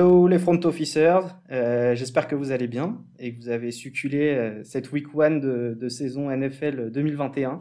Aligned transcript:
Hello 0.00 0.28
les 0.28 0.38
front 0.38 0.58
officers, 0.64 1.20
euh, 1.50 1.94
j'espère 1.94 2.26
que 2.26 2.34
vous 2.34 2.52
allez 2.52 2.68
bien 2.68 3.04
et 3.18 3.34
que 3.34 3.42
vous 3.42 3.50
avez 3.50 3.70
succulé 3.70 4.30
euh, 4.30 4.64
cette 4.64 4.92
week 4.92 5.14
one 5.14 5.40
de, 5.40 5.88
saison 5.90 6.34
NFL 6.34 6.90
2021 6.90 7.58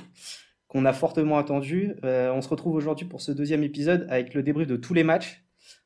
qu'on 0.69 0.85
a 0.85 0.93
fortement 0.93 1.37
attendu. 1.37 1.95
Euh, 2.05 2.31
on 2.31 2.41
se 2.41 2.47
retrouve 2.47 2.75
aujourd'hui 2.75 3.05
pour 3.05 3.19
ce 3.19 3.33
deuxième 3.33 3.61
épisode 3.61 4.07
avec 4.09 4.33
le 4.33 4.41
débrief 4.41 4.69
de 4.69 4.77
tous 4.77 4.93
les 4.93 5.03
matchs. 5.03 5.43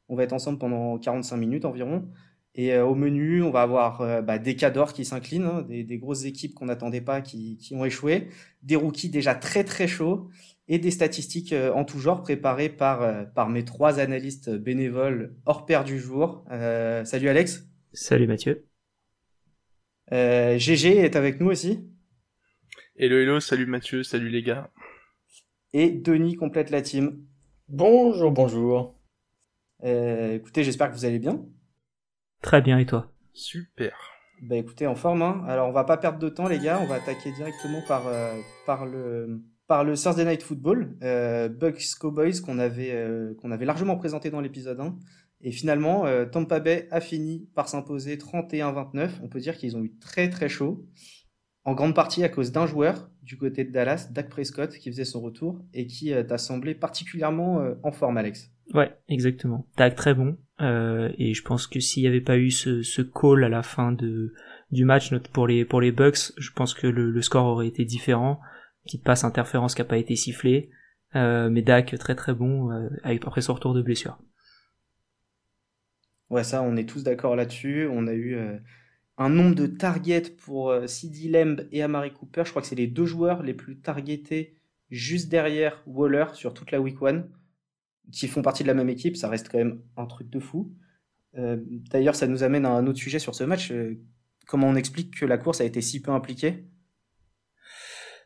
On 0.09 0.15
va 0.15 0.21
être 0.21 0.33
ensemble 0.33 0.59
pendant 0.59 0.99
45 0.99 1.37
minutes 1.37 1.65
environ. 1.65 2.07
Et 2.53 2.77
au 2.77 2.93
menu, 2.93 3.41
on 3.41 3.49
va 3.49 3.63
avoir 3.63 4.21
bah, 4.21 4.37
des 4.37 4.55
cadors 4.55 4.93
qui 4.93 5.05
s'inclinent, 5.05 5.45
hein, 5.45 5.65
des, 5.67 5.97
grosses 5.97 6.25
équipes 6.25 6.53
qu'on 6.53 6.67
n'attendait 6.67 7.01
pas 7.01 7.21
qui, 7.21 7.57
ont 7.71 7.83
échoué, 7.83 8.27
des 8.61 8.75
rookies 8.75 9.09
déjà 9.09 9.33
très 9.33 9.63
très 9.63 9.87
chauds 9.87 10.29
et 10.67 10.79
des 10.79 10.91
statistiques 10.91 11.53
euh, 11.53 11.73
en 11.73 11.83
tout 11.83 11.99
genre 11.99 12.21
préparées 12.21 12.69
par, 12.69 13.01
euh, 13.01 13.23
par 13.23 13.49
mes 13.49 13.65
trois 13.65 13.99
analystes 13.99 14.49
bénévoles 14.49 15.35
hors 15.45 15.65
pair 15.65 15.83
du 15.83 15.99
jour. 15.99 16.45
Euh, 16.51 17.03
salut 17.05 17.29
Alex. 17.29 17.67
Salut 17.91 18.27
Mathieu. 18.27 18.65
Euh, 20.11 20.57
GG 20.57 20.97
est 20.97 21.15
avec 21.15 21.39
nous 21.39 21.47
aussi. 21.47 21.89
Hello 22.95 23.17
hello, 23.17 23.39
salut 23.39 23.65
Mathieu, 23.65 24.03
salut 24.03 24.29
les 24.29 24.43
gars. 24.43 24.69
Et 25.73 25.89
Denis 25.89 26.35
complète 26.35 26.69
la 26.69 26.81
team. 26.81 27.25
Bonjour, 27.67 28.31
bonjour. 28.31 28.99
Euh, 29.83 30.35
écoutez, 30.35 30.63
j'espère 30.63 30.89
que 30.89 30.95
vous 30.95 31.05
allez 31.05 31.19
bien. 31.19 31.43
Très 32.41 32.61
bien, 32.61 32.77
et 32.77 32.85
toi? 32.85 33.11
Super. 33.33 33.97
Bah 34.43 34.57
écoutez, 34.57 34.85
en 34.85 34.95
forme. 34.95 35.23
Hein. 35.23 35.43
Alors 35.47 35.69
on 35.69 35.71
va 35.71 35.83
pas 35.83 35.97
perdre 35.97 36.19
de 36.19 36.29
temps 36.29 36.47
les 36.47 36.59
gars, 36.59 36.79
on 36.81 36.85
va 36.85 36.95
attaquer 36.95 37.31
directement 37.31 37.81
par, 37.87 38.03
par 38.65 38.85
le 38.85 39.41
par 39.67 39.83
le 39.83 39.95
Thursday 39.95 40.25
Night 40.25 40.43
Football, 40.43 40.95
euh, 41.03 41.47
Bucks 41.49 41.95
Cowboys 41.99 42.41
qu'on 42.41 42.59
avait, 42.59 42.91
euh, 42.91 43.33
qu'on 43.41 43.51
avait 43.51 43.65
largement 43.65 43.95
présenté 43.95 44.29
dans 44.29 44.41
l'épisode 44.41 44.79
1. 44.79 44.95
Et 45.41 45.51
finalement, 45.51 46.05
euh, 46.05 46.25
Tampa 46.25 46.59
Bay 46.59 46.87
a 46.91 47.01
fini 47.01 47.47
par 47.55 47.67
s'imposer 47.67 48.17
31-29. 48.17 49.09
On 49.23 49.27
peut 49.27 49.39
dire 49.39 49.57
qu'ils 49.57 49.75
ont 49.75 49.83
eu 49.83 49.93
très 49.99 50.29
très 50.29 50.49
chaud, 50.49 50.85
en 51.65 51.73
grande 51.73 51.95
partie 51.95 52.23
à 52.23 52.29
cause 52.29 52.51
d'un 52.51 52.65
joueur 52.65 53.09
du 53.21 53.37
côté 53.37 53.63
de 53.63 53.71
Dallas, 53.71 54.09
Dak 54.11 54.29
Prescott, 54.29 54.73
qui 54.73 54.89
faisait 54.89 55.05
son 55.05 55.21
retour 55.21 55.61
et 55.73 55.87
qui 55.87 56.13
t'a 56.27 56.37
semblé 56.37 56.75
particulièrement 56.75 57.65
en 57.83 57.91
forme, 57.93 58.17
Alex. 58.17 58.51
Ouais, 58.73 58.93
exactement. 59.07 59.65
Dak 59.77 59.95
très 59.95 60.13
bon. 60.13 60.37
et 60.59 61.33
je 61.33 61.41
pense 61.41 61.67
que 61.67 61.79
s'il 61.79 62.03
n'y 62.03 62.09
avait 62.09 62.21
pas 62.21 62.37
eu 62.37 62.51
ce, 62.51 62.81
ce, 62.81 63.01
call 63.01 63.45
à 63.45 63.49
la 63.49 63.63
fin 63.63 63.93
de, 63.93 64.33
du 64.71 64.83
match 64.83 65.13
pour 65.31 65.47
les, 65.47 65.63
pour 65.63 65.79
les 65.79 65.93
Bucks, 65.93 66.33
je 66.37 66.51
pense 66.51 66.73
que 66.73 66.87
le 66.87 67.21
score 67.21 67.45
aurait 67.45 67.67
été 67.67 67.85
différent 67.85 68.41
petite 68.83 69.03
passe 69.03 69.23
interférence 69.23 69.75
qui 69.75 69.81
a 69.81 69.85
pas 69.85 69.97
été 69.97 70.15
sifflée, 70.15 70.69
euh, 71.15 71.49
mais 71.49 71.61
Dak 71.61 71.97
très 71.97 72.15
très 72.15 72.33
bon 72.33 72.71
euh, 72.71 72.89
avec, 73.03 73.25
après 73.25 73.41
son 73.41 73.53
retour 73.53 73.73
de 73.73 73.81
blessure. 73.81 74.17
Ouais, 76.29 76.43
ça, 76.43 76.63
on 76.63 76.75
est 76.75 76.87
tous 76.87 77.03
d'accord 77.03 77.35
là-dessus. 77.35 77.87
On 77.91 78.07
a 78.07 78.13
eu 78.13 78.35
euh, 78.35 78.57
un 79.17 79.29
nombre 79.29 79.55
de 79.55 79.67
targets 79.67 80.31
pour 80.31 80.71
euh, 80.71 80.87
CD 80.87 81.29
Lamb 81.29 81.67
et 81.71 81.83
Amari 81.83 82.11
Cooper. 82.11 82.43
Je 82.45 82.49
crois 82.49 82.61
que 82.61 82.67
c'est 82.67 82.75
les 82.75 82.87
deux 82.87 83.05
joueurs 83.05 83.43
les 83.43 83.53
plus 83.53 83.79
targetés 83.79 84.55
juste 84.89 85.29
derrière 85.29 85.81
Waller 85.85 86.25
sur 86.33 86.53
toute 86.53 86.71
la 86.71 86.81
week 86.81 87.01
one, 87.01 87.29
qui 88.11 88.27
font 88.27 88.41
partie 88.41 88.63
de 88.63 88.67
la 88.67 88.73
même 88.73 88.89
équipe. 88.89 89.15
Ça 89.15 89.29
reste 89.29 89.49
quand 89.49 89.57
même 89.57 89.81
un 89.97 90.05
truc 90.05 90.29
de 90.29 90.39
fou. 90.39 90.73
D'ailleurs, 91.35 92.13
ça 92.13 92.27
nous 92.27 92.43
amène 92.43 92.63
à 92.63 92.69
un 92.69 92.85
autre 92.85 92.99
sujet 92.99 93.17
sur 93.17 93.33
ce 93.33 93.43
match. 93.43 93.73
comment 94.45 94.67
on 94.67 94.75
explique 94.75 95.17
que 95.19 95.25
la 95.25 95.39
course 95.39 95.61
a 95.61 95.63
été 95.63 95.81
si 95.81 95.99
peu 95.99 96.11
impliquée? 96.11 96.67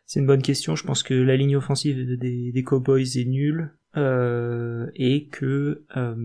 C'est 0.08 0.22
une 0.22 0.26
bonne 0.26 0.42
question. 0.42 0.76
Je 0.76 0.86
pense 0.86 1.04
que 1.04 1.14
la 1.14 1.36
ligne 1.36 1.58
offensive 1.58 2.18
des, 2.18 2.52
des 2.52 2.64
Cowboys 2.64 3.20
est 3.20 3.26
nulle 3.26 3.74
euh, 3.98 4.90
et 4.96 5.28
que 5.28 5.84
euh, 5.98 6.16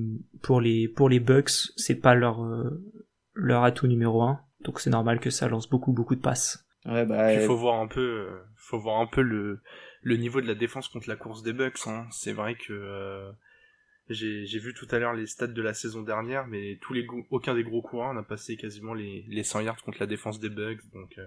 pour 0.41 0.61
les 0.61 0.87
pour 0.87 1.09
les 1.09 1.19
Bucks, 1.19 1.51
c'est 1.77 2.01
pas 2.01 2.15
leur 2.15 2.45
euh, 2.45 2.81
leur 3.35 3.65
atout 3.65 3.89
numéro 3.89 4.23
un. 4.23 4.41
Donc 4.61 4.79
c'est 4.79 4.91
normal 4.91 5.19
que 5.19 5.31
ça 5.31 5.49
lance 5.49 5.69
beaucoup 5.69 5.93
beaucoup 5.93 6.15
de 6.15 6.21
passes. 6.21 6.65
Ouais, 6.87 7.05
bah, 7.05 7.35
il 7.35 7.41
faut 7.41 7.57
voir 7.57 7.81
un 7.81 7.89
peu, 7.89 8.29
faut 8.57 8.79
voir 8.79 9.01
un 9.01 9.07
peu 9.07 9.21
le 9.21 9.61
le 10.03 10.17
niveau 10.17 10.41
de 10.41 10.47
la 10.47 10.55
défense 10.55 10.89
contre 10.89 11.09
la 11.09 11.17
course 11.17 11.43
des 11.43 11.53
Bucks. 11.53 11.87
Hein. 11.87 12.07
C'est 12.13 12.33
vrai 12.33 12.55
que 12.55 13.33
j'ai 14.09 14.47
j'ai 14.47 14.59
vu 14.61 14.75
tout 14.75 14.87
à 14.93 15.01
l'heure 15.01 15.15
les 15.15 15.27
stats 15.27 15.49
de 15.49 15.63
la 15.63 15.75
saison 15.75 16.03
dernière, 16.03 16.47
mais 16.47 16.79
tous 16.83 16.93
les 16.93 17.05
aucun 17.31 17.55
des 17.55 17.65
gros 17.65 17.83
coureurs 17.83 18.15
n'a 18.15 18.23
passé 18.23 18.57
quasiment 18.57 18.95
les 18.95 19.25
les 19.29 19.43
100 19.43 19.61
yards 19.63 19.83
contre 19.83 19.99
la 19.99 20.07
défense 20.07 20.39
des 20.39 20.51
Bucks. 20.51 20.83
Donc 20.93 21.19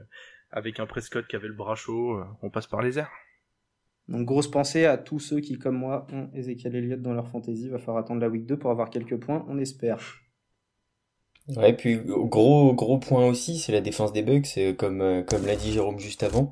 avec 0.55 0.79
un 0.79 0.87
Prescott 0.87 1.27
qui 1.27 1.35
avait 1.35 1.47
le 1.47 1.53
bras 1.53 1.75
chaud, 1.75 2.17
euh, 2.17 2.23
on 2.41 2.49
passe 2.49 2.65
par 2.65 2.81
les 2.81 2.97
airs. 2.97 3.11
Donc 4.07 4.25
grosse 4.25 4.49
pensée 4.49 4.85
à 4.85 4.97
tous 4.97 5.19
ceux 5.19 5.39
qui, 5.39 5.59
comme 5.59 5.77
moi, 5.77 6.07
ont 6.11 6.29
Ezekiel 6.33 6.75
Elliott 6.75 7.01
dans 7.01 7.13
leur 7.13 7.27
fantasy. 7.27 7.69
Va 7.69 7.77
falloir 7.77 7.97
attendre 7.97 8.21
la 8.21 8.29
week 8.29 8.47
2 8.47 8.57
pour 8.57 8.71
avoir 8.71 8.89
quelques 8.89 9.19
points, 9.19 9.45
on 9.47 9.59
espère. 9.59 9.99
Ouais, 11.49 11.73
puis 11.73 11.99
gros 12.03 12.73
gros 12.73 12.97
point 12.97 13.25
aussi, 13.27 13.59
c'est 13.59 13.71
la 13.71 13.81
défense 13.81 14.11
des 14.11 14.23
Bucks, 14.23 14.57
comme 14.77 15.01
euh, 15.01 15.21
comme 15.23 15.45
l'a 15.45 15.55
dit 15.55 15.71
Jérôme 15.71 15.99
juste 15.99 16.23
avant. 16.23 16.51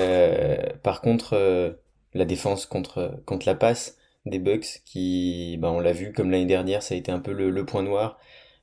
Euh, 0.00 0.56
par 0.82 1.00
contre, 1.00 1.34
euh, 1.34 1.72
la 2.14 2.24
défense 2.24 2.66
contre 2.66 3.22
contre 3.26 3.46
la 3.46 3.54
passe 3.54 3.96
des 4.26 4.40
Bucks, 4.40 4.82
qui, 4.84 5.56
bah, 5.58 5.70
on 5.70 5.80
l'a 5.80 5.92
vu, 5.92 6.12
comme 6.12 6.30
l'année 6.30 6.46
dernière, 6.46 6.82
ça 6.82 6.94
a 6.94 6.98
été 6.98 7.12
un 7.12 7.20
peu 7.20 7.32
le, 7.32 7.50
le 7.50 7.64
point 7.64 7.82
noir. 7.82 8.18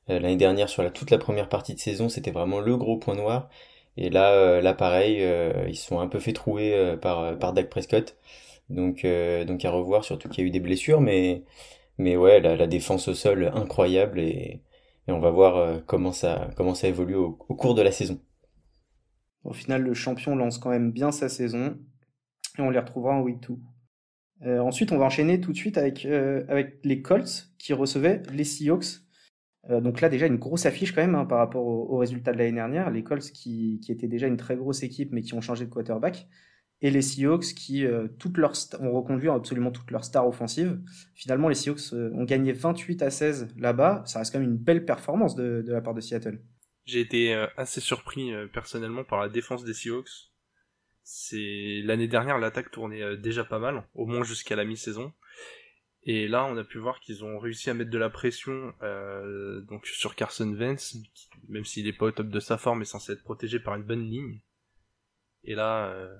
l'année 0.08 0.36
dernière, 0.36 0.70
sur 0.70 0.84
la 0.84 0.92
toute 0.92 1.09
la 1.12 1.18
première 1.18 1.50
partie 1.50 1.74
de 1.74 1.80
saison, 1.80 2.09
c'était 2.09 2.31
vraiment 2.31 2.59
le 2.59 2.78
gros 2.78 2.98
point 2.98 3.16
noir. 3.16 3.50
Et 3.97 4.09
là, 4.09 4.33
euh, 4.33 4.61
là 4.61 4.73
pareil, 4.73 5.17
euh, 5.22 5.67
ils 5.67 5.78
sont 5.78 6.00
un 6.00 6.07
peu 6.07 6.19
fait 6.19 6.33
trouer 6.33 6.73
euh, 6.73 6.97
par, 6.97 7.38
par 7.39 7.53
Dak 7.53 7.69
Prescott. 7.69 8.17
Donc, 8.69 9.06
donc 9.45 9.63
à 9.63 9.69
revoir, 9.69 10.03
surtout 10.03 10.28
qu'il 10.28 10.44
y 10.44 10.45
a 10.45 10.47
eu 10.47 10.51
des 10.51 10.59
blessures, 10.59 11.00
mais, 11.00 11.44
mais 12.00 12.17
ouais, 12.17 12.39
la, 12.39 12.66
défense 12.66 13.07
au 13.07 13.13
sol 13.13 13.51
incroyable 13.53 14.19
et, 14.19 14.63
et 15.07 15.11
on 15.11 15.19
va 15.19 15.29
voir 15.29 15.85
comment 15.85 16.11
ça, 16.11 16.50
comment 16.56 16.73
ça 16.73 16.88
évolue 16.88 17.13
au, 17.13 17.33
cours 17.33 17.75
de 17.75 17.83
la 17.83 17.91
saison. 17.91 18.19
Au 19.44 19.53
final, 19.53 19.83
le 19.83 19.94
champion 19.94 20.35
lance 20.35 20.57
quand 20.57 20.72
même 20.72 20.91
bien 20.91 21.12
sa 21.12 21.29
saison 21.29 21.77
et 22.57 22.62
on 22.63 22.72
les 22.72 22.79
retrouvera 22.79 23.13
en 23.13 23.22
week 23.22 23.38
2. 24.41 24.59
ensuite, 24.62 24.91
on 24.91 24.97
va 24.97 25.06
enchaîner 25.06 25.39
tout 25.39 25.51
de 25.51 25.57
suite 25.57 25.77
avec, 25.77 26.03
avec 26.06 26.79
les 26.83 27.03
Colts 27.03 27.51
qui 27.59 27.73
recevaient 27.73 28.23
les 28.33 28.45
Seahawks. 28.45 29.05
Euh, 29.70 29.81
donc 29.81 30.02
là, 30.02 30.09
déjà, 30.09 30.28
une 30.28 30.38
grosse 30.38 30.66
affiche 30.66 30.94
quand 30.94 31.02
même 31.02 31.16
hein, 31.16 31.26
par 31.26 31.40
rapport 31.40 31.66
aux, 31.66 31.98
résultats 31.98 32.31
de 32.31 32.38
l'année 32.38 32.53
dernière. 32.53 32.92
Les 32.92 33.03
Colts 33.03 33.31
qui, 33.31 33.80
étaient 33.88 34.08
déjà 34.08 34.28
une 34.28 34.38
très 34.38 34.56
grosse 34.56 34.84
équipe, 34.84 35.12
mais 35.12 35.22
qui 35.22 35.34
ont 35.34 35.42
changé 35.42 35.66
de 35.66 35.70
quarterback. 35.70 36.28
Et 36.81 36.92
les 36.92 37.02
Seahawks 37.02 37.56
qui 37.56 37.86
euh, 37.86 38.08
toutes 38.20 38.38
leurs 38.38 38.54
ont 38.80 38.92
reconduit 38.92 39.30
absolument 39.30 39.72
toutes 39.72 39.92
leurs 39.92 40.04
stars 40.04 40.28
offensives. 40.28 40.80
Finalement, 41.16 41.48
les 41.48 41.56
Seahawks 41.56 41.94
euh, 41.94 42.12
ont 42.14 42.25
gagné 42.25 42.52
28 42.52 43.02
à 43.02 43.09
16 43.09 43.48
là-bas. 43.58 44.04
Ça 44.06 44.20
reste 44.20 44.34
quand 44.34 44.40
même 44.40 44.50
une 44.50 44.58
belle 44.58 44.86
performance 44.86 45.36
de, 45.36 45.64
la 45.68 45.81
part 45.81 45.94
de 45.94 46.02
Seattle. 46.02 46.42
J'ai 46.86 47.00
été 47.00 47.34
assez 47.58 47.81
surpris 47.81 48.31
personnellement 48.54 49.04
par 49.04 49.20
la 49.20 49.28
défense 49.28 49.64
des 49.64 49.74
Seahawks. 49.74 50.30
L'année 51.31 52.08
dernière 52.08 52.38
l'attaque 52.38 52.70
tournait 52.70 53.18
déjà 53.18 53.44
pas 53.44 53.58
mal, 53.58 53.88
au 53.96 54.06
moins 54.06 54.24
jusqu'à 54.24 54.56
la 54.56 54.66
mi-saison. 54.66 55.12
Et 56.06 56.28
là, 56.28 56.46
on 56.46 56.56
a 56.56 56.64
pu 56.64 56.78
voir 56.78 57.00
qu'ils 57.00 57.26
ont 57.26 57.40
réussi 57.40 57.70
à 57.72 57.74
mettre 57.74 57.90
de 57.90 57.98
la 57.98 58.12
pression 58.12 58.74
euh, 58.84 59.62
donc 59.62 59.88
sur 59.88 60.16
Carson 60.16 60.54
Wentz, 60.54 60.98
même 61.50 61.66
s'il 61.66 61.86
n'est 61.86 61.94
pas 61.94 62.06
au 62.06 62.12
top 62.12 62.30
de 62.30 62.40
sa 62.40 62.58
forme, 62.58 62.84
est 62.84 62.86
censé 62.86 63.14
être 63.14 63.24
protégé 63.24 63.60
par 63.60 63.76
une 63.76 63.84
bonne 63.84 64.04
ligne. 64.04 64.40
Et 65.44 65.56
là, 65.56 65.88
euh, 65.88 66.16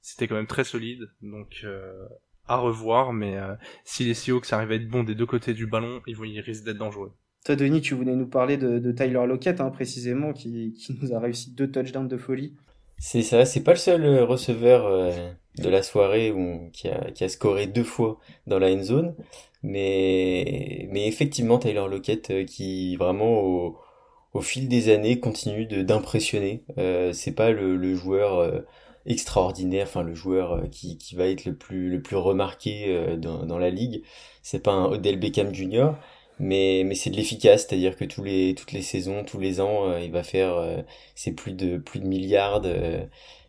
c'était 0.00 0.26
quand 0.26 0.34
même 0.34 0.48
très 0.48 0.64
solide, 0.64 1.08
donc 1.22 1.60
euh, 1.62 2.08
à 2.48 2.56
revoir. 2.56 3.12
Mais 3.12 3.38
si 3.84 4.04
les 4.04 4.14
Seahawks 4.14 4.52
arrivent 4.52 4.72
à 4.72 4.74
être 4.74 4.88
bons 4.88 5.04
des 5.04 5.14
deux 5.14 5.26
côtés 5.26 5.54
du 5.54 5.68
ballon, 5.68 6.02
ils 6.08 6.16
vont 6.16 6.24
y 6.24 6.40
risquer 6.40 6.64
d'être 6.64 6.78
dangereux. 6.78 7.12
Toi, 7.44 7.54
Denis, 7.54 7.80
tu 7.80 7.94
voulais 7.94 8.16
nous 8.16 8.26
parler 8.26 8.56
de, 8.56 8.80
de 8.80 8.92
Tyler 8.92 9.24
Lockett, 9.26 9.60
hein, 9.60 9.70
précisément, 9.70 10.32
qui, 10.32 10.74
qui, 10.74 10.98
nous 11.00 11.14
a 11.14 11.20
réussi 11.20 11.54
deux 11.54 11.70
touchdowns 11.70 12.08
de 12.08 12.16
folie. 12.16 12.56
C'est 12.98 13.22
ça, 13.22 13.44
c'est 13.44 13.62
pas 13.62 13.72
le 13.72 13.78
seul 13.78 14.22
receveur 14.22 15.12
de 15.58 15.68
la 15.68 15.82
soirée 15.82 16.34
qui, 16.72 16.88
a, 16.88 17.10
qui 17.12 17.24
a 17.24 17.28
scoré 17.28 17.66
deux 17.66 17.84
fois 17.84 18.18
dans 18.46 18.58
la 18.58 18.70
end 18.70 18.82
zone. 18.82 19.14
Mais, 19.62 20.88
mais 20.90 21.06
effectivement, 21.08 21.58
Tyler 21.58 21.86
Lockett 21.90 22.30
euh, 22.30 22.44
qui 22.44 22.96
vraiment 22.96 23.42
au, 23.42 24.40
fil 24.40 24.68
des 24.68 24.88
années 24.92 25.18
continue 25.18 25.66
d'impressionner. 25.66 26.62
Euh, 26.78 27.12
c'est 27.12 27.32
pas 27.32 27.50
le, 27.50 27.94
joueur 27.96 28.38
euh, 28.38 28.60
extraordinaire, 29.04 29.86
enfin 29.88 30.02
le 30.04 30.14
joueur 30.14 30.52
euh, 30.52 30.66
qui, 30.70 30.96
qui 30.96 31.16
va 31.16 31.26
être 31.26 31.44
le 31.44 31.56
plus, 31.56 31.90
le 31.90 32.00
plus 32.00 32.14
remarqué 32.16 33.16
dans, 33.18 33.44
dans 33.46 33.58
la 33.58 33.70
ligue. 33.70 34.04
C'est 34.42 34.62
pas 34.62 34.72
un 34.72 34.86
Odell 34.86 35.18
Beckham 35.18 35.52
Jr., 35.52 35.90
mais, 36.38 36.82
mais 36.86 36.94
c'est 36.94 37.10
de 37.10 37.16
l'efficace, 37.16 37.66
c'est-à-dire 37.66 37.96
que 37.96 38.04
tous 38.04 38.22
les, 38.22 38.54
toutes 38.54 38.72
les 38.72 38.82
saisons, 38.82 39.24
tous 39.24 39.40
les 39.40 39.60
ans, 39.60 39.96
il 39.98 40.10
va 40.12 40.22
faire 40.22 40.84
c'est 41.14 41.32
plus 41.32 41.52
de 41.52 41.78
plus 41.78 42.00
de 42.00 42.06
milliards 42.06 42.62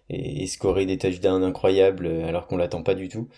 et, 0.10 0.48
scorer 0.48 0.86
des 0.86 0.98
touchdowns 0.98 1.44
incroyables 1.44 2.08
euh, 2.08 2.28
alors 2.28 2.48
qu'on 2.48 2.58
l'attend 2.58 2.84
pas 2.84 2.96
du 2.96 3.08
tout. 3.08 3.30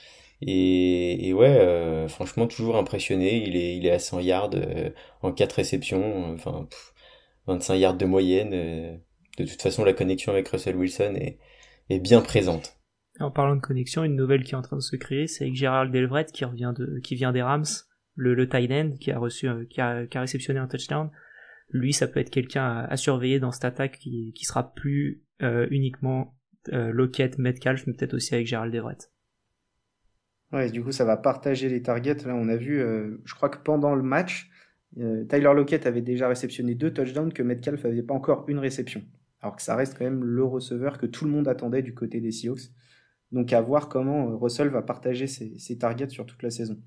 Et, 0.41 1.27
et 1.27 1.33
ouais, 1.33 1.59
euh, 1.59 2.07
franchement, 2.07 2.47
toujours 2.47 2.77
impressionné. 2.77 3.43
Il 3.45 3.55
est, 3.55 3.77
il 3.77 3.85
est 3.85 3.91
à 3.91 3.99
100 3.99 4.21
yards 4.21 4.51
euh, 4.55 4.89
en 5.21 5.31
4 5.31 5.53
réceptions, 5.53 6.33
enfin 6.33 6.67
25 7.47 7.75
yards 7.75 7.97
de 7.97 8.05
moyenne. 8.05 8.51
de 8.51 9.45
toute 9.45 9.61
façon, 9.61 9.83
la 9.83 9.93
connexion 9.93 10.31
avec 10.31 10.47
Russell 10.47 10.75
Wilson 10.75 11.15
est, 11.15 11.37
est 11.89 11.99
bien 11.99 12.21
présente. 12.21 12.77
En 13.19 13.29
parlant 13.29 13.55
de 13.55 13.61
connexion, 13.61 14.03
une 14.03 14.15
nouvelle 14.15 14.43
qui 14.43 14.53
est 14.53 14.57
en 14.57 14.63
train 14.63 14.77
de 14.77 14.81
se 14.81 14.95
créer, 14.95 15.27
c'est 15.27 15.43
avec 15.43 15.55
Gérald 15.55 15.91
Delvret 15.91 16.25
qui 16.33 16.43
revient 16.45 16.73
de, 16.75 16.99
qui 17.03 17.13
vient 17.13 17.31
des 17.31 17.43
Rams, 17.43 17.65
le, 18.21 18.33
le 18.35 18.47
tight 18.47 18.71
end 18.71 18.91
qui 18.99 19.11
a 19.11 19.19
reçu, 19.19 19.47
qui 19.69 19.81
réceptionné 19.81 20.59
un 20.59 20.67
touchdown, 20.67 21.09
lui, 21.69 21.93
ça 21.93 22.07
peut 22.07 22.19
être 22.19 22.29
quelqu'un 22.29 22.85
à, 22.89 22.97
surveiller 22.97 23.39
dans 23.39 23.51
cette 23.51 23.65
attaque 23.65 23.97
qui, 23.97 24.33
sera 24.43 24.73
plus 24.73 25.23
uniquement 25.39 26.35
Lockett, 26.67 27.37
Metcalf, 27.37 27.87
mais 27.87 27.93
peut-être 27.93 28.13
aussi 28.13 28.35
avec 28.35 28.45
Gérald 28.45 28.75
Everett. 28.75 29.11
Ouais, 30.51 30.69
du 30.69 30.83
coup, 30.83 30.91
ça 30.91 31.05
va 31.05 31.15
partager 31.15 31.69
les 31.69 31.81
targets. 31.81 32.25
Là, 32.25 32.35
on 32.35 32.49
a 32.49 32.57
vu, 32.57 32.83
je 33.23 33.33
crois 33.35 33.47
que 33.47 33.57
pendant 33.57 33.95
le 33.95 34.03
match, 34.03 34.49
Tyler 34.95 35.53
Lockett 35.55 35.85
avait 35.85 36.01
déjà 36.01 36.27
réceptionné 36.27 36.75
deux 36.75 36.93
touchdowns 36.93 37.31
que 37.31 37.41
Metcalf 37.41 37.85
n'avait 37.85 38.03
pas 38.03 38.13
encore 38.13 38.43
une 38.49 38.59
réception. 38.59 39.01
Alors 39.41 39.55
que 39.55 39.61
ça 39.61 39.75
reste 39.75 39.97
quand 39.97 40.05
même 40.05 40.23
le 40.23 40.43
receveur 40.43 40.97
que 40.97 41.05
tout 41.05 41.25
le 41.25 41.31
monde 41.31 41.47
attendait 41.47 41.81
du 41.81 41.93
côté 41.93 42.21
des 42.21 42.31
Seahawks. 42.31 42.69
Donc 43.31 43.53
à 43.53 43.61
voir 43.61 43.89
comment 43.89 44.29
euh, 44.29 44.35
Russell 44.35 44.69
va 44.69 44.81
partager 44.81 45.27
ses, 45.27 45.77
targets 45.77 46.09
sur 46.09 46.25
toute 46.25 46.43
la 46.43 46.51
saison. 46.51 46.77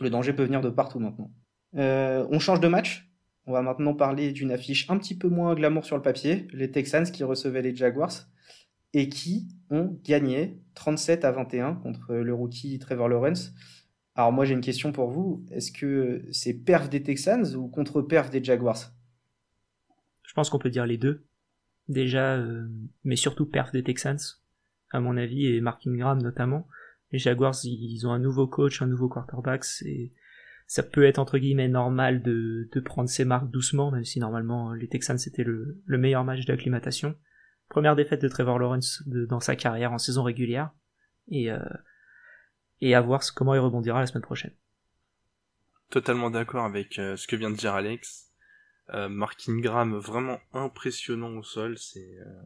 Le 0.00 0.10
danger 0.10 0.32
peut 0.32 0.44
venir 0.44 0.60
de 0.60 0.70
partout 0.70 0.98
maintenant. 0.98 1.32
Euh, 1.76 2.26
on 2.30 2.38
change 2.38 2.60
de 2.60 2.68
match. 2.68 3.08
On 3.46 3.52
va 3.52 3.62
maintenant 3.62 3.94
parler 3.94 4.32
d'une 4.32 4.52
affiche 4.52 4.88
un 4.90 4.98
petit 4.98 5.16
peu 5.16 5.28
moins 5.28 5.54
glamour 5.54 5.84
sur 5.84 5.96
le 5.96 6.02
papier. 6.02 6.46
Les 6.52 6.70
Texans 6.70 7.04
qui 7.04 7.24
recevaient 7.24 7.62
les 7.62 7.74
Jaguars 7.74 8.12
et 8.94 9.08
qui 9.08 9.48
ont 9.70 9.98
gagné 10.04 10.60
37 10.74 11.24
à 11.24 11.32
21 11.32 11.74
contre 11.74 12.14
le 12.14 12.34
rookie 12.34 12.78
Trevor 12.78 13.08
Lawrence. 13.08 13.52
Alors 14.14 14.32
moi 14.32 14.44
j'ai 14.44 14.54
une 14.54 14.60
question 14.60 14.92
pour 14.92 15.10
vous. 15.10 15.44
Est-ce 15.50 15.72
que 15.72 16.24
c'est 16.30 16.54
perf 16.54 16.88
des 16.88 17.02
Texans 17.02 17.54
ou 17.56 17.68
contre 17.68 18.02
perf 18.02 18.30
des 18.30 18.44
Jaguars? 18.44 18.92
Je 20.22 20.34
pense 20.34 20.50
qu'on 20.50 20.58
peut 20.58 20.70
dire 20.70 20.86
les 20.86 20.98
deux 20.98 21.24
déjà, 21.88 22.36
euh, 22.36 22.68
mais 23.04 23.16
surtout 23.16 23.46
perf 23.46 23.72
des 23.72 23.82
Texans, 23.82 24.18
à 24.90 25.00
mon 25.00 25.16
avis, 25.16 25.46
et 25.46 25.60
Mark 25.60 25.86
Ingram 25.86 26.20
notamment. 26.22 26.66
Les 27.12 27.18
Jaguars, 27.18 27.54
ils 27.64 28.06
ont 28.06 28.12
un 28.12 28.18
nouveau 28.18 28.46
coach, 28.46 28.82
un 28.82 28.86
nouveau 28.86 29.08
quarterback, 29.08 29.64
c'est 29.64 30.12
ça 30.66 30.82
peut 30.82 31.04
être 31.04 31.18
entre 31.18 31.38
guillemets 31.38 31.68
normal 31.68 32.22
de, 32.22 32.68
de 32.72 32.80
prendre 32.80 33.08
ses 33.08 33.26
marques 33.26 33.50
doucement, 33.50 33.90
même 33.90 34.04
si 34.04 34.18
normalement 34.20 34.72
les 34.72 34.88
Texans 34.88 35.18
c'était 35.18 35.44
le, 35.44 35.82
le 35.84 35.98
meilleur 35.98 36.24
match 36.24 36.46
d'acclimatation. 36.46 37.14
Première 37.68 37.96
défaite 37.96 38.22
de 38.22 38.28
Trevor 38.28 38.58
Lawrence 38.58 39.02
dans 39.06 39.40
sa 39.40 39.56
carrière 39.56 39.92
en 39.92 39.98
saison 39.98 40.22
régulière, 40.22 40.70
et, 41.28 41.50
euh, 41.50 41.58
et 42.80 42.94
à 42.94 43.00
voir 43.00 43.22
comment 43.34 43.54
il 43.54 43.60
rebondira 43.60 44.00
la 44.00 44.06
semaine 44.06 44.22
prochaine. 44.22 44.54
Totalement 45.90 46.30
d'accord 46.30 46.64
avec 46.64 46.98
euh, 46.98 47.16
ce 47.16 47.26
que 47.26 47.36
vient 47.36 47.50
de 47.50 47.56
dire 47.56 47.74
Alex. 47.74 48.30
Euh, 48.94 49.08
Mark 49.08 49.48
Ingram 49.48 49.94
vraiment 49.94 50.38
impressionnant 50.52 51.36
au 51.36 51.42
sol, 51.42 51.76
c'est 51.78 52.18
euh, 52.20 52.42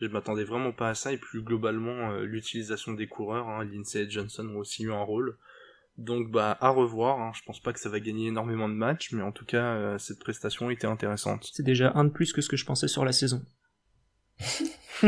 je 0.00 0.08
m'attendais 0.08 0.44
vraiment 0.44 0.72
pas 0.72 0.90
à 0.90 0.94
ça 0.94 1.12
et 1.12 1.18
plus 1.18 1.42
globalement 1.42 2.10
euh, 2.10 2.24
l'utilisation 2.24 2.92
des 2.92 3.06
coureurs, 3.06 3.48
hein, 3.48 3.64
Lindsay 3.64 4.04
et 4.04 4.10
Johnson 4.10 4.46
ont 4.48 4.58
aussi 4.58 4.84
eu 4.84 4.92
un 4.92 5.02
rôle. 5.02 5.38
Donc 5.98 6.30
bah 6.30 6.58
à 6.60 6.68
revoir, 6.68 7.20
hein. 7.20 7.32
je 7.34 7.42
pense 7.46 7.60
pas 7.60 7.72
que 7.72 7.80
ça 7.80 7.88
va 7.88 8.00
gagner 8.00 8.28
énormément 8.28 8.68
de 8.68 8.74
matchs, 8.74 9.12
mais 9.12 9.22
en 9.22 9.32
tout 9.32 9.46
cas 9.46 9.98
cette 9.98 10.18
prestation 10.18 10.68
était 10.70 10.86
intéressante. 10.86 11.48
C'est 11.54 11.62
déjà 11.62 11.92
un 11.94 12.04
de 12.04 12.10
plus 12.10 12.34
que 12.34 12.42
ce 12.42 12.50
que 12.50 12.56
je 12.58 12.66
pensais 12.66 12.88
sur 12.88 13.02
la 13.02 13.12
saison. 13.12 13.42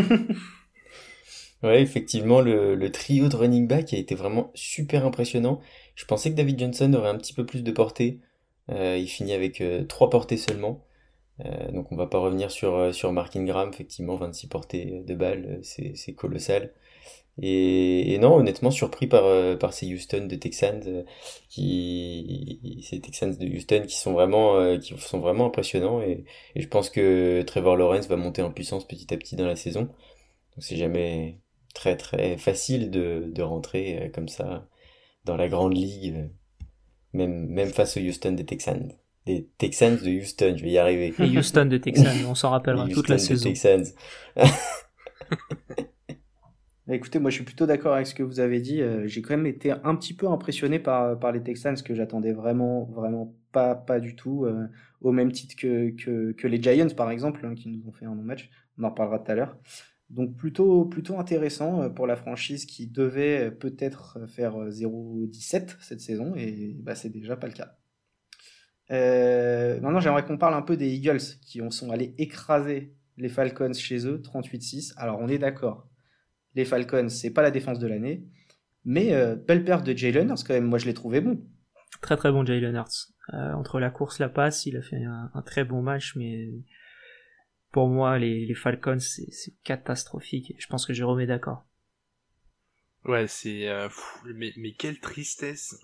ouais, 1.63 1.83
effectivement, 1.83 2.41
le, 2.41 2.75
le, 2.75 2.91
trio 2.91 3.29
de 3.29 3.37
running 3.37 3.69
back 3.69 3.93
a 3.93 3.99
été 3.99 4.15
vraiment 4.15 4.51
super 4.55 5.05
impressionnant. 5.05 5.61
Je 5.95 6.05
pensais 6.05 6.31
que 6.31 6.37
David 6.37 6.59
Johnson 6.59 6.95
aurait 6.95 7.11
un 7.11 7.19
petit 7.19 7.35
peu 7.35 7.45
plus 7.45 7.63
de 7.63 7.73
portée. 7.73 8.21
Euh, 8.71 8.97
il 8.99 9.09
finit 9.09 9.33
avec 9.33 9.61
euh, 9.61 9.85
trois 9.85 10.11
portées 10.11 10.37
seulement. 10.37 10.85
Euh, 11.45 11.71
donc 11.73 11.93
on 11.93 11.97
va 11.97 12.07
pas 12.07 12.19
revenir 12.19 12.51
sur, 12.51 12.95
sur 12.95 13.13
Mark 13.13 13.37
Ingram, 13.37 13.71
effectivement 13.73 14.17
26 14.17 14.49
portées 14.49 15.03
de 15.07 15.15
balles, 15.15 15.61
c'est 15.63 16.15
colossal. 16.15 16.73
Et, 17.41 18.19
non, 18.19 18.37
honnêtement 18.37 18.73
surpris 18.73 19.07
par, 19.07 19.59
par 19.59 19.73
ces 19.73 19.93
Houston 19.95 20.27
de 20.27 20.35
Texans, 20.35 21.05
qui, 21.49 22.81
ces 22.83 23.01
Texans 23.01 23.37
de 23.37 23.47
Houston 23.47 23.85
qui 23.87 23.97
sont 23.97 24.13
vraiment, 24.13 24.77
qui 24.79 24.99
sont 24.99 25.21
vraiment 25.21 25.47
impressionnants. 25.47 26.03
Et, 26.03 26.25
et, 26.57 26.63
je 26.63 26.69
pense 26.69 26.91
que 26.91 27.43
Trevor 27.47 27.77
Lawrence 27.77 28.09
va 28.09 28.17
monter 28.17 28.43
en 28.43 28.51
puissance 28.51 28.87
petit 28.89 29.15
à 29.15 29.17
petit 29.17 29.37
dans 29.37 29.47
la 29.47 29.57
saison. 29.57 29.83
Donc 29.83 30.65
c'est 30.65 30.77
jamais 30.77 31.39
très 31.75 31.97
très 31.97 32.37
facile 32.39 32.91
de, 32.91 33.25
de 33.33 33.43
rentrer 33.43 34.11
comme 34.15 34.29
ça 34.29 34.67
dans 35.25 35.37
la 35.37 35.49
grande 35.49 35.77
ligue 35.77 36.31
même, 37.13 37.47
même 37.47 37.71
face 37.71 37.97
aux 37.97 38.01
Houston 38.01 38.33
des 38.33 38.45
Texans. 38.45 38.93
Des 39.29 39.47
Texans 39.59 39.99
de 40.03 40.09
Houston, 40.09 40.55
je 40.57 40.63
vais 40.63 40.71
y 40.71 40.79
arriver. 40.79 41.13
Les 41.19 41.37
Houston 41.37 41.67
de 41.67 41.77
Texans, 41.77 42.17
on 42.27 42.35
s'en 42.35 42.49
rappellera 42.49 42.89
toute 42.89 43.11
la 43.11 43.19
saison. 43.19 43.51
Texans. 43.51 43.85
Écoutez, 46.91 47.19
moi 47.19 47.29
je 47.29 47.35
suis 47.35 47.45
plutôt 47.45 47.67
d'accord 47.67 47.93
avec 47.93 48.07
ce 48.07 48.15
que 48.15 48.23
vous 48.23 48.41
avez 48.41 48.59
dit. 48.63 48.81
Euh, 48.81 49.07
j'ai 49.07 49.21
quand 49.21 49.37
même 49.37 49.47
été 49.47 49.71
un 49.71 49.95
petit 49.97 50.15
peu 50.15 50.27
impressionné 50.29 50.79
par, 50.79 51.19
par 51.19 51.33
les 51.33 51.43
Texans, 51.43 51.77
que 51.77 51.95
j'attendais 51.95 52.33
vraiment, 52.33 52.85
vraiment 52.85 53.35
pas, 53.53 53.75
pas 53.75 54.01
du 54.01 54.17
tout, 54.17 54.47
euh, 54.47 54.67
au 55.03 55.13
même 55.13 55.31
titre 55.31 55.55
que, 55.57 55.91
que, 55.91 56.33
que, 56.33 56.49
les 56.49 56.63
Giants 56.63 56.89
par 56.97 57.11
exemple, 57.11 57.45
hein, 57.45 57.55
qui 57.55 57.69
nous 57.69 57.87
ont 57.87 57.93
fait 57.93 58.07
un 58.07 58.15
non-match. 58.15 58.49
On 58.79 58.85
en 58.85 58.89
reparlera 58.89 59.19
tout 59.19 59.31
à 59.31 59.35
l'heure. 59.35 59.59
Donc 60.09 60.37
plutôt, 60.37 60.87
plutôt 60.87 61.19
intéressant 61.19 61.83
euh, 61.83 61.89
pour 61.91 62.07
la 62.07 62.17
franchise 62.17 62.65
qui 62.65 62.87
devait 62.87 63.51
peut-être 63.51 64.27
faire 64.27 64.57
0-17 64.71 65.77
cette 65.81 66.01
saison 66.01 66.33
et 66.35 66.79
bah, 66.81 66.95
c'est 66.95 67.11
déjà 67.11 67.37
pas 67.37 67.49
le 67.49 67.53
cas. 67.53 67.78
Euh, 68.91 69.81
maintenant 69.81 70.01
j'aimerais 70.01 70.25
qu'on 70.25 70.39
parle 70.39 70.55
un 70.55 70.63
peu 70.63 70.77
des 70.77 70.89
Eagles 70.89 71.21
qui 71.43 71.61
ont, 71.61 71.71
sont 71.71 71.91
allés 71.91 72.15
écraser 72.17 72.95
les 73.19 73.29
Falcons 73.29 73.75
chez 73.75 74.07
eux 74.07 74.23
38-6. 74.25 74.95
Alors 74.97 75.19
on 75.21 75.29
est 75.29 75.39
d'accord, 75.39 75.89
les 76.55 76.65
Falcons 76.65 77.09
c'est 77.09 77.31
pas 77.31 77.43
la 77.43 77.51
défense 77.51 77.79
de 77.79 77.87
l'année, 77.87 78.25
mais 78.85 79.13
euh, 79.13 79.37
belle 79.37 79.65
perte 79.65 79.85
de 79.85 79.97
Jalen 79.97 80.31
Hurts 80.31 80.45
quand 80.47 80.55
même, 80.55 80.65
moi 80.65 80.79
je 80.79 80.87
l'ai 80.87 80.95
trouvé 80.95 81.21
bon. 81.21 81.41
Très 82.01 82.17
très 82.17 82.33
bon 82.33 82.45
Jalen 82.45 82.75
Hurts. 82.75 83.13
Euh, 83.35 83.53
entre 83.53 83.79
la 83.79 83.91
course, 83.91 84.19
la 84.21 84.31
passe, 84.31 84.65
il 84.65 84.77
a 84.77 84.83
fait 84.83 85.05
un, 85.05 85.31
un 85.35 85.43
très 85.43 85.65
bon 85.65 85.83
match, 85.83 86.17
mais 86.17 86.49
pour 87.73 87.89
moi, 87.89 88.19
les, 88.19 88.55
Falcons, 88.55 88.99
c'est 88.99 89.55
catastrophique. 89.63 90.55
Je 90.59 90.67
pense 90.69 90.87
que 90.87 90.93
Jérôme 90.93 91.21
est 91.21 91.27
d'accord. 91.27 91.67
Ouais, 93.05 93.27
c'est... 93.27 93.69
Euh, 93.69 93.89
mais, 94.35 94.53
mais, 94.57 94.73
quelle 94.73 95.01
tristesse. 95.01 95.77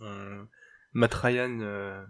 Matt 0.92 1.14
Ryan, 1.14 1.60
euh, 1.60 2.04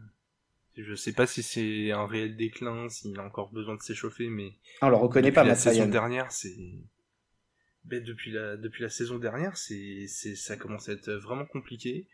je 0.76 0.94
sais 0.94 1.12
pas 1.12 1.26
si 1.26 1.42
c'est 1.42 1.92
un 1.92 2.06
réel 2.06 2.36
déclin, 2.36 2.88
s'il 2.88 3.18
a 3.18 3.24
encore 3.24 3.50
besoin 3.50 3.76
de 3.76 3.82
s'échauffer, 3.82 4.28
mais... 4.28 4.52
On 4.82 4.88
le 4.88 4.96
reconnaît 4.96 5.32
pas. 5.32 5.44
La 5.44 5.54
saison 5.54 5.86
dernière, 5.86 6.30
c'est... 6.32 6.56
Ben, 7.84 8.02
depuis 8.02 8.30
la 8.30 8.56
depuis 8.56 8.82
la 8.82 8.88
saison 8.88 9.18
dernière, 9.18 9.58
c'est 9.58 10.06
c'est 10.08 10.36
ça 10.36 10.56
commence 10.56 10.88
à 10.88 10.92
être 10.92 11.12
vraiment 11.12 11.44
compliqué. 11.44 12.08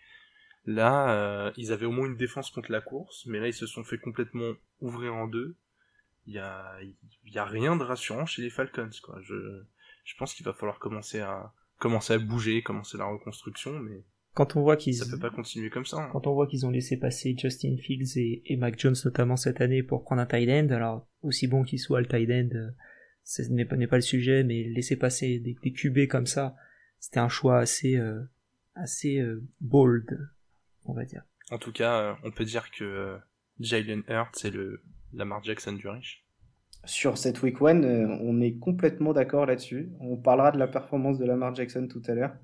Là, 0.67 1.13
euh, 1.13 1.53
ils 1.57 1.71
avaient 1.71 1.87
au 1.87 1.93
moins 1.93 2.09
une 2.09 2.17
défense 2.17 2.51
contre 2.51 2.73
la 2.73 2.81
course, 2.81 3.25
mais 3.27 3.39
là 3.39 3.47
ils 3.47 3.55
se 3.55 3.69
sont 3.69 3.85
fait 3.85 3.99
complètement 3.99 4.53
ouvrir 4.81 5.15
en 5.15 5.29
deux 5.29 5.57
il 6.27 6.35
y 6.35 6.39
a, 6.39 6.79
y 7.25 7.39
a 7.39 7.45
rien 7.45 7.77
de 7.77 7.83
rassurant 7.83 8.27
chez 8.27 8.43
les 8.43 8.51
Falcons, 8.51 8.91
quoi. 9.03 9.21
Je, 9.23 9.63
je 10.05 10.15
pense 10.17 10.35
qu'il 10.35 10.45
va 10.45 10.53
falloir 10.53 10.79
commencer 10.79 11.21
à, 11.21 11.53
commencer 11.79 12.15
à 12.15 12.19
bouger, 12.19 12.63
commencer 12.63 12.99
la 12.99 13.07
reconstruction, 13.07 13.79
mais 13.79 14.05
quand 14.35 14.57
on 14.57 14.63
voit 14.63 14.77
qu'ils 14.77 14.95
ça 14.95 15.07
peut 15.11 15.19
pas 15.19 15.31
continuer 15.31 15.71
comme 15.71 15.85
ça. 15.85 15.99
Hein. 15.99 16.09
Quand 16.13 16.27
on 16.27 16.35
voit 16.35 16.47
qu'ils 16.47 16.65
ont 16.67 16.71
laissé 16.71 16.97
passer 16.97 17.35
Justin 17.37 17.77
Fields 17.77 18.17
et, 18.17 18.43
et 18.47 18.57
Mac 18.57 18.79
Jones 18.79 18.95
notamment 19.05 19.37
cette 19.37 19.61
année 19.61 19.83
pour 19.83 20.05
prendre 20.05 20.23
un 20.23 20.27
tight 20.27 20.49
end, 20.49 20.69
alors 20.71 21.09
aussi 21.23 21.49
bon 21.49 21.63
qu'il 21.63 21.79
soit 21.79 22.01
le 22.01 22.07
tight 22.07 22.31
end, 22.31 22.55
euh, 22.55 22.71
ce 23.25 23.43
n'est 23.43 23.65
pas, 23.65 23.77
n'est 23.77 23.87
pas 23.87 23.97
le 23.97 24.03
sujet, 24.03 24.45
mais 24.45 24.65
laisser 24.65 24.97
passer 24.97 25.39
des, 25.41 25.57
des 25.63 25.73
QB 25.73 26.07
comme 26.09 26.27
ça, 26.27 26.55
c'était 26.99 27.21
un 27.21 27.29
choix 27.29 27.59
assez, 27.59 27.97
euh, 27.97 28.23
assez 28.75 29.19
euh, 29.19 29.45
bold, 29.61 30.31
on 30.85 30.95
va 30.95 31.05
dire. 31.05 31.23
En 31.51 31.59
tout 31.59 31.73
cas, 31.73 32.17
on 32.23 32.31
peut 32.31 32.45
dire 32.45 32.71
que 32.71 33.19
Jalen 33.59 34.05
Hurts 34.09 34.37
c'est 34.37 34.51
le 34.51 34.83
Lamar 35.13 35.43
Jackson 35.43 35.73
du 35.73 35.89
riche 35.89 36.25
Sur 36.85 37.19
cette 37.19 37.43
week 37.43 37.61
one, 37.61 37.85
on 38.23 38.41
est 38.41 38.57
complètement 38.59 39.13
d'accord 39.13 39.47
là-dessus. 39.47 39.91
On 39.99 40.17
parlera 40.17 40.53
de 40.53 40.59
la 40.59 40.69
performance 40.69 41.19
de 41.19 41.25
Lamar 41.25 41.53
Jackson 41.57 41.89
tout 41.91 42.03
à 42.07 42.15
l'heure. 42.15 42.37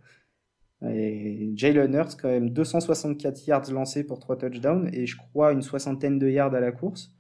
Et 0.85 1.53
Jalen 1.55 1.95
Hurts, 1.95 2.17
quand 2.21 2.29
même 2.29 2.51
264 2.51 3.47
yards 3.47 3.71
lancés 3.73 4.05
pour 4.05 4.19
3 4.19 4.37
touchdowns 4.37 4.91
et 4.93 5.07
je 5.07 5.17
crois 5.17 5.53
une 5.53 5.63
soixantaine 5.63 6.19
de 6.19 6.29
yards 6.29 6.55
à 6.55 6.61
la 6.61 6.73
course. 6.73 7.11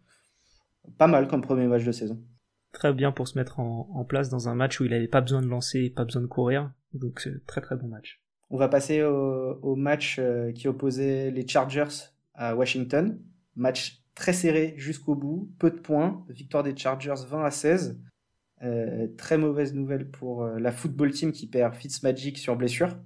Pas 0.98 1.06
mal 1.06 1.26
comme 1.26 1.40
premier 1.40 1.66
match 1.66 1.84
de 1.84 1.92
saison. 1.92 2.22
Très 2.72 2.92
bien 2.92 3.12
pour 3.12 3.26
se 3.26 3.38
mettre 3.38 3.58
en, 3.58 4.04
place 4.04 4.28
dans 4.28 4.48
un 4.48 4.54
match 4.54 4.78
où 4.78 4.84
il 4.84 4.90
n'avait 4.90 5.08
pas 5.08 5.22
besoin 5.22 5.40
de 5.40 5.46
lancer, 5.46 5.88
pas 5.88 6.04
besoin 6.04 6.22
de 6.22 6.26
courir. 6.26 6.70
Donc 6.92 7.20
c'est 7.20 7.44
très 7.46 7.60
très 7.60 7.76
bon 7.76 7.88
match. 7.88 8.22
On 8.50 8.58
va 8.58 8.68
passer 8.68 9.02
au, 9.02 9.58
au 9.62 9.74
match 9.74 10.18
euh, 10.18 10.52
qui 10.52 10.68
opposait 10.68 11.30
les 11.30 11.48
Chargers 11.48 12.12
à 12.34 12.54
Washington. 12.54 13.18
Match 13.56 14.04
très 14.14 14.32
serré 14.32 14.74
jusqu'au 14.76 15.14
bout, 15.14 15.50
peu 15.58 15.70
de 15.70 15.78
points, 15.78 16.24
victoire 16.28 16.62
des 16.62 16.76
Chargers 16.76 17.26
20 17.28 17.44
à 17.44 17.50
16. 17.50 18.00
Euh, 18.62 19.06
très 19.18 19.36
mauvaise 19.36 19.74
nouvelle 19.74 20.10
pour 20.10 20.42
euh, 20.42 20.58
la 20.58 20.72
football 20.72 21.10
team 21.12 21.30
qui 21.30 21.46
perd 21.46 21.74
Fitzmagic 21.74 22.38
sur 22.38 22.56
blessure. 22.56 22.96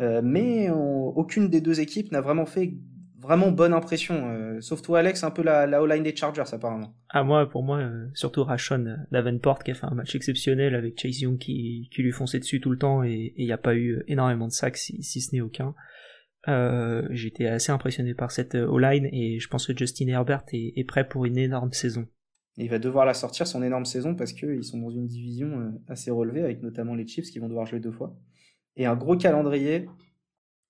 Euh, 0.00 0.20
mais 0.22 0.70
aucune 0.70 1.48
des 1.48 1.60
deux 1.60 1.80
équipes 1.80 2.12
n'a 2.12 2.20
vraiment 2.20 2.46
fait 2.46 2.74
vraiment 3.20 3.50
bonne 3.50 3.72
impression. 3.72 4.58
sauf 4.60 4.80
toi, 4.80 5.00
Alex, 5.00 5.24
un 5.24 5.32
peu 5.32 5.42
la, 5.42 5.66
la 5.66 5.84
line 5.86 6.04
des 6.04 6.14
Chargers 6.14 6.44
apparemment. 6.52 6.94
Ah 7.08 7.24
moi, 7.24 7.48
pour 7.50 7.64
moi, 7.64 7.82
surtout 8.14 8.44
Rashon 8.44 8.96
Davenport 9.10 9.64
qui 9.64 9.72
a 9.72 9.74
fait 9.74 9.86
un 9.86 9.94
match 9.94 10.14
exceptionnel 10.14 10.76
avec 10.76 11.00
Chase 11.00 11.20
Young 11.20 11.36
qui, 11.36 11.90
qui 11.92 12.02
lui 12.02 12.12
fonçait 12.12 12.38
dessus 12.38 12.60
tout 12.60 12.70
le 12.70 12.78
temps 12.78 13.02
et 13.02 13.34
il 13.36 13.44
n'y 13.44 13.52
a 13.52 13.58
pas 13.58 13.74
eu 13.74 14.02
énormément 14.06 14.46
de 14.46 14.52
sacs 14.52 14.76
si, 14.76 15.02
si 15.02 15.20
ce 15.20 15.34
n'est 15.34 15.40
aucun. 15.40 15.74
Euh, 16.46 17.06
J'étais 17.10 17.46
assez 17.46 17.72
impressionné 17.72 18.14
par 18.14 18.30
cette 18.30 18.54
O-line 18.54 19.08
et 19.12 19.38
je 19.38 19.48
pense 19.48 19.66
que 19.66 19.76
Justin 19.76 20.08
Herbert 20.08 20.44
est, 20.52 20.72
est, 20.76 20.84
prêt 20.84 21.06
pour 21.06 21.24
une 21.24 21.36
énorme 21.36 21.72
saison. 21.72 22.06
Il 22.56 22.70
va 22.70 22.78
devoir 22.78 23.04
la 23.04 23.14
sortir, 23.14 23.46
son 23.46 23.62
énorme 23.62 23.84
saison, 23.84 24.14
parce 24.16 24.32
qu'ils 24.32 24.64
sont 24.64 24.78
dans 24.78 24.90
une 24.90 25.06
division 25.06 25.72
assez 25.86 26.10
relevée, 26.10 26.42
avec 26.42 26.60
notamment 26.60 26.96
les 26.96 27.06
Chiefs 27.06 27.30
qui 27.30 27.38
vont 27.38 27.48
devoir 27.48 27.66
jouer 27.66 27.78
deux 27.78 27.92
fois. 27.92 28.16
Et 28.78 28.86
un 28.86 28.96
gros 28.96 29.16
calendrier 29.16 29.86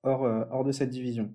hors, 0.02 0.22
hors 0.50 0.64
de 0.64 0.72
cette 0.72 0.90
division. 0.90 1.30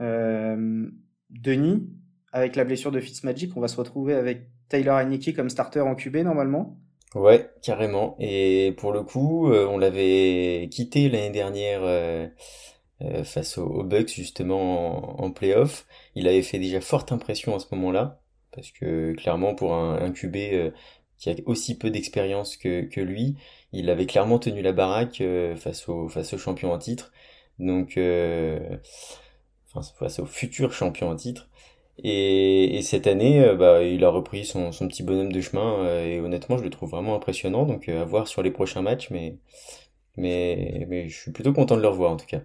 Euh, 0.00 0.88
Denis, 1.30 1.88
avec 2.32 2.56
la 2.56 2.64
blessure 2.64 2.92
de 2.92 3.00
Fitzmagic, 3.00 3.56
on 3.56 3.60
va 3.60 3.68
se 3.68 3.76
retrouver 3.76 4.14
avec 4.14 4.48
Taylor 4.68 4.98
Heineke 4.98 5.34
comme 5.34 5.50
starter 5.50 5.80
en 5.80 5.94
QB 5.94 6.16
normalement. 6.18 6.78
Ouais, 7.14 7.50
carrément. 7.62 8.16
Et 8.18 8.74
pour 8.76 8.92
le 8.92 9.02
coup, 9.02 9.50
euh, 9.50 9.66
on 9.66 9.78
l'avait 9.78 10.68
quitté 10.70 11.08
l'année 11.08 11.30
dernière 11.30 11.80
euh, 11.82 12.26
euh, 13.02 13.24
face 13.24 13.58
aux, 13.58 13.82
Bucks 13.84 14.10
justement 14.10 15.22
en, 15.22 15.30
playoff. 15.30 15.86
Il 16.14 16.28
avait 16.28 16.42
fait 16.42 16.58
déjà 16.58 16.80
forte 16.80 17.12
impression 17.12 17.54
à 17.54 17.58
ce 17.58 17.74
moment-là, 17.74 18.20
parce 18.52 18.70
que 18.70 19.14
clairement 19.14 19.54
pour 19.54 19.74
un, 19.74 20.10
QB 20.10 20.72
qui 21.18 21.30
a 21.30 21.34
aussi 21.46 21.78
peu 21.78 21.90
d'expérience 21.90 22.56
que, 22.56 22.82
que 22.82 23.00
lui, 23.00 23.36
il 23.72 23.90
avait 23.90 24.06
clairement 24.06 24.38
tenu 24.38 24.62
la 24.62 24.72
baraque 24.72 25.22
face 25.56 25.88
au 25.88 26.08
face 26.08 26.34
au 26.34 26.38
champion 26.38 26.72
en 26.72 26.78
titre. 26.78 27.12
Donc, 27.58 27.98
enfin 29.74 29.82
face 29.98 30.18
au 30.18 30.26
futur 30.26 30.72
champion 30.72 31.08
en 31.10 31.16
titre. 31.16 31.48
Et, 32.02 32.80
cette 32.82 33.06
année, 33.06 33.42
euh, 33.42 33.56
bah, 33.56 33.82
il 33.82 34.04
a 34.04 34.10
repris 34.10 34.44
son, 34.44 34.70
son 34.72 34.86
petit 34.88 35.02
bonhomme 35.02 35.32
de 35.32 35.40
chemin 35.40 35.84
euh, 35.84 36.04
et 36.04 36.20
honnêtement, 36.20 36.58
je 36.58 36.64
le 36.64 36.70
trouve 36.70 36.90
vraiment 36.90 37.14
impressionnant. 37.14 37.64
Donc 37.64 37.88
euh, 37.88 38.02
à 38.02 38.04
voir 38.04 38.28
sur 38.28 38.42
les 38.42 38.50
prochains 38.50 38.82
matchs, 38.82 39.10
mais, 39.10 39.38
mais, 40.16 40.86
mais 40.88 41.08
je 41.08 41.18
suis 41.18 41.32
plutôt 41.32 41.52
content 41.52 41.76
de 41.76 41.82
le 41.82 41.88
revoir 41.88 42.12
en 42.12 42.16
tout 42.16 42.26
cas. 42.26 42.42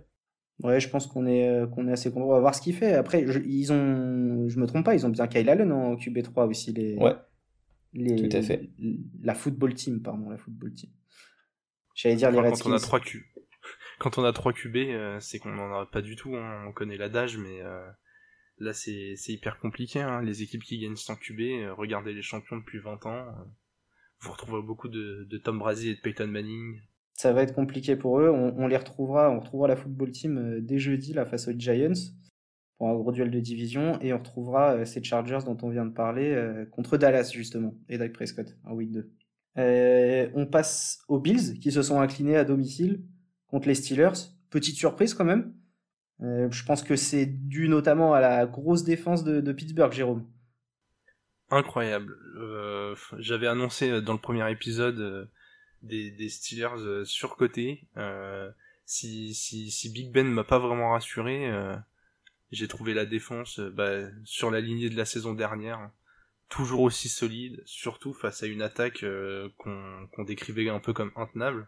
Ouais, 0.64 0.80
je 0.80 0.90
pense 0.90 1.08
qu'on 1.08 1.26
est, 1.26 1.50
qu'on 1.72 1.88
est 1.88 1.92
assez 1.92 2.12
content. 2.12 2.28
On 2.28 2.32
va 2.32 2.40
voir 2.40 2.54
ce 2.54 2.62
qu'il 2.62 2.76
fait. 2.76 2.94
Après, 2.94 3.26
je, 3.26 3.40
ils 3.40 3.74
ont, 3.74 4.48
je 4.48 4.60
me 4.60 4.68
trompe 4.68 4.86
pas, 4.86 4.94
ils 4.94 5.06
ont 5.06 5.10
bien 5.10 5.28
Kyle 5.28 5.50
Allen 5.50 5.72
en 5.72 5.96
QB3 5.96 6.48
aussi. 6.48 6.72
Les, 6.72 6.96
ouais. 6.98 7.16
Les, 7.94 8.16
tout 8.16 8.36
à 8.36 8.42
fait. 8.42 8.70
La 9.22 9.36
football 9.36 9.74
team, 9.74 10.02
pardon, 10.02 10.30
la 10.30 10.38
football 10.38 10.74
team. 10.74 10.90
J'allais 11.94 12.16
dire 12.16 12.32
les 12.32 12.40
Redskins. 12.40 12.64
Quand 12.64 12.70
on 12.72 12.74
a 12.74 12.80
3 12.80 13.00
Q... 13.02 13.26
Quand 14.00 14.18
on 14.18 14.24
a 14.24 14.34
3 14.34 14.54
QB, 14.54 14.78
c'est 15.20 15.40
qu'on 15.40 15.52
n'en 15.52 15.80
a 15.80 15.86
pas 15.86 16.02
du 16.02 16.16
tout. 16.16 16.36
Hein. 16.36 16.66
On 16.68 16.72
connaît 16.72 16.98
l'adage, 16.98 17.38
mais 17.38 17.62
Là, 18.62 18.74
c'est 18.74 19.16
hyper 19.28 19.58
compliqué. 19.58 20.02
Hein. 20.02 20.22
Les 20.22 20.44
équipes 20.44 20.62
qui 20.62 20.78
gagnent 20.78 20.96
sans 20.96 21.16
QB, 21.16 21.40
euh, 21.40 21.74
regardez 21.74 22.14
les 22.14 22.22
champions 22.22 22.58
depuis 22.58 22.78
20 22.78 23.08
ans. 23.08 23.26
Euh, 23.28 23.32
vous 24.20 24.32
retrouvez 24.32 24.62
beaucoup 24.62 24.88
de, 24.88 25.28
de, 25.28 25.38
Tom 25.40 25.58
Brady 25.58 25.90
et 25.90 25.96
de 25.96 26.00
Peyton 26.00 26.28
Manning. 26.28 26.80
Ça 27.16 27.34
va 27.34 27.42
être 27.42 27.56
compliqué 27.56 27.96
pour 27.96 28.20
eux. 28.20 28.30
On, 28.30 28.68
les 28.68 28.78
retrouvera, 28.78 29.32
on 29.32 29.40
retrouvera 29.40 29.68
la 29.68 29.76
football 29.76 30.12
team 30.12 30.38
euh, 30.38 30.62
dès 30.62 30.78
jeudi 30.78 31.12
là, 31.14 31.26
face 31.26 31.48
aux 31.48 31.58
Giants 31.58 32.14
un 32.90 32.96
gros 32.96 33.12
duel 33.12 33.32
de 33.32 33.40
division. 33.40 34.00
Et 34.02 34.14
on 34.14 34.18
retrouvera 34.18 34.86
ces 34.86 35.04
Chargers 35.04 35.40
dont 35.46 35.58
on 35.62 35.70
vient 35.70 35.86
de 35.86 35.94
parler 35.94 36.36
contre 36.72 36.98
Dallas 36.98 37.32
justement 37.34 37.74
et 37.90 37.98
Dak 37.98 38.14
Prescott 38.14 38.58
en 38.64 38.74
week 38.74 38.92
2. 38.92 40.32
on 40.36 40.46
passe 40.46 41.04
aux 41.08 41.20
Bills 41.20 41.60
qui 41.60 41.72
se 41.72 41.82
sont 41.82 42.00
inclinés 42.00 42.38
à 42.38 42.44
domicile 42.44 43.04
contre 43.48 43.68
les 43.68 43.76
Steelers. 43.76 44.32
Petite 44.50 44.78
surprise 44.78 45.14
quand 45.14 45.26
même. 45.26 45.54
Euh, 46.24 46.50
je 46.52 46.64
pense 46.64 46.84
que 46.84 46.96
c'est 46.96 47.26
dû 47.26 47.68
notamment 47.68 48.14
à 48.14 48.20
la 48.20 48.46
grosse 48.46 48.84
défense 48.84 49.24
de, 49.24 49.52
Pittsburgh, 49.52 49.92
Jérôme. 49.92 50.28
Incroyable. 51.50 52.16
Euh, 52.38 52.96
j'avais 53.18 53.48
annoncé 53.48 53.90
euh, 53.90 54.02
dans 54.02 54.14
le 54.14 54.20
premier 54.20 54.50
épisode 54.52 55.30
des, 55.82 56.30
Steelers 56.30 57.06
surcotés. 57.06 57.88
Si, 58.86 59.34
si, 59.34 59.72
si, 59.72 59.92
Big 59.92 60.12
Ben 60.12 60.28
m'a 60.28 60.44
pas 60.44 60.60
vraiment 60.60 60.92
rassuré, 60.92 61.50
j'ai 62.52 62.68
trouvé 62.68 62.94
la 62.94 63.06
défense 63.06 63.60
bah, 63.60 64.02
sur 64.24 64.52
la 64.52 64.60
lignée 64.60 64.90
de 64.90 64.98
la 64.98 65.06
saison 65.06 65.34
dernière 65.34 65.90
toujours 66.50 66.82
aussi 66.82 67.08
solide, 67.08 67.64
surtout 67.66 68.14
face 68.14 68.44
à 68.44 68.48
une 68.48 68.62
attaque 68.62 69.06
qu'on 69.58 70.24
décrivait 70.26 70.70
un 70.70 70.80
peu 70.80 70.94
comme 70.94 71.12
intenable. 71.16 71.68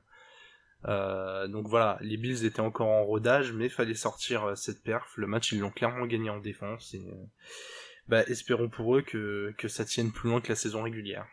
Euh, 0.86 1.48
donc 1.48 1.68
voilà, 1.68 1.98
les 2.02 2.18
Bills 2.18 2.46
étaient 2.46 2.60
encore 2.60 2.90
en 2.90 3.04
rodage, 3.04 3.54
mais 3.54 3.70
fallait 3.70 3.94
sortir 3.94 4.44
euh, 4.44 4.56
cette 4.56 4.84
perf. 4.84 5.14
Le 5.16 5.28
match, 5.28 5.52
ils 5.52 5.60
l'ont 5.60 5.72
clairement 5.72 6.06
gagné 6.06 6.30
en 6.30 6.40
défense. 6.40 6.94
Et, 6.94 7.00
euh, 7.00 7.26
bah, 8.08 8.24
espérons 8.24 8.70
pour 8.70 8.98
eux 8.98 9.02
que, 9.02 9.54
que 9.58 9.68
ça 9.68 9.86
tienne 9.86 10.12
plus 10.12 10.30
loin 10.30 10.42
que 10.42 10.50
la 10.50 10.56
saison 10.56 10.84
régulière. 10.84 11.26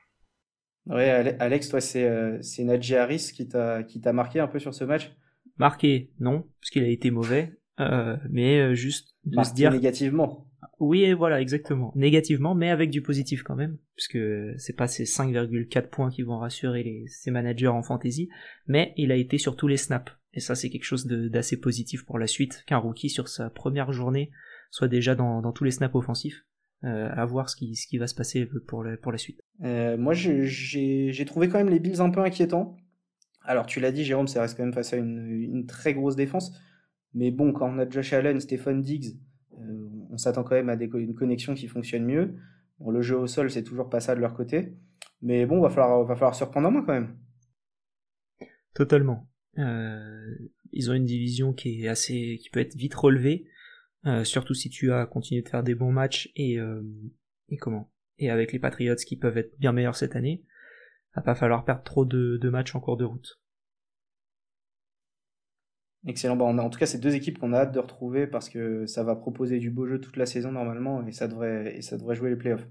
Ouais, 0.87 1.37
Alex, 1.41 1.69
toi, 1.69 1.81
c'est 1.81 2.43
c'est 2.43 2.65
Najee 2.65 2.97
Harris 2.97 3.33
qui 3.35 3.47
t'a 3.47 3.83
qui 3.83 4.01
t'a 4.01 4.13
marqué 4.15 4.41
un 4.41 4.47
peu 4.47 4.59
sur 4.59 4.73
ce 4.73 4.85
match? 4.85 5.13
Marqué, 5.59 6.11
non, 6.21 6.49
parce 6.61 6.71
qu'il 6.71 6.83
a 6.85 6.89
été 6.89 7.11
mauvais, 7.11 7.60
mais 7.79 8.75
juste 8.75 9.15
de 9.25 9.43
se 9.43 9.55
dire 9.55 9.73
négativement. 9.73 10.47
Oui, 10.79 11.13
voilà, 11.13 11.41
exactement. 11.41 11.93
Négativement, 11.95 12.55
mais 12.55 12.71
avec 12.71 12.91
du 12.91 13.03
positif 13.03 13.43
quand 13.43 13.55
même, 13.55 13.77
puisque 13.97 14.19
c'est 14.57 14.77
pas 14.77 14.89
ces 14.89 15.05
5,4 15.05 15.89
points 15.89 16.11
qui 16.11 16.23
vont 16.23 16.39
rassurer 16.39 16.83
les, 16.83 17.05
ses 17.07 17.31
managers 17.31 17.69
en 17.69 17.83
fantasy, 17.83 18.31
mais 18.67 18.95
il 18.97 19.13
a 19.13 19.17
été 19.17 19.37
sur 19.37 19.57
tous 19.57 19.69
les 19.69 19.77
snaps. 19.77 20.13
Et 20.33 20.41
ça, 20.41 20.55
c'est 20.55 20.71
quelque 20.71 20.85
chose 20.85 21.07
d'assez 21.07 21.59
positif 21.59 22.05
pour 22.07 22.19
la 22.19 22.27
suite, 22.27 22.65
qu'un 22.67 22.79
rookie 22.79 23.11
sur 23.11 23.29
sa 23.29 23.51
première 23.51 23.93
journée 23.93 24.31
soit 24.71 24.89
déjà 24.89 25.15
dans, 25.15 25.43
dans 25.43 25.53
tous 25.53 25.65
les 25.65 25.71
snaps 25.71 25.95
offensifs. 25.95 26.45
Euh, 26.83 27.11
à 27.15 27.27
voir 27.27 27.51
ce 27.51 27.57
qui, 27.57 27.77
ce 27.77 27.87
qui 27.87 27.99
va 27.99 28.07
se 28.07 28.15
passer 28.15 28.49
pour 28.67 28.83
la, 28.83 28.97
pour 28.97 29.13
la 29.13 29.19
suite. 29.19 29.43
Euh, 29.63 29.99
moi, 29.99 30.15
j'ai 30.15 31.25
trouvé 31.27 31.51
quand 31.51 31.59
même 31.59 31.69
les 31.69 31.79
Bills 31.79 32.01
un 32.01 32.09
peu 32.09 32.21
inquiétants. 32.21 32.75
Alors, 33.45 33.67
tu 33.67 33.81
l'as 33.81 33.93
dit, 33.93 34.03
Jérôme, 34.03 34.29
ça 34.29 34.41
reste 34.41 34.57
quand 34.57 34.65
même 34.65 34.73
face 34.73 34.95
à 34.95 34.97
une, 34.97 35.29
une 35.29 35.67
très 35.67 35.93
grosse 35.93 36.17
défense. 36.17 36.59
Mais 37.15 37.31
bon, 37.31 37.53
quand 37.53 37.69
on 37.69 37.79
a 37.79 37.89
Josh 37.89 38.13
Allen, 38.13 38.41
Stephen 38.41 38.81
Diggs, 38.81 39.17
euh, 39.59 39.89
on 40.11 40.17
s'attend 40.17 40.45
quand 40.45 40.55
même 40.55 40.69
à 40.69 40.75
une 40.75 41.15
connexion 41.15 41.55
qui 41.55 41.67
fonctionne 41.67 42.05
mieux. 42.05 42.37
Bon, 42.79 42.91
le 42.91 43.03
jeu 43.03 43.17
au 43.17 43.27
sol, 43.27 43.51
c'est 43.51 43.65
toujours 43.65 43.91
pas 43.91 44.01
ça 44.01 44.15
de 44.15 44.21
leur 44.21 44.35
côté. 44.35 44.75
Mais 45.23 45.45
bon, 45.47 45.61
va 45.61 45.71
falloir, 45.71 46.05
va 46.05 46.15
falloir 46.15 46.35
se 46.35 46.45
en 46.45 46.51
quand 46.51 46.87
même. 46.87 47.17
Totalement. 48.75 49.29
Euh, 49.59 50.37
ils 50.73 50.91
ont 50.91 50.95
une 50.95 51.05
division 51.05 51.53
qui 51.53 51.85
est 51.85 51.89
assez, 51.89 52.39
qui 52.41 52.49
peut 52.51 52.61
être 52.61 52.77
vite 52.77 52.95
relevée, 52.95 53.47
euh, 54.07 54.25
surtout 54.25 54.55
si 54.55 54.71
tu 54.71 54.93
as 54.93 55.05
continué 55.07 55.43
de 55.43 55.49
faire 55.49 55.65
des 55.65 55.75
bons 55.75 55.93
matchs 55.93 56.31
et 56.37 56.59
et 57.49 57.57
comment? 57.57 57.91
Et 58.19 58.31
avec 58.31 58.53
les 58.53 58.61
Patriots 58.61 58.95
qui 58.95 59.17
peuvent 59.17 59.37
être 59.37 59.59
bien 59.59 59.73
meilleurs 59.73 59.97
cette 59.97 60.15
année, 60.15 60.45
va 61.17 61.23
pas 61.23 61.35
falloir 61.35 61.65
perdre 61.65 61.83
trop 61.83 62.05
de 62.05 62.49
matchs 62.49 62.77
en 62.77 62.81
cours 62.81 62.97
de 62.97 63.05
route. 63.05 63.41
Excellent. 66.07 66.37
Bon, 66.37 66.59
en 66.59 66.71
tout 66.71 66.79
cas, 66.79 66.87
c'est 66.87 66.99
deux 66.99 67.15
équipes 67.15 67.39
qu'on 67.39 67.53
a 67.53 67.59
hâte 67.59 67.73
de 67.73 67.79
retrouver 67.79 68.27
parce 68.27 68.49
que 68.49 68.87
ça 68.87 69.05
va 69.05 69.17
proposer 69.17 69.59
du 69.59 69.71
beau 69.71 69.87
jeu 69.87 70.01
toute 70.01 70.17
la 70.17 70.27
saison 70.27 70.51
normalement 70.53 71.07
et 71.07 71.13
ça 71.13 71.29
devrait, 71.29 71.81
jouer 72.15 72.31
les 72.31 72.37
playoffs. 72.37 72.67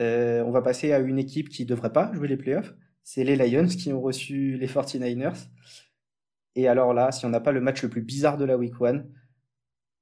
Euh, 0.00 0.42
on 0.42 0.50
va 0.50 0.60
passer 0.60 0.92
à 0.92 0.98
une 0.98 1.18
équipe 1.18 1.48
qui 1.48 1.64
devrait 1.64 1.92
pas 1.92 2.12
jouer 2.12 2.26
les 2.26 2.36
playoffs. 2.36 2.74
C'est 3.04 3.22
les 3.22 3.36
Lions 3.36 3.66
qui 3.66 3.92
ont 3.92 4.00
reçu 4.00 4.56
les 4.56 4.66
49ers. 4.66 5.46
Et 6.56 6.66
alors 6.68 6.94
là, 6.94 7.12
si 7.12 7.26
on 7.26 7.30
n'a 7.30 7.40
pas 7.40 7.52
le 7.52 7.60
match 7.60 7.82
le 7.82 7.88
plus 7.88 8.02
bizarre 8.02 8.38
de 8.38 8.44
la 8.44 8.56
Week 8.56 8.74
1, 8.80 9.04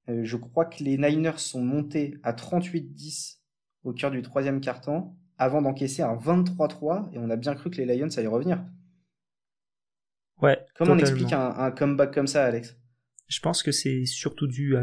euh, 0.08 0.24
je 0.24 0.36
crois 0.36 0.64
que 0.64 0.82
les 0.82 0.96
Niners 0.96 1.38
sont 1.38 1.62
montés 1.62 2.18
à 2.22 2.32
38-10 2.32 3.38
au 3.84 3.92
cœur 3.92 4.10
du 4.10 4.22
troisième 4.22 4.60
quart-temps 4.60 5.16
avant 5.36 5.60
d'encaisser 5.60 6.02
un 6.02 6.16
23-3 6.16 7.10
et 7.12 7.18
on 7.18 7.28
a 7.28 7.36
bien 7.36 7.54
cru 7.54 7.70
que 7.70 7.76
les 7.76 7.96
Lions 7.96 8.08
allaient 8.16 8.26
revenir. 8.28 8.64
Ouais. 10.42 10.58
Comment 10.76 10.92
on 10.92 10.98
explique 10.98 11.32
un, 11.32 11.70
comeback 11.70 12.12
comme 12.12 12.26
ça, 12.26 12.44
Alex? 12.44 12.76
Je 13.28 13.40
pense 13.40 13.62
que 13.62 13.72
c'est 13.72 14.04
surtout 14.04 14.46
dû 14.46 14.76
à 14.76 14.82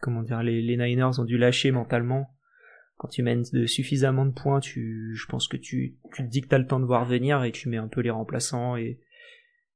comment 0.00 0.22
dire 0.22 0.42
les, 0.42 0.60
les, 0.62 0.76
Niners 0.76 1.18
ont 1.18 1.24
dû 1.24 1.38
lâcher 1.38 1.70
mentalement. 1.70 2.30
Quand 2.98 3.08
tu 3.08 3.22
mènes 3.22 3.44
de 3.52 3.66
suffisamment 3.66 4.24
de 4.24 4.32
points, 4.32 4.60
tu, 4.60 5.14
je 5.14 5.26
pense 5.26 5.48
que 5.48 5.56
tu, 5.56 5.98
tu 6.14 6.22
te 6.22 6.28
dis 6.28 6.40
que 6.40 6.48
t'as 6.48 6.58
le 6.58 6.66
temps 6.66 6.80
de 6.80 6.84
voir 6.84 7.04
venir 7.04 7.42
et 7.44 7.52
tu 7.52 7.68
mets 7.68 7.76
un 7.76 7.88
peu 7.88 8.00
les 8.00 8.10
remplaçants 8.10 8.76
et 8.76 9.00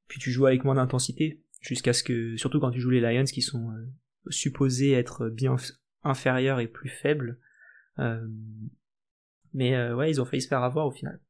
puis 0.08 0.18
tu 0.20 0.30
joues 0.30 0.46
avec 0.46 0.64
moins 0.64 0.74
d'intensité 0.74 1.42
jusqu'à 1.60 1.92
ce 1.92 2.02
que, 2.02 2.36
surtout 2.36 2.60
quand 2.60 2.70
tu 2.70 2.80
joues 2.80 2.90
les 2.90 3.00
Lions 3.00 3.24
qui 3.24 3.42
sont 3.42 3.70
euh, 3.70 3.86
supposés 4.28 4.92
être 4.92 5.28
bien 5.28 5.56
inférieurs 6.02 6.60
et 6.60 6.66
plus 6.66 6.88
faibles. 6.88 7.38
Euh, 7.98 8.26
mais 9.52 9.74
euh, 9.74 9.94
ouais, 9.94 10.10
ils 10.10 10.20
ont 10.20 10.24
failli 10.24 10.42
se 10.42 10.48
faire 10.48 10.62
avoir 10.62 10.86
au 10.86 10.90
final. 10.90 11.20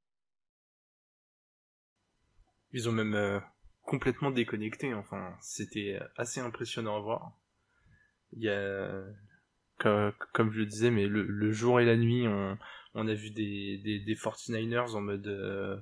Ils 2.73 2.89
ont 2.89 2.93
même 2.93 3.15
euh, 3.15 3.41
complètement 3.83 4.31
déconnecté. 4.31 4.95
Enfin, 4.95 5.37
c'était 5.41 5.99
assez 6.17 6.41
impressionnant 6.41 6.97
à 6.97 7.00
voir. 7.00 7.33
Il 8.33 8.43
y 8.43 8.49
a, 8.49 9.05
comme, 10.33 10.53
je 10.53 10.61
le 10.61 10.67
disais, 10.67 10.91
mais 10.91 11.07
le, 11.07 11.53
jour 11.53 11.81
et 11.81 11.85
la 11.85 11.97
nuit, 11.97 12.27
on, 12.95 13.09
a 13.09 13.15
vu 13.15 13.31
des, 13.31 13.79
des, 13.79 14.00
des 14.00 14.15
49ers 14.15 14.95
en 14.95 15.00
mode 15.00 15.27
euh, 15.27 15.77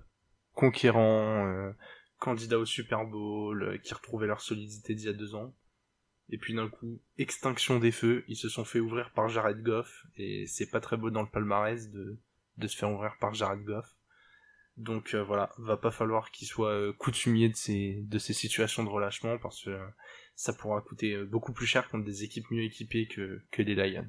conquérant, 0.54 1.46
euh, 1.46 1.72
candidat 2.18 2.58
au 2.58 2.64
Super 2.64 3.04
Bowl, 3.04 3.80
qui 3.82 3.92
retrouvaient 3.94 4.26
leur 4.26 4.40
solidité 4.40 4.94
d'il 4.94 5.06
y 5.06 5.10
a 5.10 5.14
deux 5.14 5.34
ans. 5.34 5.54
Et 6.30 6.38
puis 6.38 6.54
d'un 6.54 6.68
coup, 6.68 7.00
extinction 7.16 7.78
des 7.78 7.90
feux, 7.90 8.24
ils 8.28 8.36
se 8.36 8.48
sont 8.48 8.64
fait 8.64 8.80
ouvrir 8.80 9.12
par 9.12 9.28
Jared 9.28 9.62
Goff, 9.62 10.06
et 10.16 10.46
c'est 10.46 10.70
pas 10.70 10.80
très 10.80 10.96
beau 10.96 11.10
dans 11.10 11.22
le 11.22 11.30
palmarès 11.30 11.90
de 11.90 12.18
se 12.66 12.76
faire 12.76 12.90
ouvrir 12.90 13.16
par 13.18 13.34
Jared 13.34 13.64
Goff. 13.64 13.97
Donc 14.78 15.14
voilà, 15.14 15.50
va 15.58 15.76
pas 15.76 15.90
falloir 15.90 16.30
qu'il 16.30 16.46
soit 16.46 16.92
coutumier 16.98 17.48
de 17.48 17.56
ces, 17.56 18.04
de 18.06 18.18
ces 18.18 18.32
situations 18.32 18.84
de 18.84 18.88
relâchement 18.88 19.36
parce 19.38 19.64
que 19.64 19.76
ça 20.36 20.52
pourra 20.52 20.80
coûter 20.80 21.22
beaucoup 21.24 21.52
plus 21.52 21.66
cher 21.66 21.88
contre 21.88 22.04
des 22.04 22.24
équipes 22.24 22.50
mieux 22.50 22.62
équipées 22.62 23.06
que, 23.06 23.42
que 23.50 23.62
les 23.62 23.74
Lions. 23.74 24.08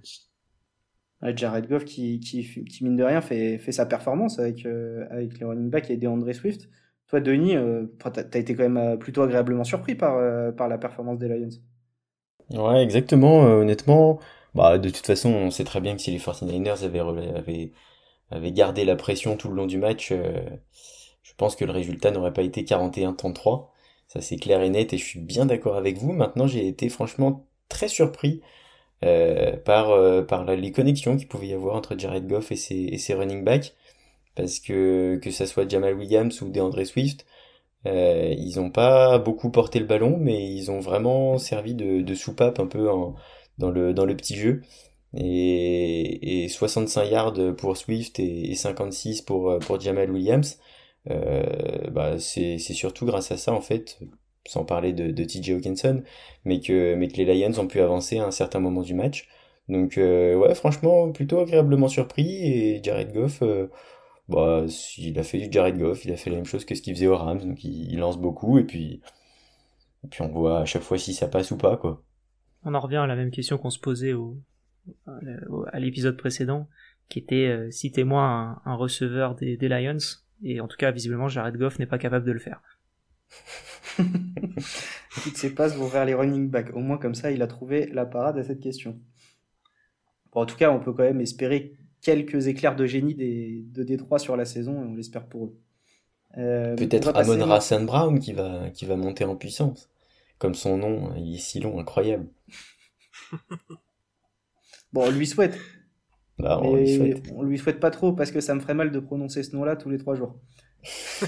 Jared 1.22 1.68
Goff 1.68 1.86
qui, 1.86 2.20
qui, 2.20 2.44
qui, 2.66 2.84
mine 2.84 2.96
de 2.96 3.04
rien 3.04 3.22
fait, 3.22 3.58
fait 3.58 3.72
sa 3.72 3.86
performance 3.86 4.40
avec, 4.40 4.66
euh, 4.66 5.06
avec 5.10 5.38
les 5.40 5.46
running 5.46 5.70
backs 5.70 5.90
et 5.90 5.98
DeAndre 5.98 6.34
Swift. 6.34 6.70
Toi, 7.08 7.20
Denis, 7.20 7.56
euh, 7.56 7.86
tu 8.00 8.20
as, 8.20 8.38
été 8.38 8.56
quand 8.56 8.64
même 8.64 8.78
euh, 8.78 8.96
plutôt 8.96 9.24
agréablement 9.24 9.64
surpris 9.64 9.96
par, 9.96 10.16
par 10.56 10.68
la 10.68 10.78
performance 10.78 11.20
des 11.20 11.28
Lions. 11.28 11.50
Ouais, 12.52 12.82
exactement. 12.84 13.42
honnêtement, 13.42 14.20
bah, 14.56 14.78
de 14.78 14.90
toute 14.90 15.06
façon, 15.06 15.30
on 15.30 15.52
sait 15.52 15.66
très 15.66 15.82
bien 15.82 15.96
que 15.96 16.02
si 16.02 16.12
les 16.12 16.20
49ers 16.20 16.84
avaient, 16.84 17.00
avaient, 17.00 17.72
avaient 18.32 18.52
gardé 18.52 18.86
la 18.86 18.96
pression 18.96 19.38
tout 19.38 19.50
le 19.50 19.56
long 19.56 19.68
du 19.68 19.78
match, 19.78 20.12
je 20.12 21.34
pense 21.38 21.56
que 21.56 21.66
le 21.66 21.72
résultat 21.72 22.12
n'aurait 22.12 22.34
pas 22.34 22.44
été 22.44 22.64
41-33. 22.64 23.70
Ça, 24.08 24.22
c'est 24.22 24.38
clair 24.38 24.62
et 24.62 24.70
net 24.70 24.94
et 24.94 24.98
je 24.98 25.06
suis 25.06 25.20
bien 25.20 25.46
d'accord 25.46 25.76
avec 25.78 25.98
vous. 25.98 26.12
Maintenant, 26.12 26.48
j'ai 26.48 26.68
été 26.68 26.90
franchement 26.90 27.46
très 27.70 27.88
surpris 27.88 28.42
euh, 29.06 29.56
par, 29.58 29.92
euh, 29.92 30.24
par 30.24 30.44
les 30.44 30.72
connexions 30.72 31.16
qu'il 31.18 31.28
pouvait 31.28 31.48
y 31.48 31.54
avoir 31.54 31.76
entre 31.76 31.98
Jared 31.98 32.28
Goff 32.28 32.52
et 32.52 32.56
ses, 32.56 32.76
et 32.76 32.98
ses 32.98 33.14
running 33.14 33.44
backs. 33.44 33.76
Parce 34.36 34.60
que 34.60 35.20
que 35.22 35.32
ça 35.32 35.46
soit 35.46 35.70
Jamal 35.70 35.96
Williams 35.96 36.42
ou 36.42 36.50
DeAndre 36.50 36.86
Swift, 36.86 37.26
euh, 37.86 38.34
ils 38.38 38.58
n'ont 38.58 38.72
pas 38.72 39.20
beaucoup 39.20 39.52
porté 39.52 39.80
le 39.80 39.86
ballon, 39.86 40.18
mais 40.20 40.52
ils 40.54 40.72
ont 40.72 40.80
vraiment 40.80 41.38
servi 41.38 41.74
de, 41.76 42.02
de 42.02 42.16
soupape 42.16 42.60
un 42.60 42.68
peu 42.68 42.90
en, 42.92 43.16
dans, 43.58 43.72
le, 43.72 43.94
dans 43.94 44.06
le 44.06 44.16
petit 44.18 44.36
jeu. 44.36 44.62
Et, 45.16 46.44
et 46.44 46.50
65 46.50 47.04
yards 47.06 47.56
pour 47.58 47.78
Swift 47.78 48.20
et, 48.20 48.54
56 48.56 49.22
pour, 49.24 49.58
pour 49.60 49.80
Jamal 49.80 50.12
Williams. 50.12 50.60
Euh, 51.10 51.90
bah 51.92 52.20
c'est 52.20 52.60
surtout 52.60 53.06
grâce 53.06 53.32
à 53.32 53.38
ça 53.38 53.54
en 53.54 53.62
fait 53.62 53.98
sans 54.48 54.66
parler 54.66 54.94
de, 54.94 55.12
de 55.12 55.24
TJ 55.24 55.52
Hawkinson, 55.52 56.04
mais 56.46 56.60
que, 56.60 56.96
mais 56.96 57.08
que 57.08 57.18
les 57.18 57.26
Lions 57.26 57.58
ont 57.60 57.68
pu 57.68 57.80
avancer 57.82 58.18
à 58.20 58.26
un 58.26 58.32
certain 58.32 58.60
moment 58.60 58.82
du 58.82 58.94
match. 58.94 59.28
Donc 59.68 59.98
euh, 59.98 60.36
ouais, 60.36 60.56
franchement, 60.56 61.12
plutôt 61.12 61.40
agréablement 61.40 61.88
surpris. 61.88 62.36
Et 62.44 62.82
Jared 62.84 63.14
Goff, 63.14 63.44
euh, 63.44 63.68
bah, 64.28 64.66
il 64.98 65.20
a 65.20 65.24
fait 65.24 65.38
du 65.38 65.52
Jared 65.52 65.78
Goff, 65.78 66.06
il 66.06 66.12
a 66.12 66.18
fait 66.18 66.30
la 66.32 66.38
même 66.38 66.46
chose 66.46 66.66
que 66.66 66.74
ce 66.74 66.82
qu'il 66.82 66.96
faisait 66.96 67.08
au 67.08 67.16
Rams, 67.18 67.40
donc 67.40 67.64
il, 67.64 67.98
lance 68.00 68.18
beaucoup 68.18 68.58
et 68.58 68.64
puis, 68.64 69.02
et 70.04 70.08
puis 70.08 70.22
on 70.24 70.30
voit 70.30 70.60
à 70.62 70.66
chaque 70.66 70.82
fois 70.82 70.98
si 70.98 71.14
ça 71.14 71.28
passe 71.28 71.52
ou 71.52 71.58
pas. 71.58 71.78
quoi. 71.78 72.02
On 72.64 72.74
en 72.74 72.80
revient 72.80 72.98
à 72.98 73.08
la 73.08 73.16
même 73.16 73.32
question 73.32 73.58
qu'on 73.58 73.70
se 73.70 73.80
posait 73.80 74.14
au, 74.14 74.38
à 75.08 75.80
l'épisode 75.80 76.18
précédent, 76.18 76.68
qui 77.10 77.20
était 77.20 77.48
euh, 77.48 77.72
citez-moi 77.72 78.22
un, 78.24 78.62
un, 78.66 78.76
receveur 78.76 79.36
des, 79.36 79.58
des 79.58 79.68
Lions, 79.68 79.98
et 80.44 80.62
en 80.62 80.68
tout 80.68 80.78
cas 80.78 80.92
visiblement 80.92 81.28
Jared 81.28 81.58
Goff 81.58 81.80
n'est 81.80 81.86
pas 81.86 81.98
capable 81.98 82.26
de 82.26 82.32
le 82.32 82.40
faire. 82.40 82.62
Toutes 85.24 85.38
ses 85.38 85.54
passes 85.54 85.76
vont 85.76 85.88
vers 85.88 86.06
les 86.06 86.14
running 86.14 86.50
backs. 86.50 86.74
Au 86.76 86.80
moins, 86.80 86.98
comme 86.98 87.16
ça, 87.16 87.32
il 87.32 87.42
a 87.42 87.48
trouvé 87.48 87.88
la 87.88 88.06
parade 88.06 88.38
à 88.38 88.44
cette 88.44 88.60
question. 88.60 89.00
en 90.32 90.46
tout 90.46 90.56
cas, 90.56 90.72
on 90.72 90.80
peut 90.80 90.94
quand 90.94 91.04
même 91.04 91.22
espérer 91.22 91.74
quelques 92.02 92.48
éclairs 92.48 92.76
de 92.76 92.86
génie 92.86 93.16
des, 93.16 93.64
de 93.74 93.84
Détroit 93.84 94.20
sur 94.20 94.38
la 94.38 94.46
saison, 94.46 94.82
et 94.82 94.86
on 94.86 94.96
l'espère 94.96 95.26
pour 95.26 95.46
eux. 95.46 95.58
Euh, 96.38 96.76
Peut-être 96.76 97.16
Amon 97.16 97.44
Rassan 97.44 97.86
Brown 97.86 98.20
qui 98.20 98.34
va, 98.34 98.70
qui 98.70 98.86
va 98.86 98.96
monter 98.96 99.26
en 99.26 99.36
puissance. 99.36 99.90
Comme 100.38 100.54
son 100.54 100.78
nom, 100.78 101.14
il 101.18 101.36
est 101.36 101.40
si 101.40 101.60
long, 101.60 101.80
incroyable. 101.80 102.28
bon, 104.94 105.08
on 105.08 105.12
lui 105.12 105.28
souhaite. 105.28 105.58
Bah, 106.38 106.60
on, 106.64 106.76
lui 106.76 106.96
souhaite. 106.96 107.24
on 107.36 107.44
lui 107.44 107.58
souhaite 107.58 107.80
pas 107.80 107.92
trop 107.92 108.14
parce 108.14 108.32
que 108.32 108.40
ça 108.40 108.56
me 108.56 108.62
ferait 108.62 108.74
mal 108.74 108.92
de 108.92 109.00
prononcer 109.00 109.44
ce 109.44 109.56
nom-là 109.56 109.76
tous 109.76 109.90
les 109.90 109.98
trois 109.98 110.16
jours. 110.16 110.40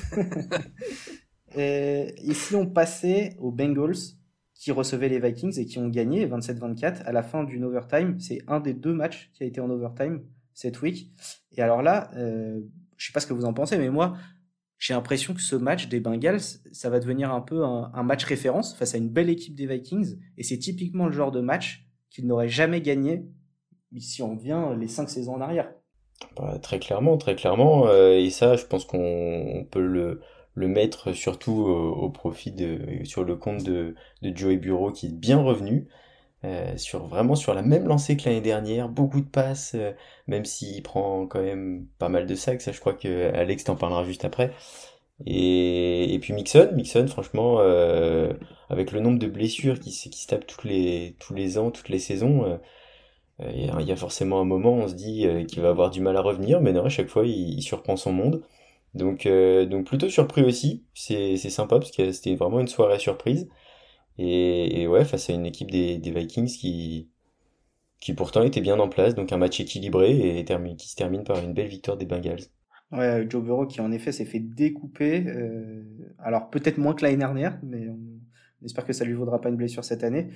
Et, 1.57 2.13
si 2.33 2.55
on 2.55 2.65
passait 2.65 3.35
aux 3.39 3.51
Bengals 3.51 4.15
qui 4.61 4.71
recevaient 4.71 5.09
les 5.09 5.19
Vikings 5.19 5.59
et 5.59 5.65
qui 5.65 5.79
ont 5.79 5.89
gagné 5.89 6.27
27-24 6.27 7.01
à 7.03 7.11
la 7.11 7.23
fin 7.23 7.43
d'une 7.43 7.63
overtime. 7.63 8.19
C'est 8.19 8.43
un 8.47 8.59
des 8.59 8.75
deux 8.75 8.93
matchs 8.93 9.31
qui 9.33 9.41
a 9.41 9.47
été 9.47 9.59
en 9.59 9.71
overtime 9.71 10.21
cette 10.53 10.83
week. 10.83 11.11
Et 11.57 11.63
alors 11.63 11.81
là, 11.81 12.11
euh, 12.15 12.61
je 12.95 13.07
sais 13.07 13.11
pas 13.11 13.19
ce 13.19 13.25
que 13.25 13.33
vous 13.33 13.45
en 13.45 13.53
pensez, 13.53 13.79
mais 13.79 13.89
moi, 13.89 14.15
j'ai 14.77 14.93
l'impression 14.93 15.33
que 15.33 15.41
ce 15.41 15.55
match 15.55 15.87
des 15.89 15.99
Bengals, 15.99 16.41
ça 16.71 16.91
va 16.91 16.99
devenir 16.99 17.33
un 17.33 17.41
peu 17.41 17.65
un, 17.65 18.03
match 18.03 18.23
référence 18.23 18.75
face 18.75 18.93
à 18.93 18.99
une 18.99 19.09
belle 19.09 19.31
équipe 19.31 19.55
des 19.55 19.65
Vikings. 19.65 20.19
Et 20.37 20.43
c'est 20.43 20.59
typiquement 20.59 21.07
le 21.07 21.11
genre 21.11 21.31
de 21.31 21.41
match 21.41 21.87
qu'ils 22.11 22.27
n'auraient 22.27 22.47
jamais 22.47 22.81
gagné 22.81 23.25
si 23.99 24.23
on 24.23 24.35
vient 24.35 24.75
les 24.75 24.87
cinq 24.87 25.09
saisons 25.09 25.35
en 25.35 25.41
arrière. 25.41 25.69
Bah, 26.37 26.57
très 26.61 26.79
clairement, 26.79 27.17
très 27.17 27.35
clairement. 27.35 27.87
Euh, 27.87 28.13
et 28.13 28.29
ça, 28.29 28.55
je 28.55 28.65
pense 28.65 28.85
qu'on 28.85 29.65
peut 29.69 29.81
le, 29.81 30.21
mettre 30.55 31.13
surtout 31.13 31.61
au, 31.61 32.09
profit 32.09 32.51
de 32.51 33.03
sur 33.03 33.23
le 33.23 33.35
compte 33.35 33.63
de, 33.63 33.95
de 34.21 34.35
Joey 34.35 34.57
Bureau 34.57 34.91
qui 34.91 35.07
est 35.07 35.13
bien 35.13 35.41
revenu. 35.41 35.87
Euh, 36.43 36.75
sur 36.75 37.05
vraiment 37.05 37.35
sur 37.35 37.53
la 37.53 37.61
même 37.61 37.87
lancée 37.87 38.17
que 38.17 38.25
l'année 38.25 38.41
dernière, 38.41 38.89
beaucoup 38.89 39.21
de 39.21 39.27
passes, 39.27 39.73
euh, 39.75 39.91
même 40.25 40.43
s'il 40.43 40.81
prend 40.81 41.27
quand 41.27 41.41
même 41.41 41.85
pas 41.99 42.09
mal 42.09 42.25
de 42.25 42.33
sacs, 42.33 42.61
ça 42.63 42.71
je 42.71 42.79
crois 42.79 42.93
que 42.93 43.31
Alex 43.35 43.65
t'en 43.65 43.75
parlera 43.75 44.03
juste 44.03 44.25
après. 44.25 44.51
Et, 45.27 46.17
puis 46.21 46.33
Mixon, 46.33 46.71
Mixon 46.73 47.07
franchement, 47.07 47.59
avec 48.69 48.91
le 48.91 48.99
nombre 49.01 49.19
de 49.19 49.27
blessures 49.27 49.79
qui, 49.79 49.91
qui 49.91 50.21
se 50.23 50.35
tous 50.35 50.67
les, 50.67 51.15
tous 51.19 51.35
les 51.35 51.59
ans, 51.59 51.69
toutes 51.69 51.89
les 51.89 51.99
saisons, 51.99 52.59
il 53.53 53.87
y, 53.87 53.91
a 53.91 53.95
forcément 53.95 54.41
un 54.41 54.45
moment 54.45 54.73
on 54.73 54.87
se 54.87 54.93
dit 54.93 55.25
qu'il 55.47 55.61
va 55.61 55.69
avoir 55.69 55.89
du 55.89 56.01
mal 56.01 56.15
à 56.17 56.21
revenir, 56.21 56.61
mais 56.61 56.73
non, 56.73 56.85
à 56.85 56.89
chaque 56.89 57.07
fois 57.07 57.25
il, 57.25 57.61
surprend 57.61 57.95
son 57.95 58.11
monde. 58.13 58.43
Donc, 58.93 59.25
euh, 59.25 59.65
donc 59.65 59.85
plutôt 59.85 60.09
surpris 60.09 60.43
aussi. 60.43 60.83
C'est, 60.93 61.37
sympa 61.37 61.79
parce 61.79 61.91
que 61.91 62.11
c'était 62.11 62.35
vraiment 62.35 62.59
une 62.59 62.67
soirée 62.67 62.99
surprise. 62.99 63.47
Et, 64.17 64.87
ouais, 64.87 65.05
face 65.05 65.29
à 65.29 65.33
une 65.33 65.45
équipe 65.45 65.71
des, 65.71 65.97
Vikings 65.97 66.47
qui, 66.47 67.09
qui 67.99 68.13
pourtant 68.13 68.43
était 68.43 68.61
bien 68.61 68.79
en 68.79 68.89
place. 68.89 69.15
Donc 69.15 69.31
un 69.31 69.37
match 69.37 69.59
équilibré 69.59 70.39
et 70.39 70.45
qui 70.77 70.89
se 70.89 70.95
termine 70.95 71.23
par 71.23 71.39
une 71.43 71.53
belle 71.53 71.67
victoire 71.67 71.97
des 71.97 72.05
Bengals. 72.05 72.43
Ouais, 72.91 73.25
Joe 73.29 73.41
Burrow 73.41 73.67
qui 73.67 73.79
en 73.79 73.91
effet 73.91 74.11
s'est 74.11 74.25
fait 74.25 74.39
découper. 74.39 75.25
Euh, 75.27 75.83
alors 76.19 76.49
peut-être 76.49 76.77
moins 76.77 76.93
que 76.93 77.03
l'année 77.03 77.17
dernière, 77.17 77.57
mais 77.63 77.87
on, 77.87 78.65
espère 78.65 78.85
que 78.85 78.93
ça 78.93 79.05
lui 79.05 79.13
vaudra 79.13 79.39
pas 79.41 79.49
une 79.49 79.55
blessure 79.55 79.83
cette 79.83 80.03
année. 80.03 80.29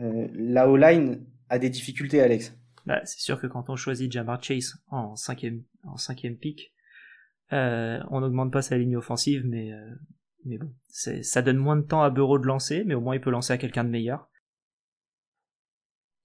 Euh, 0.00 0.28
la 0.34 0.68
O-line 0.68 1.24
a 1.48 1.58
des 1.58 1.70
difficultés, 1.70 2.20
Alex. 2.20 2.54
Bah, 2.86 3.00
c'est 3.04 3.20
sûr 3.20 3.40
que 3.40 3.46
quand 3.46 3.68
on 3.68 3.76
choisit 3.76 4.10
Jamar 4.10 4.42
Chase 4.42 4.76
en 4.88 5.16
cinquième, 5.16 5.64
en 5.82 5.96
cinquième 5.96 6.36
pick, 6.36 6.72
euh, 7.52 8.00
on 8.10 8.20
n'augmente 8.20 8.52
pas 8.52 8.62
sa 8.62 8.78
ligne 8.78 8.96
offensive, 8.96 9.44
mais, 9.44 9.72
euh, 9.72 9.94
mais 10.44 10.58
bon, 10.58 10.72
ça 10.88 11.42
donne 11.42 11.58
moins 11.58 11.76
de 11.76 11.82
temps 11.82 12.02
à 12.02 12.10
Bureau 12.10 12.38
de 12.38 12.46
lancer, 12.46 12.84
mais 12.84 12.94
au 12.94 13.00
moins 13.00 13.16
il 13.16 13.20
peut 13.20 13.30
lancer 13.30 13.52
à 13.52 13.58
quelqu'un 13.58 13.84
de 13.84 13.90
meilleur. 13.90 14.30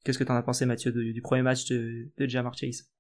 Qu'est-ce 0.04 0.20
que 0.20 0.24
t'en 0.24 0.36
as 0.36 0.44
pensé, 0.44 0.66
Mathieu, 0.66 0.92
du, 0.92 1.22
premier 1.22 1.44
match 1.44 1.66
de, 1.66 2.12
de 2.18 2.28
Jamar 2.28 2.56
Chase? 2.56 2.92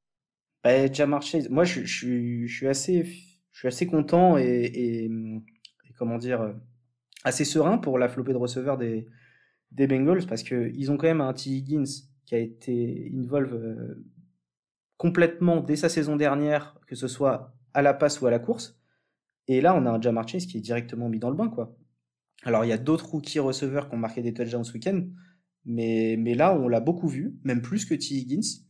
Bah, 0.63 0.91
Jamar 0.91 1.21
Chase, 1.21 1.49
moi 1.49 1.63
je, 1.63 1.83
je, 1.83 2.45
suis 2.47 2.67
assez, 2.67 3.03
je 3.03 3.57
suis 3.57 3.67
assez 3.67 3.85
content 3.87 4.37
et, 4.37 4.71
et, 4.73 5.11
comment 5.97 6.17
dire, 6.17 6.55
assez 7.23 7.45
serein 7.45 7.77
pour 7.77 7.99
la 7.99 8.09
flopée 8.09 8.33
de 8.33 8.37
receveurs 8.37 8.77
des, 8.77 9.07
des 9.71 9.85
Bengals 9.85 10.25
parce 10.25 10.41
qu'ils 10.41 10.91
ont 10.91 10.97
quand 10.97 11.07
même 11.07 11.21
un 11.21 11.33
T. 11.33 11.49
Higgins 11.49 12.10
qui 12.31 12.35
a 12.35 12.39
été 12.39 13.11
involve 13.13 13.97
complètement 14.95 15.59
dès 15.59 15.75
sa 15.75 15.89
saison 15.89 16.15
dernière, 16.15 16.79
que 16.87 16.95
ce 16.95 17.09
soit 17.09 17.53
à 17.73 17.81
la 17.81 17.93
passe 17.93 18.21
ou 18.21 18.27
à 18.27 18.31
la 18.31 18.39
course. 18.39 18.79
Et 19.49 19.59
là, 19.59 19.75
on 19.75 19.85
a 19.85 19.91
un 19.91 19.99
Jamar 19.99 20.25
Chase 20.25 20.45
qui 20.45 20.57
est 20.57 20.61
directement 20.61 21.09
mis 21.09 21.19
dans 21.19 21.29
le 21.29 21.35
bain, 21.35 21.49
quoi. 21.49 21.75
Alors, 22.43 22.63
il 22.63 22.69
y 22.69 22.71
a 22.71 22.77
d'autres 22.77 23.09
rookies 23.09 23.39
receveurs 23.39 23.89
qui 23.89 23.95
ont 23.95 23.97
marqué 23.97 24.21
des 24.21 24.33
touchdowns 24.33 24.63
ce 24.63 24.71
week-end, 24.71 25.03
mais, 25.65 26.15
mais 26.17 26.33
là, 26.33 26.57
on 26.57 26.69
l'a 26.69 26.79
beaucoup 26.79 27.09
vu, 27.09 27.35
même 27.43 27.61
plus 27.61 27.83
que 27.83 27.95
T. 27.95 28.15
Higgins. 28.15 28.63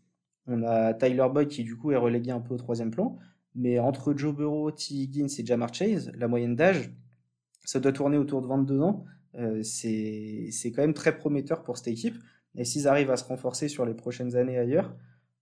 On 0.47 0.63
a 0.63 0.95
Tyler 0.95 1.27
Boyd 1.31 1.47
qui, 1.47 1.63
du 1.63 1.77
coup, 1.77 1.91
est 1.91 1.97
relégué 1.97 2.31
un 2.31 2.41
peu 2.41 2.55
au 2.55 2.57
troisième 2.57 2.89
plan. 2.89 3.19
Mais 3.53 3.77
entre 3.77 4.17
Joe 4.17 4.35
Burrow, 4.35 4.71
T. 4.71 4.95
Higgins 4.95 5.27
et 5.37 5.45
Jamar 5.45 5.71
Chase, 5.71 6.11
la 6.15 6.27
moyenne 6.27 6.55
d'âge, 6.55 6.91
ça 7.63 7.79
doit 7.79 7.91
tourner 7.91 8.17
autour 8.17 8.41
de 8.41 8.47
22 8.47 8.81
ans. 8.81 9.05
Euh, 9.35 9.61
c'est 9.61 10.71
quand 10.75 10.81
même 10.81 10.95
très 10.95 11.15
prometteur 11.15 11.61
pour 11.61 11.77
cette 11.77 11.89
équipe. 11.89 12.15
Et 12.55 12.65
s'ils 12.65 12.87
arrivent 12.87 13.11
à 13.11 13.17
se 13.17 13.23
renforcer 13.23 13.67
sur 13.67 13.85
les 13.85 13.93
prochaines 13.93 14.35
années 14.35 14.57
ailleurs, 14.57 14.95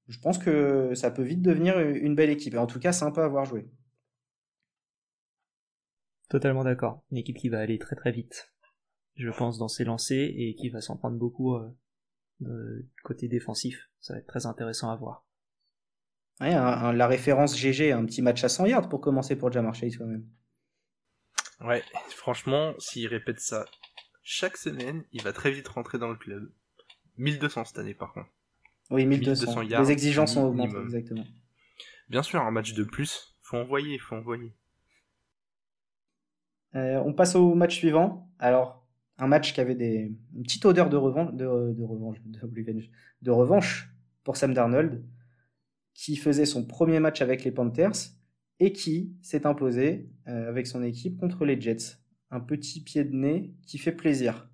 je 0.07 0.19
pense 0.19 0.37
que 0.37 0.93
ça 0.95 1.11
peut 1.11 1.23
vite 1.23 1.41
devenir 1.41 1.79
une 1.79 2.15
belle 2.15 2.29
équipe. 2.29 2.53
Et 2.53 2.57
en 2.57 2.67
tout 2.67 2.79
cas, 2.79 2.91
sympa 2.91 3.23
à 3.23 3.27
voir 3.27 3.45
jouer. 3.45 3.69
Totalement 6.29 6.63
d'accord. 6.63 7.03
Une 7.11 7.17
équipe 7.17 7.37
qui 7.37 7.49
va 7.49 7.59
aller 7.59 7.79
très 7.79 7.95
très 7.95 8.11
vite, 8.11 8.53
je 9.15 9.29
pense, 9.29 9.57
dans 9.57 9.67
ses 9.67 9.83
lancers 9.83 10.31
et 10.35 10.55
qui 10.55 10.69
va 10.69 10.81
s'en 10.81 10.97
prendre 10.97 11.17
beaucoup 11.17 11.55
euh, 11.55 12.89
côté 13.03 13.27
défensif. 13.27 13.89
Ça 13.99 14.13
va 14.13 14.19
être 14.19 14.27
très 14.27 14.45
intéressant 14.45 14.91
à 14.91 14.95
voir. 14.95 15.25
Ouais, 16.39 16.51
la 16.51 17.07
référence 17.07 17.57
GG, 17.57 17.91
un 17.91 18.05
petit 18.05 18.21
match 18.21 18.43
à 18.43 18.49
100 18.49 18.67
yards 18.67 18.89
pour 18.89 19.01
commencer 19.01 19.35
pour 19.35 19.51
Jamar 19.51 19.75
Chase 19.75 19.97
quand 19.97 20.05
même. 20.05 20.25
Ouais, 21.59 21.83
franchement, 22.09 22.73
s'il 22.79 23.07
répète 23.07 23.41
ça 23.41 23.65
chaque 24.31 24.57
semaine, 24.57 25.03
il 25.11 25.23
va 25.23 25.33
très 25.33 25.51
vite 25.51 25.67
rentrer 25.67 25.97
dans 25.97 26.07
le 26.07 26.15
club. 26.15 26.53
1200 27.19 27.65
cette 27.65 27.77
année 27.77 27.93
par 27.93 28.13
contre. 28.13 28.29
Oui, 28.89 29.05
1200. 29.05 29.61
Les 29.61 29.91
exigences 29.91 30.33
sont 30.33 30.45
augmentées, 30.45 30.79
exactement. 30.81 31.25
Bien 32.09 32.23
sûr, 32.23 32.41
un 32.41 32.49
match 32.49 32.73
de 32.73 32.83
plus, 32.83 33.35
faut 33.43 33.57
envoyer, 33.57 33.99
faut 33.99 34.15
envoyer. 34.15 34.55
on 36.73 37.13
passe 37.13 37.35
au 37.35 37.53
match 37.53 37.75
suivant. 37.75 38.31
Alors, 38.39 38.79
un 39.19 39.27
match 39.27 39.53
qui 39.53 39.61
avait 39.61 39.75
des, 39.75 40.15
une 40.33 40.43
petite 40.43 40.65
odeur 40.65 40.89
de 40.89 40.97
revanche, 40.97 41.33
de, 41.33 41.45
revanche, 41.45 42.17
de, 43.21 43.31
revanche 43.31 43.93
pour 44.23 44.37
Sam 44.37 44.53
Darnold, 44.53 45.03
qui 45.93 46.15
faisait 46.15 46.45
son 46.45 46.65
premier 46.65 46.99
match 46.99 47.21
avec 47.21 47.43
les 47.43 47.51
Panthers 47.51 48.13
et 48.59 48.71
qui 48.71 49.13
s'est 49.21 49.45
imposé 49.45 50.09
avec 50.25 50.67
son 50.67 50.83
équipe 50.83 51.19
contre 51.19 51.45
les 51.45 51.59
Jets. 51.59 51.97
Un 52.31 52.39
petit 52.39 52.81
pied 52.81 53.03
de 53.03 53.13
nez 53.13 53.53
qui 53.67 53.77
fait 53.77 53.91
plaisir. 53.91 54.49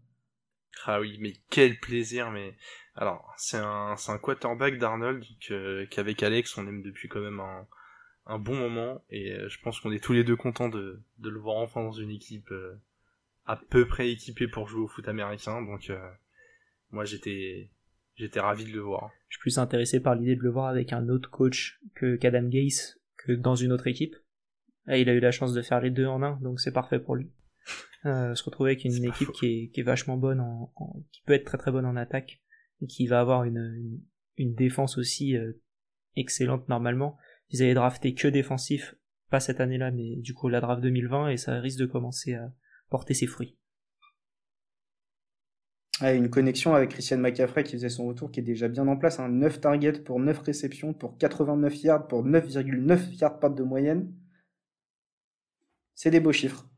Ah 0.85 0.99
oui, 0.99 1.17
mais 1.19 1.33
quel 1.49 1.79
plaisir, 1.79 2.31
mais 2.31 2.55
alors 2.95 3.33
c'est 3.38 3.57
un 3.57 4.17
quarterback 4.21 4.77
d'Arnold 4.77 5.23
qu'avec 5.89 6.23
Alex 6.23 6.57
on 6.57 6.67
aime 6.67 6.81
depuis 6.81 7.09
quand 7.09 7.19
même 7.19 7.41
un, 8.25 8.39
bon 8.39 8.55
moment 8.55 9.03
et 9.09 9.33
euh, 9.33 9.49
je 9.49 9.59
pense 9.61 9.79
qu'on 9.79 9.91
est 9.91 10.03
tous 10.03 10.13
les 10.13 10.23
deux 10.23 10.38
contents 10.38 10.69
de, 10.69 11.01
de 11.19 11.29
le 11.29 11.39
voir 11.39 11.57
enfin 11.57 11.83
dans 11.83 11.91
une 11.91 12.09
équipe 12.09 12.49
euh, 12.51 12.73
à 13.45 13.57
peu 13.57 13.85
près 13.85 14.09
équipée 14.09 14.47
pour 14.47 14.67
jouer 14.67 14.81
au 14.81 14.88
foot 14.88 15.07
américain 15.07 15.61
donc 15.61 15.89
euh, 15.89 16.09
moi 16.91 17.03
j'étais 17.05 17.69
j'étais 18.15 18.39
ravi 18.39 18.63
de 18.63 18.71
le 18.71 18.79
voir. 18.79 19.11
Je 19.27 19.35
suis 19.35 19.41
plus 19.41 19.59
intéressé 19.59 19.99
par 19.99 20.15
l'idée 20.15 20.38
de 20.38 20.41
le 20.41 20.49
voir 20.49 20.67
avec 20.67 20.93
un 20.93 21.09
autre 21.09 21.29
coach 21.29 21.81
que 21.95 22.15
qu'Adam 22.15 22.47
Gase 22.47 22.97
que 23.17 23.33
dans 23.33 23.55
une 23.55 23.73
autre 23.73 23.88
équipe. 23.88 24.15
Et 24.88 25.01
il 25.01 25.09
a 25.09 25.13
eu 25.13 25.19
la 25.19 25.31
chance 25.31 25.53
de 25.53 25.61
faire 25.61 25.81
les 25.81 25.91
deux 25.91 26.05
en 26.05 26.23
un 26.23 26.39
donc 26.41 26.61
c'est 26.61 26.71
parfait 26.71 26.99
pour 26.99 27.15
lui. 27.15 27.29
Euh, 28.05 28.35
se 28.35 28.43
retrouver 28.43 28.71
avec 28.71 28.85
une 28.85 29.03
équipe 29.03 29.31
qui 29.31 29.45
est, 29.47 29.67
qui 29.69 29.79
est 29.79 29.83
vachement 29.83 30.15
bonne, 30.15 30.39
en, 30.39 30.71
qui 31.11 31.23
peut 31.25 31.33
être 31.33 31.45
très 31.45 31.57
très 31.57 31.71
bonne 31.71 31.87
en 31.87 31.95
attaque, 31.95 32.39
et 32.81 32.85
qui 32.85 33.07
va 33.07 33.19
avoir 33.19 33.45
une, 33.45 33.57
une, 33.57 33.99
une 34.37 34.53
défense 34.53 34.99
aussi 34.99 35.35
euh, 35.35 35.53
excellente 36.15 36.69
normalement. 36.69 37.17
Ils 37.49 37.63
avaient 37.63 37.73
drafté 37.73 38.13
que 38.13 38.27
défensif, 38.27 38.93
pas 39.31 39.39
cette 39.39 39.59
année-là, 39.59 39.89
mais 39.89 40.17
du 40.17 40.35
coup 40.35 40.49
la 40.49 40.61
draft 40.61 40.83
2020, 40.83 41.29
et 41.29 41.37
ça 41.37 41.59
risque 41.59 41.79
de 41.79 41.87
commencer 41.87 42.35
à 42.35 42.53
porter 42.91 43.15
ses 43.15 43.25
fruits. 43.25 43.57
une 46.01 46.29
connexion 46.29 46.75
avec 46.75 46.91
Christian 46.91 47.17
McCaffrey 47.17 47.63
qui 47.63 47.71
faisait 47.71 47.89
son 47.89 48.05
retour, 48.05 48.29
qui 48.29 48.39
est 48.39 48.43
déjà 48.43 48.67
bien 48.67 48.87
en 48.87 48.97
place. 48.97 49.19
Hein. 49.19 49.29
9 49.29 49.61
targets 49.61 50.03
pour 50.03 50.19
9 50.19 50.37
réceptions, 50.41 50.93
pour 50.93 51.17
89 51.17 51.83
yards, 51.83 52.07
pour 52.07 52.23
9,9 52.23 53.19
yards 53.19 53.39
par 53.39 53.49
de 53.49 53.63
moyenne. 53.63 54.13
C'est 55.95 56.11
des 56.11 56.19
beaux 56.19 56.33
chiffres 56.33 56.69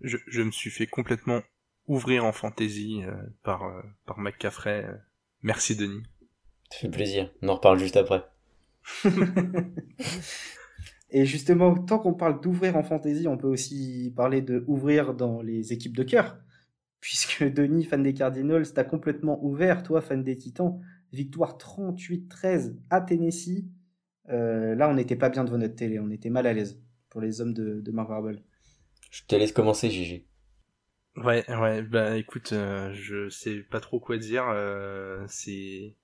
je, 0.00 0.16
je, 0.26 0.42
me 0.42 0.50
suis 0.50 0.70
fait 0.70 0.86
complètement 0.86 1.42
ouvrir 1.86 2.24
en 2.24 2.32
fantasy 2.32 3.02
euh, 3.04 3.12
par, 3.42 3.64
euh, 3.64 3.82
par 4.06 4.18
McCaffrey. 4.18 4.86
Merci 5.42 5.76
Denis. 5.76 6.02
Ça 6.70 6.78
fait 6.78 6.90
plaisir. 6.90 7.32
On 7.42 7.48
en 7.48 7.54
reparle 7.54 7.78
juste 7.78 7.96
après. 7.96 8.24
Et 11.12 11.24
justement, 11.24 11.74
tant 11.74 11.98
qu'on 11.98 12.14
parle 12.14 12.40
d'ouvrir 12.40 12.76
en 12.76 12.84
fantasy, 12.84 13.26
on 13.26 13.36
peut 13.36 13.48
aussi 13.48 14.12
parler 14.14 14.42
de 14.42 14.64
ouvrir 14.68 15.14
dans 15.14 15.42
les 15.42 15.72
équipes 15.72 15.96
de 15.96 16.04
cœur. 16.04 16.38
Puisque 17.00 17.42
Denis, 17.52 17.84
fan 17.84 18.02
des 18.02 18.14
Cardinals, 18.14 18.72
t'as 18.72 18.84
complètement 18.84 19.42
ouvert, 19.44 19.82
toi, 19.82 20.00
fan 20.00 20.22
des 20.22 20.36
Titans. 20.36 20.80
Victoire 21.12 21.58
38-13 21.58 22.76
à 22.90 23.00
Tennessee. 23.00 23.64
Euh, 24.28 24.76
là, 24.76 24.88
on 24.88 24.94
n'était 24.94 25.16
pas 25.16 25.28
bien 25.28 25.42
devant 25.42 25.58
notre 25.58 25.74
télé, 25.74 25.98
on 25.98 26.10
était 26.10 26.30
mal 26.30 26.46
à 26.46 26.52
l'aise 26.52 26.80
pour 27.08 27.20
les 27.20 27.40
hommes 27.40 27.52
de, 27.52 27.80
de 27.80 27.90
Mark 27.90 28.10
je 29.10 29.24
te 29.24 29.34
laisse 29.34 29.52
commencer, 29.52 29.90
Gigi. 29.90 30.24
Ouais, 31.16 31.44
ouais, 31.48 31.82
bah 31.82 32.16
écoute, 32.16 32.52
euh, 32.52 32.92
je 32.94 33.28
sais 33.28 33.58
pas 33.70 33.80
trop 33.80 33.98
quoi 33.98 34.16
dire. 34.16 34.44
Euh, 34.48 35.24
c'est 35.28 35.96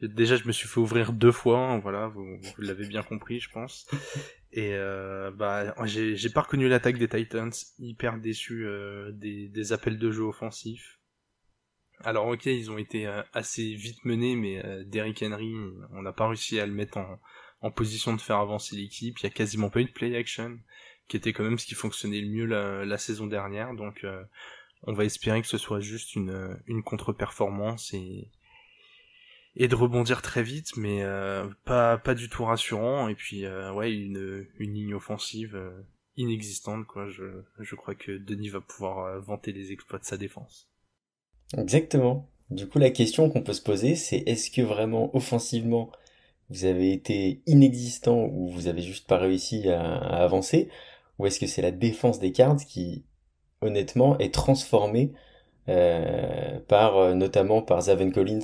déjà 0.00 0.36
je 0.36 0.46
me 0.46 0.52
suis 0.52 0.68
fait 0.68 0.80
ouvrir 0.80 1.12
deux 1.12 1.32
fois, 1.32 1.58
hein, 1.58 1.78
voilà, 1.78 2.08
vous, 2.08 2.38
l'avez 2.58 2.86
bien 2.86 3.02
compris, 3.02 3.40
je 3.40 3.50
pense. 3.50 3.86
Et 4.52 4.74
euh, 4.74 5.30
bah 5.30 5.74
j'ai 5.86 6.30
pas 6.30 6.42
reconnu 6.42 6.68
l'attaque 6.68 6.98
des 6.98 7.08
Titans, 7.08 7.52
hyper 7.78 8.18
déçu 8.18 8.66
euh, 8.66 9.12
des 9.12 9.72
appels 9.72 9.98
de 9.98 10.10
jeu 10.10 10.22
offensifs. 10.24 10.98
Alors 12.00 12.26
ok, 12.26 12.46
ils 12.46 12.70
ont 12.70 12.78
été 12.78 13.06
assez 13.32 13.74
vite 13.74 14.04
menés, 14.04 14.36
mais 14.36 14.84
Derrick 14.84 15.22
Henry, 15.22 15.52
on 15.92 16.02
n'a 16.02 16.12
pas 16.12 16.28
réussi 16.28 16.60
à 16.60 16.66
le 16.66 16.72
mettre 16.72 16.98
en 16.98 17.20
en 17.60 17.70
position 17.70 18.14
de 18.14 18.20
faire 18.20 18.38
avancer 18.38 18.76
l'équipe. 18.76 19.18
Il 19.18 19.24
y 19.24 19.26
a 19.26 19.30
quasiment 19.30 19.70
pas 19.70 19.80
eu 19.80 19.84
de 19.84 19.92
play 19.92 20.16
action 20.16 20.58
qui 21.08 21.16
était 21.16 21.32
quand 21.32 21.44
même 21.44 21.58
ce 21.58 21.66
qui 21.66 21.74
fonctionnait 21.74 22.20
le 22.20 22.28
mieux 22.28 22.44
la, 22.44 22.98
saison 22.98 23.26
dernière. 23.26 23.74
Donc 23.74 24.04
euh, 24.04 24.22
on 24.82 24.92
va 24.92 25.04
espérer 25.04 25.40
que 25.42 25.48
ce 25.48 25.58
soit 25.58 25.80
juste 25.80 26.14
une, 26.14 26.56
une 26.66 26.82
contre-performance 26.82 27.92
et, 27.94 28.30
et 29.56 29.68
de 29.68 29.74
rebondir 29.74 30.22
très 30.22 30.42
vite, 30.42 30.76
mais 30.76 31.02
euh, 31.02 31.48
pas, 31.64 31.98
pas 31.98 32.14
du 32.14 32.28
tout 32.28 32.44
rassurant. 32.44 33.08
Et 33.08 33.14
puis 33.14 33.44
euh, 33.44 33.72
ouais, 33.72 33.92
une, 33.92 34.46
une 34.58 34.74
ligne 34.74 34.94
offensive 34.94 35.58
inexistante. 36.16 36.86
Quoi. 36.86 37.08
Je, 37.08 37.42
je 37.58 37.74
crois 37.74 37.94
que 37.94 38.12
Denis 38.12 38.50
va 38.50 38.60
pouvoir 38.60 39.20
vanter 39.20 39.52
les 39.52 39.72
exploits 39.72 39.98
de 39.98 40.04
sa 40.04 40.18
défense. 40.18 40.68
Exactement. 41.56 42.30
Du 42.50 42.66
coup, 42.66 42.78
la 42.78 42.90
question 42.90 43.30
qu'on 43.30 43.42
peut 43.42 43.52
se 43.52 43.62
poser, 43.62 43.94
c'est 43.94 44.18
est-ce 44.26 44.50
que 44.50 44.62
vraiment 44.62 45.14
offensivement 45.14 45.90
vous 46.50 46.64
avez 46.64 46.92
été 46.92 47.42
inexistant 47.46 48.24
ou 48.24 48.48
vous 48.48 48.68
avez 48.68 48.80
juste 48.80 49.06
pas 49.06 49.18
réussi 49.18 49.68
à 49.68 50.22
avancer? 50.22 50.70
Ou 51.18 51.26
est-ce 51.26 51.40
que 51.40 51.46
c'est 51.46 51.62
la 51.62 51.70
défense 51.72 52.18
des 52.18 52.32
Cards 52.32 52.64
qui, 52.66 53.04
honnêtement, 53.60 54.18
est 54.18 54.32
transformée 54.34 55.12
euh, 55.68 56.60
par, 56.68 56.96
euh, 56.96 57.14
notamment 57.14 57.62
par 57.62 57.82
Zaven 57.82 58.12
Collins, 58.12 58.40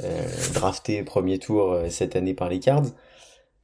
euh, 0.00 0.26
drafté 0.54 1.02
premier 1.04 1.38
tour 1.38 1.72
euh, 1.72 1.88
cette 1.90 2.16
année 2.16 2.34
par 2.34 2.48
les 2.48 2.60
Cards, 2.60 2.86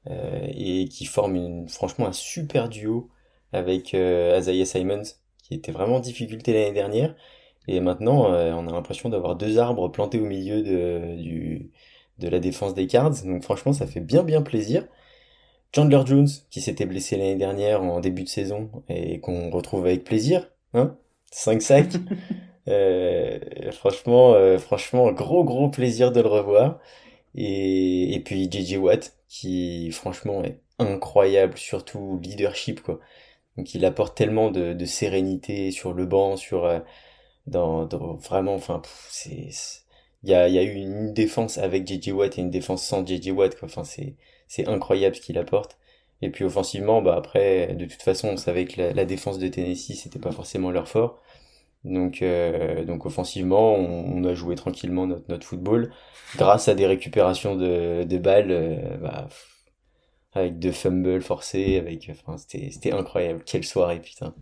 euh, 0.09 0.47
et 0.49 0.89
qui 0.89 1.05
forme 1.07 1.37
une, 1.37 1.69
franchement 1.69 2.07
un 2.07 2.13
super 2.13 2.69
duo 2.69 3.11
avec 3.53 3.95
Isaiah 3.95 4.65
Simons, 4.65 5.03
qui 5.43 5.55
était 5.55 5.73
vraiment 5.73 5.97
en 5.97 6.01
difficulté 6.01 6.53
l'année 6.53 6.73
dernière, 6.73 7.17
et 7.67 7.81
maintenant 7.81 8.27
on 8.29 8.69
a 8.69 8.73
l'impression 8.73 9.09
d'avoir 9.09 9.35
deux 9.35 9.59
arbres 9.59 9.89
plantés 9.89 10.21
au 10.21 10.25
milieu 10.25 10.63
de, 10.63 11.17
du, 11.21 11.71
de 12.19 12.29
la 12.29 12.39
défense 12.39 12.75
des 12.75 12.87
Cards, 12.87 13.25
donc 13.25 13.43
franchement 13.43 13.73
ça 13.73 13.89
fait 13.89 14.01
bien 14.01 14.23
bien 14.23 14.43
plaisir. 14.43 14.87
Chandler 15.75 16.01
Jones, 16.05 16.29
qui 16.51 16.61
s'était 16.61 16.87
blessé 16.87 17.17
l'année 17.17 17.37
dernière 17.37 17.83
en 17.83 18.01
début 18.01 18.25
de 18.25 18.29
saison 18.29 18.71
et 18.89 19.21
qu'on 19.21 19.51
retrouve 19.51 19.87
avec 19.87 20.05
plaisir, 20.05 20.51
hein 20.75 20.97
5 21.31 21.63
sacs. 21.63 21.93
euh, 22.69 23.39
franchement, 23.73 24.35
euh, 24.35 24.59
franchement, 24.59 25.13
gros 25.13 25.45
gros 25.45 25.69
plaisir 25.71 26.13
de 26.13 26.21
le 26.21 26.29
revoir. 26.29 26.81
Et, 27.35 28.15
et 28.15 28.21
puis 28.21 28.51
JJ 28.51 28.77
Watt, 28.79 29.17
qui 29.29 29.91
franchement 29.93 30.43
est 30.43 30.61
incroyable, 30.79 31.57
surtout 31.57 32.19
leadership 32.23 32.83
quoi. 32.83 32.99
Donc 33.57 33.75
il 33.75 33.85
apporte 33.85 34.17
tellement 34.17 34.51
de, 34.51 34.73
de 34.73 34.85
sérénité 34.85 35.71
sur 35.71 35.93
le 35.93 36.07
banc, 36.07 36.37
sur 36.37 36.65
euh, 36.65 36.81
dans, 37.47 37.85
dans, 37.87 38.15
vraiment, 38.17 38.55
enfin 38.55 38.83
c'est 39.09 39.51
il 40.23 40.31
y 40.31 40.35
a, 40.35 40.49
y 40.49 40.59
a 40.59 40.63
eu 40.63 40.75
une 40.75 41.15
défense 41.15 41.59
avec 41.59 41.87
JJ 41.87 42.11
Watt 42.13 42.39
et 42.39 42.43
une 42.43 42.51
défense 42.51 42.85
sans 42.85 43.07
JJ 43.07 43.31
Watt 43.31 43.57
quoi. 43.59 43.67
Enfin 43.67 43.85
c'est 43.85 44.17
c'est 44.51 44.67
incroyable 44.67 45.15
ce 45.15 45.21
qu'il 45.21 45.39
apporte. 45.39 45.79
Et 46.23 46.31
puis 46.31 46.45
offensivement, 46.45 47.01
bah 47.01 47.15
après, 47.17 47.75
de 47.75 47.87
toute 47.87 48.03
façon, 48.03 48.31
on 48.31 48.37
savait 48.37 48.67
que 48.67 48.81
la, 48.81 49.05
défense 49.05 49.39
de 49.39 49.47
Tennessee, 49.47 49.97
c'était 49.97 50.19
pas 50.19 50.33
forcément 50.33 50.73
leur 50.73 50.89
fort. 50.89 51.23
Donc, 51.85 52.21
euh, 52.21 52.85
donc 52.85 53.07
offensivement, 53.07 53.75
on, 53.77 54.25
a 54.25 54.35
joué 54.35 54.57
tranquillement 54.57 55.07
notre, 55.07 55.25
notre 55.29 55.47
football 55.47 55.93
grâce 56.37 56.67
à 56.67 56.75
des 56.75 56.87
récupérations 56.87 57.55
de, 57.55 58.03
de 58.03 58.19
balles, 58.19 58.51
euh, 58.51 58.97
bah, 58.97 59.29
avec 60.33 60.59
de 60.59 60.73
fumbles 60.73 61.23
forcés, 61.23 61.77
avec, 61.79 62.11
enfin, 62.11 62.37
c'était, 62.37 62.71
c'était 62.73 62.93
incroyable. 62.93 63.45
Quelle 63.47 63.65
soirée, 63.65 64.01
putain. 64.01 64.35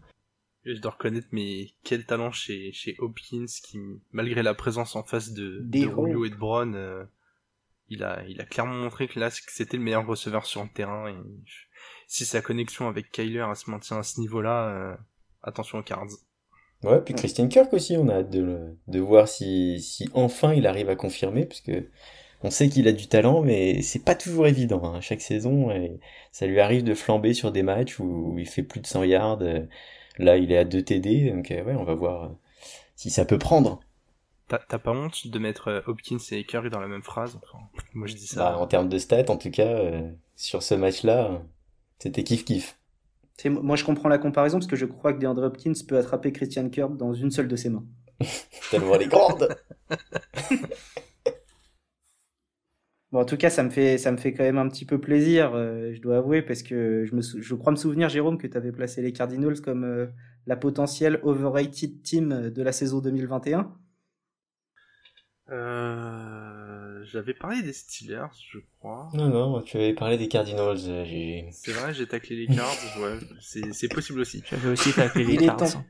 Je 0.65 0.81
dois 0.81 0.93
reconnaître, 0.93 1.29
mais 1.33 1.69
quel 1.85 2.07
talent 2.07 2.33
chez, 2.33 2.73
chez 2.73 2.97
Hopkins 2.99 3.47
qui, 3.63 3.79
malgré 4.11 4.43
la 4.43 4.55
présence 4.55 4.97
en 4.97 5.03
face 5.03 5.33
de, 5.33 5.61
de 5.63 5.79
Julio 5.79 6.25
et 6.25 6.31
de 6.31 6.35
Brown, 6.35 6.75
euh, 6.75 7.05
il 7.91 8.05
a, 8.05 8.23
il 8.29 8.41
a 8.41 8.45
clairement 8.45 8.75
montré 8.75 9.09
que 9.09 9.19
là, 9.19 9.31
c'était 9.31 9.77
le 9.77 9.83
meilleur 9.83 10.07
receveur 10.07 10.47
sur 10.47 10.63
le 10.63 10.69
terrain. 10.69 11.09
Et 11.09 11.17
si 12.07 12.25
sa 12.25 12.41
connexion 12.41 12.89
avec 12.89 13.11
Kyler 13.11 13.47
se 13.55 13.71
maintient 13.71 13.99
à 13.99 14.03
ce 14.03 14.21
niveau-là, 14.21 14.69
euh, 14.69 14.97
attention 15.43 15.79
aux 15.79 15.83
cards. 15.83 16.07
Ouais, 16.85 17.01
puis 17.01 17.15
Christian 17.15 17.49
Kirk 17.49 17.73
aussi, 17.73 17.97
on 17.97 18.09
a 18.09 18.19
hâte 18.19 18.31
de, 18.31 18.77
de 18.87 19.01
voir 19.01 19.27
si, 19.27 20.09
enfin 20.15 20.55
il 20.55 20.67
arrive 20.67 20.89
à 20.89 20.97
confirmer, 20.97 21.45
puisque 21.45 21.73
on 22.45 22.51
sait 22.51 22.69
qu'il 22.69 22.87
a 22.87 22.93
du 22.93 23.09
talent, 23.09 23.43
mais 23.43 23.83
c'est 23.83 24.05
pas 24.05 24.15
toujours 24.15 24.47
évident. 24.47 24.85
Hein. 24.85 25.01
Chaque 25.01 25.21
saison, 25.21 25.71
ça 26.31 26.47
lui 26.47 26.61
arrive 26.61 26.85
de 26.85 26.95
flamber 26.95 27.35
sur 27.35 27.51
des 27.51 27.65
matchs 27.65 27.99
où 27.99 28.37
il 28.39 28.49
fait 28.49 28.63
plus 28.63 28.81
de 28.81 28.87
100 28.87 29.03
yards. 29.05 29.41
Là, 30.19 30.37
il 30.37 30.53
est 30.53 30.59
à 30.59 30.65
2 30.65 30.83
TD, 30.83 31.31
donc 31.31 31.51
euh, 31.51 31.63
ouais, 31.63 31.75
on 31.75 31.85
va 31.85 31.95
voir 31.95 32.25
euh, 32.25 32.29
si 32.97 33.11
ça 33.11 33.25
peut 33.25 33.39
prendre. 33.39 33.81
T'as 34.49 34.79
pas 34.79 34.93
honte 34.93 35.27
de 35.27 35.39
mettre 35.39 35.69
euh, 35.69 35.81
Hopkins 35.87 36.17
et 36.31 36.45
Curry 36.45 36.71
dans 36.71 36.81
la 36.81 36.89
même 36.89 37.03
phrase? 37.03 37.39
Moi 37.93 38.07
je 38.07 38.15
dis 38.15 38.27
ça. 38.27 38.53
Bah, 38.53 38.59
en 38.59 38.67
termes 38.67 38.89
de 38.89 38.97
stats, 38.97 39.29
en 39.29 39.37
tout 39.37 39.51
cas, 39.51 39.69
euh, 39.69 40.11
sur 40.37 40.63
ce 40.63 40.75
match-là, 40.75 41.43
c'était 41.99 42.23
kiff-kiff. 42.23 42.77
Moi 43.45 43.77
je 43.77 43.85
comprends 43.85 44.09
la 44.09 44.17
comparaison 44.17 44.59
parce 44.59 44.67
que 44.67 44.77
je 44.77 44.87
crois 44.87 45.13
que 45.13 45.19
DeAndre 45.19 45.43
Hopkins 45.43 45.75
peut 45.87 45.99
attraper 45.99 46.33
Christian 46.33 46.71
Kirk 46.71 46.97
dans 46.97 47.13
une 47.13 47.31
seule 47.31 47.47
de 47.47 47.57
ses 47.57 47.69
mains. 47.69 47.85
Tellement 48.71 48.95
elle 48.95 49.03
est 49.03 49.09
grande 49.09 49.55
Bon, 53.11 53.21
en 53.21 53.25
tout 53.25 53.39
cas, 53.39 53.49
ça 53.49 53.63
me 53.63 53.71
fait, 53.71 53.97
ça 53.97 54.13
me 54.13 54.19
fait 54.19 54.35
quand 54.35 54.45
même 54.45 54.59
un 54.59 54.69
petit 54.69 54.85
peu 54.85 55.01
plaisir, 55.01 55.53
euh, 55.55 55.95
je 55.95 56.01
dois 56.03 56.19
avouer, 56.19 56.43
parce 56.43 56.63
que 56.63 57.07
je, 57.07 57.15
me 57.15 57.23
je 57.23 57.55
crois 57.55 57.73
me 57.73 57.79
souvenir, 57.79 58.11
Jérôme, 58.11 58.37
que 58.37 58.47
tu 58.47 58.55
avais 58.55 58.71
placé 58.71 59.01
les 59.01 59.15
Cardinals 59.15 59.63
comme 59.63 60.11
la 60.47 60.57
potentielle 60.57 61.19
overrated 61.23 62.03
team 62.03 62.51
de 62.51 62.63
la 62.63 62.73
saison 62.73 62.99
2021 62.99 63.73
euh, 65.51 67.05
J'avais 67.05 67.35
parlé 67.35 67.63
des 67.63 67.73
Steelers, 67.73 68.27
je 68.51 68.59
crois. 68.79 69.11
Non, 69.15 69.29
non, 69.29 69.63
tu 69.63 69.77
avais 69.77 69.95
parlé 69.95 70.19
des 70.19 70.29
Cardinals, 70.29 70.79
euh, 70.89 71.43
C'est 71.51 71.73
vrai, 71.73 71.95
j'ai 71.95 72.07
taclé 72.07 72.37
les 72.37 72.55
Cards, 72.55 72.77
ouais, 73.01 73.19
c'est 73.41 73.89
possible 73.89 74.21
aussi. 74.21 74.43
J'avais 74.51 74.71
aussi 74.71 74.93
taclé 74.93 75.25
les 75.25 75.37
Cards. 75.37 75.83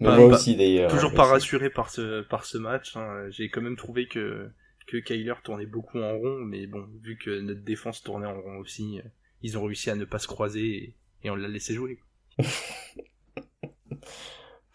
Mais 0.00 0.16
moi 0.16 0.26
aussi 0.26 0.54
d'ailleurs. 0.56 0.90
Toujours 0.90 1.12
pas 1.12 1.24
rassuré 1.24 1.70
par 1.70 1.90
ce, 1.90 2.22
par 2.22 2.44
ce 2.44 2.56
match, 2.58 2.96
hein. 2.96 3.26
j'ai 3.30 3.48
quand 3.50 3.62
même 3.62 3.76
trouvé 3.76 4.06
que, 4.06 4.48
que 4.86 4.96
Kyler 4.98 5.34
tournait 5.42 5.66
beaucoup 5.66 5.98
en 5.98 6.16
rond, 6.16 6.36
mais 6.38 6.66
bon, 6.68 6.86
vu 7.02 7.18
que 7.18 7.40
notre 7.40 7.62
défense 7.62 8.02
tournait 8.02 8.28
en 8.28 8.40
rond 8.40 8.58
aussi, 8.58 9.00
ils 9.42 9.58
ont 9.58 9.64
réussi 9.64 9.90
à 9.90 9.96
ne 9.96 10.04
pas 10.04 10.20
se 10.20 10.28
croiser 10.28 10.66
et, 10.66 10.94
et 11.24 11.30
on 11.30 11.34
l'a 11.34 11.48
laissé 11.48 11.74
jouer. 11.74 11.98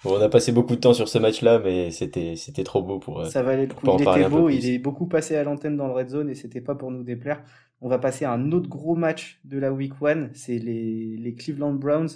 on 0.05 0.21
a 0.21 0.29
passé 0.29 0.51
beaucoup 0.51 0.75
de 0.75 0.79
temps 0.81 0.93
sur 0.93 1.07
ce 1.07 1.17
match-là, 1.17 1.59
mais 1.59 1.91
c'était 1.91 2.35
c'était 2.35 2.63
trop 2.63 2.81
beau 2.83 2.99
pour. 2.99 3.21
Euh, 3.21 3.29
Ça 3.29 3.43
valait 3.43 3.65
le 3.67 3.73
coup. 3.73 3.87
Il 3.97 4.01
était 4.01 4.29
beau, 4.29 4.49
il 4.49 4.65
est 4.65 4.79
beaucoup 4.79 5.07
passé 5.07 5.35
à 5.35 5.43
l'antenne 5.43 5.77
dans 5.77 5.87
le 5.87 5.93
red 5.93 6.09
zone 6.09 6.29
et 6.29 6.35
c'était 6.35 6.61
pas 6.61 6.75
pour 6.75 6.91
nous 6.91 7.03
déplaire. 7.03 7.43
On 7.81 7.89
va 7.89 7.99
passer 7.99 8.25
à 8.25 8.31
un 8.31 8.51
autre 8.51 8.69
gros 8.69 8.95
match 8.95 9.39
de 9.43 9.57
la 9.57 9.71
week 9.73 9.93
1, 10.01 10.29
c'est 10.33 10.57
les, 10.57 11.17
les 11.17 11.35
Cleveland 11.35 11.73
Browns 11.73 12.09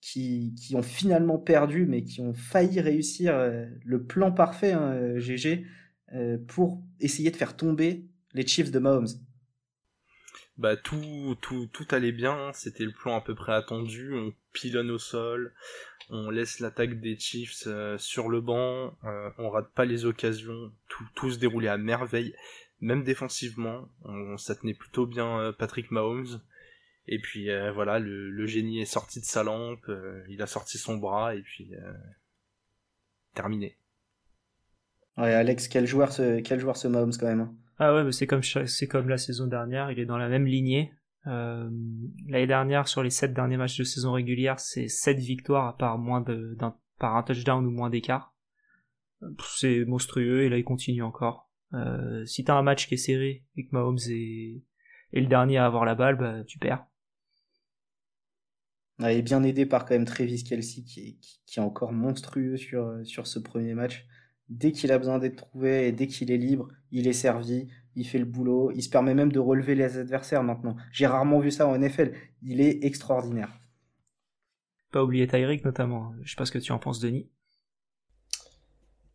qui, 0.00 0.54
qui 0.54 0.74
ont 0.76 0.82
finalement 0.82 1.38
perdu, 1.38 1.86
mais 1.86 2.04
qui 2.04 2.20
ont 2.22 2.32
failli 2.32 2.80
réussir 2.80 3.34
euh, 3.34 3.66
le 3.84 4.02
plan 4.04 4.32
parfait, 4.32 4.72
hein, 4.72 5.18
GG, 5.18 5.66
euh, 6.14 6.38
pour 6.48 6.82
essayer 7.00 7.30
de 7.30 7.36
faire 7.36 7.54
tomber 7.56 8.06
les 8.32 8.46
Chiefs 8.46 8.70
de 8.70 8.78
Mahomes. 8.78 9.08
Bah 10.60 10.76
tout 10.76 11.38
tout 11.40 11.70
tout 11.72 11.86
allait 11.90 12.12
bien, 12.12 12.52
c'était 12.52 12.84
le 12.84 12.92
plan 12.92 13.16
à 13.16 13.22
peu 13.22 13.34
près 13.34 13.54
attendu, 13.54 14.12
on 14.12 14.34
pilonne 14.52 14.90
au 14.90 14.98
sol, 14.98 15.54
on 16.10 16.28
laisse 16.28 16.60
l'attaque 16.60 17.00
des 17.00 17.18
Chiefs 17.18 17.62
euh, 17.66 17.96
sur 17.96 18.28
le 18.28 18.42
banc, 18.42 18.94
euh, 19.04 19.30
on 19.38 19.48
rate 19.48 19.72
pas 19.72 19.86
les 19.86 20.04
occasions, 20.04 20.70
tout, 20.88 21.04
tout 21.14 21.30
se 21.30 21.38
déroulait 21.38 21.70
à 21.70 21.78
merveille, 21.78 22.34
même 22.82 23.04
défensivement, 23.04 23.88
on, 24.04 24.36
ça 24.36 24.54
tenait 24.54 24.74
plutôt 24.74 25.06
bien 25.06 25.40
euh, 25.40 25.52
Patrick 25.52 25.90
Mahomes. 25.90 26.42
Et 27.06 27.18
puis 27.18 27.48
voilà, 27.74 27.98
le, 27.98 28.46
génie 28.46 28.82
est 28.82 28.84
sorti 28.84 29.18
de 29.18 29.24
sa 29.24 29.42
lampe, 29.42 29.90
il 30.28 30.42
a 30.42 30.46
sorti 30.46 30.78
son 30.78 30.98
bras 30.98 31.34
et 31.34 31.40
puis 31.40 31.72
terminé. 33.34 33.76
Ouais, 35.20 35.34
Alex, 35.34 35.68
quel 35.68 35.86
joueur 35.86 36.12
ce 36.12 36.40
quel 36.40 36.58
joueur 36.58 36.76
ce 36.76 36.88
Mahomes 36.88 37.12
quand 37.18 37.26
même. 37.26 37.40
Hein. 37.40 37.54
Ah 37.78 37.94
ouais, 37.94 38.10
c'est 38.12 38.26
comme 38.26 38.42
c'est 38.42 38.86
comme 38.86 39.08
la 39.08 39.18
saison 39.18 39.46
dernière, 39.46 39.90
il 39.90 39.98
est 39.98 40.06
dans 40.06 40.18
la 40.18 40.28
même 40.28 40.46
lignée. 40.46 40.92
Euh, 41.26 41.68
L'année 42.26 42.46
dernière, 42.46 42.88
sur 42.88 43.02
les 43.02 43.10
7 43.10 43.34
derniers 43.34 43.58
matchs 43.58 43.78
de 43.78 43.84
saison 43.84 44.12
régulière, 44.12 44.58
c'est 44.58 44.88
7 44.88 45.18
victoires 45.18 45.66
à 45.66 45.76
part 45.76 45.98
moins 45.98 46.22
de, 46.22 46.54
d'un, 46.58 46.74
par 46.98 47.16
un 47.16 47.22
touchdown 47.22 47.66
ou 47.66 47.70
moins 47.70 47.90
d'écart. 47.90 48.34
C'est 49.58 49.84
monstrueux 49.84 50.44
et 50.44 50.48
là 50.48 50.56
il 50.56 50.64
continue 50.64 51.02
encore. 51.02 51.50
Euh, 51.74 52.24
si 52.24 52.42
t'as 52.42 52.54
un 52.54 52.62
match 52.62 52.88
qui 52.88 52.94
est 52.94 52.96
serré 52.96 53.44
et 53.56 53.66
que 53.66 53.70
Mahomes 53.72 53.98
est, 54.08 54.62
est 55.12 55.20
le 55.20 55.26
dernier 55.26 55.58
à 55.58 55.66
avoir 55.66 55.84
la 55.84 55.94
balle, 55.94 56.16
bah, 56.16 56.42
tu 56.44 56.58
perds. 56.58 56.86
il 59.00 59.06
est 59.06 59.22
bien 59.22 59.42
aidé 59.42 59.66
par 59.66 59.84
quand 59.84 59.94
même 59.94 60.06
Travis 60.06 60.42
Kelsey 60.42 60.82
qui 60.82 61.00
est, 61.00 61.18
qui 61.44 61.60
est 61.60 61.62
encore 61.62 61.92
monstrueux 61.92 62.56
sur, 62.56 63.00
sur 63.04 63.26
ce 63.26 63.38
premier 63.38 63.74
match. 63.74 64.06
Dès 64.50 64.72
qu'il 64.72 64.92
a 64.92 64.98
besoin 64.98 65.18
d'être 65.18 65.36
trouvé 65.36 65.88
et 65.88 65.92
dès 65.92 66.06
qu'il 66.06 66.30
est 66.30 66.36
libre, 66.36 66.68
il 66.90 67.08
est 67.08 67.14
servi 67.14 67.68
il 67.96 68.06
fait 68.06 68.18
le 68.18 68.24
boulot, 68.24 68.70
il 68.74 68.82
se 68.82 68.88
permet 68.88 69.14
même 69.14 69.32
de 69.32 69.38
relever 69.38 69.74
les 69.74 69.98
adversaires 69.98 70.42
maintenant. 70.42 70.76
J'ai 70.92 71.06
rarement 71.06 71.40
vu 71.40 71.50
ça 71.50 71.66
en 71.66 71.76
NFL, 71.76 72.12
il 72.42 72.60
est 72.60 72.84
extraordinaire. 72.84 73.50
Pas 74.92 75.02
oublier 75.02 75.26
Tyreek 75.26 75.64
notamment, 75.64 76.12
je 76.22 76.30
sais 76.30 76.36
pas 76.36 76.46
ce 76.46 76.52
que 76.52 76.58
tu 76.58 76.72
en 76.72 76.78
penses 76.78 77.00
Denis. 77.00 77.28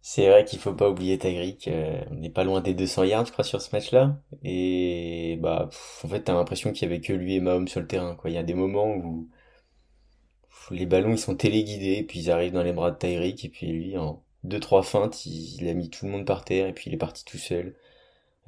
C'est 0.01 0.29
vrai 0.29 0.45
qu'il 0.45 0.59
faut 0.59 0.73
pas 0.73 0.89
oublier 0.89 1.17
Tyreek, 1.17 1.67
euh, 1.67 1.99
on 2.11 2.15
n'est 2.15 2.29
pas 2.29 2.43
loin 2.43 2.61
des 2.61 2.75
200 2.75 3.05
yards 3.05 3.25
je 3.25 3.31
crois 3.31 3.43
sur 3.43 3.61
ce 3.61 3.75
match-là, 3.75 4.21
et 4.43 5.39
bah 5.41 5.69
en 6.03 6.07
fait 6.07 6.21
t'as 6.21 6.33
l'impression 6.33 6.71
qu'il 6.71 6.87
y 6.87 6.91
avait 6.91 7.01
que 7.01 7.11
lui 7.11 7.35
et 7.35 7.39
Mahomes 7.39 7.67
sur 7.67 7.81
le 7.81 7.87
terrain, 7.87 8.15
quoi. 8.15 8.29
Il 8.29 8.33
y 8.33 8.37
a 8.37 8.43
des 8.43 8.53
moments 8.53 8.95
où 8.95 9.29
les 10.71 10.85
ballons 10.85 11.11
ils 11.11 11.17
sont 11.17 11.35
téléguidés, 11.35 11.97
et 11.99 12.03
puis 12.03 12.19
ils 12.19 12.31
arrivent 12.31 12.53
dans 12.53 12.63
les 12.63 12.73
bras 12.73 12.91
de 12.91 12.97
Tyreek, 12.97 13.45
et 13.45 13.49
puis 13.49 13.67
lui 13.67 13.97
en 13.97 14.23
deux 14.47 14.59
trois 14.59 14.83
feintes, 14.83 15.25
il 15.25 15.67
a 15.67 15.73
mis 15.73 15.89
tout 15.89 16.05
le 16.05 16.11
monde 16.11 16.25
par 16.25 16.45
terre, 16.45 16.67
et 16.67 16.73
puis 16.73 16.85
il 16.89 16.93
est 16.93 16.97
parti 16.97 17.25
tout 17.25 17.37
seul 17.37 17.75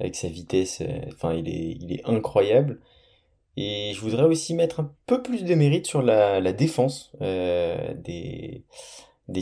avec 0.00 0.16
sa 0.16 0.28
vitesse. 0.28 0.80
Euh, 0.82 1.00
enfin, 1.12 1.34
il 1.34 1.48
est, 1.48 1.76
il 1.80 1.92
est 1.92 2.04
incroyable. 2.06 2.80
Et 3.60 3.92
je 3.92 4.00
voudrais 4.00 4.22
aussi 4.22 4.54
mettre 4.54 4.78
un 4.78 4.94
peu 5.06 5.20
plus 5.20 5.42
de 5.42 5.52
mérite 5.56 5.84
sur 5.84 6.00
la, 6.00 6.52
défense 6.52 7.10
euh, 7.22 7.92
des, 7.94 8.64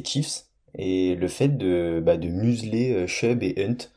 Chiefs 0.03 0.47
et 0.75 1.15
le 1.15 1.29
fait 1.29 1.59
de, 1.59 2.01
bah, 2.03 2.17
de 2.17 2.29
museler 2.29 2.95
euh, 2.95 3.07
Chubb 3.07 3.43
et 3.43 3.55
Hunt, 3.59 3.91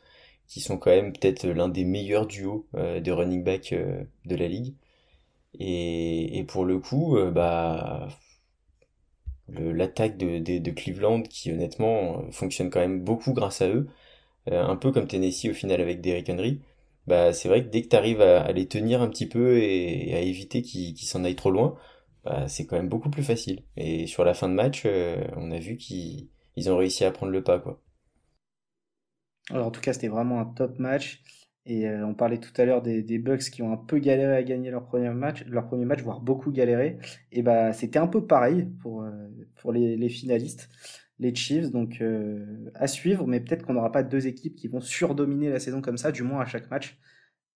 qui 0.46 0.60
sont 0.60 0.76
quand 0.76 0.90
même 0.90 1.14
peut-être 1.14 1.46
l'un 1.46 1.70
des 1.70 1.84
meilleurs 1.86 2.26
duos 2.26 2.66
euh, 2.74 3.00
de 3.00 3.10
running 3.10 3.42
back 3.42 3.74
de 4.26 4.36
la 4.36 4.46
ligue. 4.46 4.74
Et 5.58 6.44
pour 6.48 6.66
le 6.66 6.78
coup, 6.78 7.16
bah, 7.32 8.08
l'attaque 9.58 10.16
de, 10.16 10.70
Cleveland, 10.70 11.22
qui 11.22 11.52
honnêtement 11.52 12.30
fonctionne 12.32 12.70
quand 12.70 12.80
même 12.80 13.00
beaucoup 13.02 13.32
grâce 13.32 13.62
à 13.62 13.68
eux, 13.68 13.88
euh, 14.50 14.62
un 14.62 14.76
peu 14.76 14.92
comme 14.92 15.06
Tennessee 15.06 15.50
au 15.50 15.54
final 15.54 15.80
avec 15.80 16.00
Derrick 16.00 16.28
Henry, 16.30 16.60
bah 17.06 17.32
c'est 17.32 17.48
vrai 17.48 17.64
que 17.64 17.70
dès 17.70 17.82
que 17.82 17.88
tu 17.88 17.96
arrives 17.96 18.20
à, 18.22 18.52
les 18.52 18.66
tenir 18.68 19.02
un 19.02 19.08
petit 19.08 19.26
peu 19.26 19.58
et, 19.58 20.14
à 20.14 20.20
éviter 20.20 20.62
qu'ils 20.62 20.96
s'en 20.98 21.24
aillent 21.24 21.36
trop 21.36 21.50
loin, 21.50 21.76
bah, 22.24 22.48
c'est 22.48 22.66
quand 22.66 22.76
même 22.76 22.88
beaucoup 22.88 23.10
plus 23.10 23.22
facile. 23.22 23.62
Et 23.76 24.06
sur 24.06 24.24
la 24.24 24.34
fin 24.34 24.48
de 24.48 24.54
match, 24.54 24.82
euh, 24.86 25.26
on 25.36 25.50
a 25.50 25.58
vu 25.58 25.76
qu'ils 25.76 26.28
ont 26.68 26.76
réussi 26.76 27.04
à 27.04 27.10
prendre 27.10 27.32
le 27.32 27.42
pas. 27.42 27.58
Quoi. 27.58 27.80
Alors, 29.50 29.66
en 29.66 29.70
tout 29.70 29.80
cas, 29.80 29.92
c'était 29.92 30.08
vraiment 30.08 30.40
un 30.40 30.46
top 30.46 30.78
match. 30.78 31.22
Et 31.70 31.88
euh, 31.88 32.04
on 32.04 32.14
parlait 32.14 32.38
tout 32.38 32.52
à 32.60 32.64
l'heure 32.64 32.82
des, 32.82 33.18
Bucks 33.18 33.50
qui 33.50 33.62
ont 33.62 33.72
un 33.72 33.76
peu 33.76 33.98
galéré 33.98 34.34
à 34.34 34.42
gagner 34.42 34.70
leur 34.70 34.86
premier 34.86 35.10
match, 35.10 35.44
leur 35.46 35.68
premier 35.68 35.84
match, 35.84 36.02
voire 36.02 36.20
beaucoup 36.20 36.50
galéré. 36.50 36.98
Et 37.30 37.42
bah, 37.42 37.72
c'était 37.72 38.00
un 38.00 38.08
peu 38.08 38.26
pareil 38.26 38.66
pour, 38.80 39.06
pour 39.56 39.72
les, 39.72 40.08
finalistes 40.08 40.68
les 41.20 41.34
Chiefs. 41.34 41.70
Donc 41.70 42.00
euh, 42.00 42.70
à 42.74 42.88
suivre, 42.88 43.26
mais 43.28 43.38
peut-être 43.38 43.64
qu'on 43.64 43.74
n'aura 43.74 43.92
pas 43.92 44.02
deux 44.02 44.26
équipes 44.26 44.56
qui 44.56 44.66
vont 44.66 44.80
surdominer 44.80 45.50
la 45.50 45.60
saison 45.60 45.80
comme 45.80 45.98
ça, 45.98 46.10
du 46.10 46.24
moins 46.24 46.40
à 46.40 46.46
chaque 46.46 46.68
match. 46.70 46.98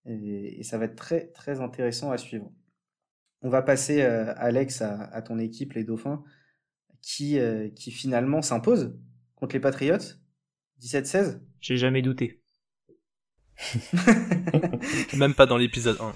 Et, 0.06 0.62
ça 0.62 0.78
va 0.78 0.84
être 0.84 0.96
très 0.96 1.28
très 1.32 1.60
intéressant 1.60 2.12
à 2.12 2.18
suivre. 2.18 2.52
On 3.42 3.48
va 3.48 3.62
passer, 3.62 4.02
euh, 4.02 4.32
Alex, 4.36 4.80
à, 4.80 5.22
ton 5.22 5.38
équipe, 5.38 5.72
les 5.72 5.84
Dauphins, 5.84 6.22
qui, 7.02 7.38
euh, 7.38 7.68
qui 7.70 7.90
finalement 7.90 8.42
s'impose 8.42 8.96
contre 9.34 9.54
les 9.54 9.60
Patriots, 9.60 10.16
17-16. 10.80 11.40
J'ai 11.60 11.76
jamais 11.76 12.00
douté. 12.00 12.43
Même 15.16 15.34
pas 15.34 15.46
dans 15.46 15.56
l'épisode 15.56 15.96
1. 16.00 16.12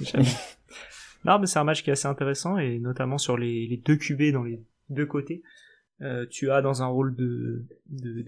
non, 1.24 1.38
mais 1.38 1.46
c'est 1.46 1.58
un 1.58 1.64
match 1.64 1.82
qui 1.82 1.90
est 1.90 1.92
assez 1.92 2.08
intéressant, 2.08 2.58
et 2.58 2.78
notamment 2.78 3.18
sur 3.18 3.36
les, 3.36 3.80
deux 3.84 3.96
QB 3.96 4.32
dans 4.32 4.44
les 4.44 4.60
deux 4.90 5.06
côtés. 5.06 5.42
Euh, 6.00 6.26
tu 6.30 6.50
as 6.50 6.62
dans 6.62 6.82
un 6.82 6.86
rôle 6.86 7.16
de, 7.16 7.64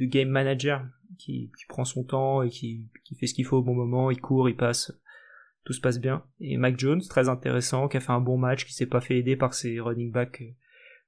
game 0.01 0.29
manager 0.29 0.85
qui, 1.18 1.51
prend 1.68 1.85
son 1.85 2.03
temps 2.03 2.42
et 2.42 2.51
qui, 2.51 2.87
qui 3.05 3.14
fait 3.14 3.27
ce 3.27 3.35
qu'il 3.35 3.44
faut 3.44 3.59
au 3.59 3.62
bon 3.62 3.75
moment, 3.75 4.11
il 4.11 4.20
court, 4.20 4.49
il 4.49 4.57
passe, 4.57 4.92
tout 5.64 5.73
se 5.73 5.81
passe 5.81 6.01
bien. 6.01 6.25
Et 6.40 6.57
Mac 6.57 6.79
Jones, 6.79 7.03
très 7.09 7.29
intéressant, 7.29 7.88
qui 7.88 7.96
a 7.96 8.01
fait 8.01 8.12
un 8.12 8.20
bon 8.20 8.38
match, 8.38 8.64
qui 8.64 8.75
s'est 8.75 8.87
pas 8.87 9.01
fait 9.01 9.18
aider 9.18 9.37
par 9.37 9.55
ses 9.55 9.79
running 9.81 10.11
backs 10.11 10.42
euh, 10.42 10.53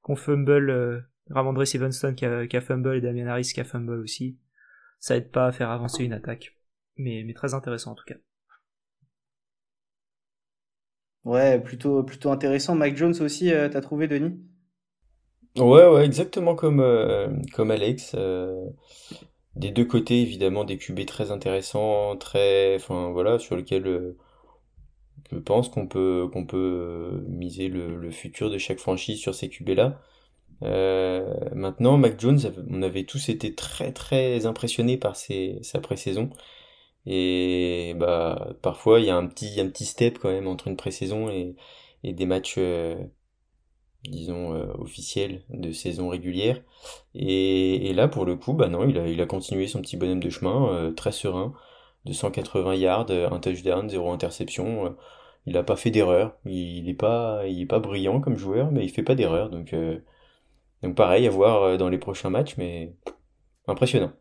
qu'on 0.02 0.16
fumble, 0.16 0.70
euh, 0.70 1.00
Ramondre 1.30 1.66
Stevenson 1.66 2.14
qui 2.14 2.26
a, 2.26 2.46
qui 2.46 2.56
a 2.56 2.60
fumble 2.60 2.96
et 2.96 3.00
Damian 3.00 3.28
Harris 3.28 3.52
qui 3.54 3.60
a 3.60 3.64
fumble 3.64 4.00
aussi. 4.00 4.36
Ça 4.98 5.16
aide 5.16 5.30
pas 5.30 5.46
à 5.46 5.52
faire 5.52 5.70
avancer 5.70 6.04
une 6.04 6.12
attaque. 6.12 6.56
Mais, 7.02 7.22
mais 7.26 7.34
très 7.34 7.52
intéressant 7.54 7.92
en 7.92 7.94
tout 7.94 8.04
cas. 8.06 8.14
Ouais, 11.24 11.58
plutôt, 11.60 12.04
plutôt 12.04 12.30
intéressant. 12.30 12.76
Mac 12.76 12.96
Jones 12.96 13.20
aussi, 13.20 13.50
t'as 13.50 13.80
trouvé, 13.80 14.06
Denis? 14.06 14.38
Ouais, 15.56 15.86
ouais, 15.86 16.04
exactement 16.06 16.54
comme, 16.54 16.80
euh, 16.80 17.28
comme 17.52 17.70
Alex. 17.70 18.12
Euh, 18.14 18.70
des 19.56 19.70
deux 19.70 19.84
côtés, 19.84 20.22
évidemment, 20.22 20.64
des 20.64 20.78
QB 20.78 21.06
très 21.06 21.30
intéressants, 21.30 22.16
très, 22.16 22.76
enfin 22.76 23.10
voilà, 23.12 23.38
sur 23.38 23.56
lesquels 23.56 23.86
euh, 23.86 24.18
je 25.30 25.38
pense 25.38 25.68
qu'on 25.68 25.86
peut, 25.86 26.28
qu'on 26.32 26.46
peut 26.46 27.24
miser 27.28 27.68
le, 27.68 27.96
le 27.96 28.10
futur 28.10 28.50
de 28.50 28.58
chaque 28.58 28.78
franchise 28.78 29.18
sur 29.18 29.34
ces 29.34 29.48
QB-là. 29.48 30.00
maintenant, 31.54 31.98
Mac 31.98 32.20
Jones, 32.20 32.40
on 32.70 32.82
avait 32.82 33.04
tous 33.04 33.28
été 33.28 33.54
très 33.54 33.92
très 33.92 34.46
impressionnés 34.46 34.96
par 34.96 35.16
ses, 35.16 35.58
sa 35.62 35.80
pré-saison. 35.80 36.30
Et 37.06 37.94
bah 37.96 38.54
parfois 38.62 39.00
il 39.00 39.06
y 39.06 39.10
a 39.10 39.16
un 39.16 39.26
petit, 39.26 39.60
un 39.60 39.68
petit 39.68 39.86
step 39.86 40.18
quand 40.18 40.30
même 40.30 40.46
entre 40.46 40.68
une 40.68 40.76
pré-saison 40.76 41.28
et, 41.30 41.56
et 42.04 42.12
des 42.12 42.26
matchs 42.26 42.58
disons, 44.04 44.54
euh, 44.54 44.66
officiel 44.78 45.42
de 45.50 45.72
saison 45.72 46.08
régulière. 46.08 46.60
Et, 47.14 47.90
et, 47.90 47.94
là, 47.94 48.08
pour 48.08 48.24
le 48.24 48.36
coup, 48.36 48.52
bah 48.52 48.68
non, 48.68 48.88
il 48.88 48.98
a, 48.98 49.06
il 49.08 49.20
a 49.20 49.26
continué 49.26 49.66
son 49.66 49.80
petit 49.80 49.96
bonhomme 49.96 50.22
de 50.22 50.30
chemin, 50.30 50.68
euh, 50.72 50.92
très 50.92 51.12
serein, 51.12 51.54
de 52.04 52.12
180 52.12 52.74
yards, 52.74 53.10
un 53.10 53.38
touchdown, 53.38 53.88
zéro 53.88 54.12
interception. 54.12 54.86
Euh, 54.86 54.90
il 55.46 55.54
n'a 55.54 55.62
pas 55.62 55.76
fait 55.76 55.90
d'erreur. 55.90 56.36
Il 56.44 56.84
n'est 56.84 56.94
pas, 56.94 57.42
pas 57.68 57.78
brillant 57.80 58.20
comme 58.20 58.36
joueur, 58.36 58.70
mais 58.70 58.84
il 58.84 58.90
fait 58.90 59.02
pas 59.02 59.14
d'erreur. 59.16 59.50
Donc, 59.50 59.74
Donc 60.82 60.94
pareil, 60.94 61.26
à 61.26 61.30
voir 61.30 61.76
dans 61.78 61.88
les 61.88 61.98
prochains 61.98 62.30
matchs, 62.30 62.56
mais 62.58 62.94
impressionnant. 63.66 64.12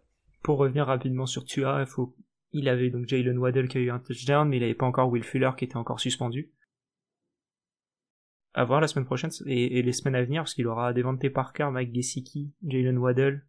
Pour 0.41 0.57
revenir 0.57 0.87
rapidement 0.87 1.27
sur 1.27 1.45
Tua, 1.45 1.79
il 1.81 1.85
faut 1.85 2.15
il 2.53 2.67
avait 2.67 2.89
donc 2.89 3.07
Jalen 3.07 3.37
Waddell 3.37 3.67
qui 3.67 3.77
a 3.77 3.81
eu 3.81 3.91
un 3.91 3.99
touchdown, 3.99 4.47
mais 4.47 4.57
il 4.57 4.59
n'avait 4.61 4.73
pas 4.73 4.85
encore 4.85 5.09
Will 5.09 5.23
Fuller 5.23 5.51
qui 5.57 5.65
était 5.65 5.77
encore 5.77 5.99
suspendu. 5.99 6.51
À 8.53 8.65
voir 8.65 8.81
la 8.81 8.87
semaine 8.87 9.05
prochaine 9.05 9.31
et, 9.45 9.81
les 9.81 9.93
semaines 9.93 10.15
à 10.15 10.23
venir, 10.23 10.41
parce 10.41 10.53
qu'il 10.53 10.67
aura 10.67 10.91
Devante 10.91 11.27
Parker, 11.29 11.69
Mike 11.71 11.93
Gesicki, 11.93 12.51
Jalen 12.63 12.97
Waddell 12.97 13.45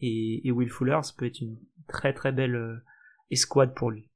et, 0.00 0.50
Will 0.50 0.68
Fuller. 0.68 0.98
Ça 1.02 1.14
peut 1.16 1.26
être 1.26 1.40
une 1.40 1.58
très 1.88 2.12
très 2.12 2.32
belle 2.32 2.54
euh, 2.54 2.76
escouade 3.30 3.74
pour 3.74 3.90
lui. 3.90 4.10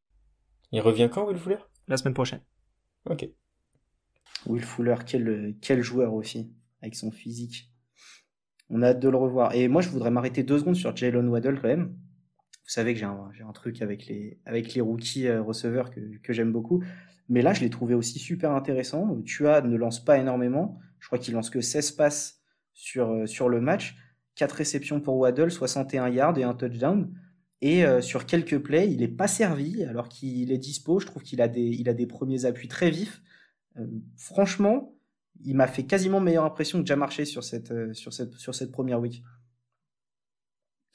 Il 0.72 0.80
revient 0.80 1.08
quand, 1.10 1.26
Will 1.26 1.38
Fuller? 1.38 1.58
La 1.88 1.96
semaine 1.96 2.14
prochaine. 2.14 2.42
Ok. 3.08 3.26
Will 4.44 4.62
Fuller, 4.64 4.96
quel, 5.06 5.56
quel 5.62 5.80
joueur 5.80 6.12
aussi, 6.12 6.52
avec 6.82 6.94
son 6.94 7.10
physique. 7.10 7.72
On 8.68 8.82
a 8.82 8.88
hâte 8.88 9.00
de 9.00 9.08
le 9.08 9.16
revoir. 9.16 9.54
Et 9.54 9.68
moi, 9.68 9.80
je 9.80 9.88
voudrais 9.88 10.10
m'arrêter 10.10 10.42
deux 10.42 10.58
secondes 10.58 10.76
sur 10.76 10.94
Jalen 10.94 11.28
Waddell 11.28 11.60
quand 11.60 11.68
même 11.68 11.96
vous 12.66 12.72
savez 12.72 12.94
que 12.94 12.98
j'ai 12.98 13.06
un, 13.06 13.30
un, 13.48 13.52
truc 13.52 13.80
avec 13.80 14.06
les, 14.06 14.40
avec 14.44 14.74
les 14.74 14.80
rookies 14.80 15.28
euh, 15.28 15.40
receveurs 15.40 15.90
que, 15.90 16.00
que 16.18 16.32
j'aime 16.32 16.50
beaucoup. 16.50 16.82
Mais 17.28 17.40
là, 17.40 17.52
je 17.52 17.60
l'ai 17.60 17.70
trouvé 17.70 17.94
aussi 17.94 18.18
super 18.18 18.50
intéressant. 18.50 19.20
Tua 19.24 19.60
ne 19.60 19.76
lance 19.76 20.04
pas 20.04 20.18
énormément. 20.18 20.76
Je 20.98 21.06
crois 21.06 21.18
qu'il 21.18 21.34
lance 21.34 21.48
que 21.48 21.60
16 21.60 21.92
passes 21.92 22.42
sur, 22.72 23.10
euh, 23.10 23.26
sur 23.26 23.48
le 23.48 23.60
match. 23.60 23.96
4 24.34 24.52
réceptions 24.52 25.00
pour 25.00 25.16
Waddle, 25.16 25.52
61 25.52 26.08
yards 26.08 26.38
et 26.38 26.42
un 26.42 26.54
touchdown. 26.54 27.14
Et 27.60 27.84
euh, 27.84 28.00
sur 28.00 28.26
quelques 28.26 28.58
plays, 28.58 28.90
il 28.90 28.98
n'est 28.98 29.08
pas 29.08 29.28
servi 29.28 29.84
alors 29.84 30.08
qu'il 30.08 30.50
est 30.50 30.58
dispo. 30.58 30.98
Je 30.98 31.06
trouve 31.06 31.22
qu'il 31.22 31.40
a, 31.40 31.48
des, 31.48 31.80
a 31.86 31.94
des 31.94 32.06
premiers 32.06 32.46
appuis 32.46 32.68
très 32.68 32.90
vifs. 32.90 33.22
franchement, 34.16 34.92
il 35.44 35.54
m'a 35.54 35.68
fait 35.68 35.84
quasiment 35.84 36.18
meilleure 36.18 36.44
impression 36.44 36.82
que 36.82 36.92
marché 36.94 37.26
sur 37.26 37.44
cette, 37.44 37.72
sur 37.94 38.12
cette, 38.12 38.34
sur 38.34 38.54
cette 38.56 38.72
première 38.72 39.00
week. 39.00 39.22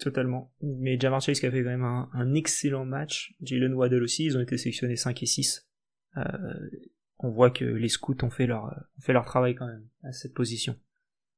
Totalement. 0.02 0.52
Mais 0.64 1.00
Jamar 1.00 1.22
Chase 1.22 1.40
qui 1.40 1.46
a 1.46 1.52
fait 1.52 1.64
quand 1.64 1.70
même 1.70 1.84
un, 1.84 2.34
excellent 2.34 2.86
match. 2.86 3.36
Jalen 3.44 3.76
Waddell 3.76 4.02
aussi, 4.02 4.26
ils 4.26 4.36
ont 4.36 4.42
été 4.42 4.58
sélectionnés 4.58 4.96
5 4.96 5.22
et 5.22 5.28
6. 5.28 5.70
Euh, 6.18 6.24
on 7.20 7.30
voit 7.30 7.52
que 7.52 7.66
les 7.66 7.88
scouts 7.88 8.18
ont 8.24 8.32
fait 8.32 8.48
leur, 8.48 8.64
ont 8.98 9.02
fait 9.02 9.14
leur 9.14 9.26
travail 9.26 9.54
quand 9.54 9.68
même 9.68 9.88
à 10.02 10.12
cette 10.12 10.34
position. 10.34 10.76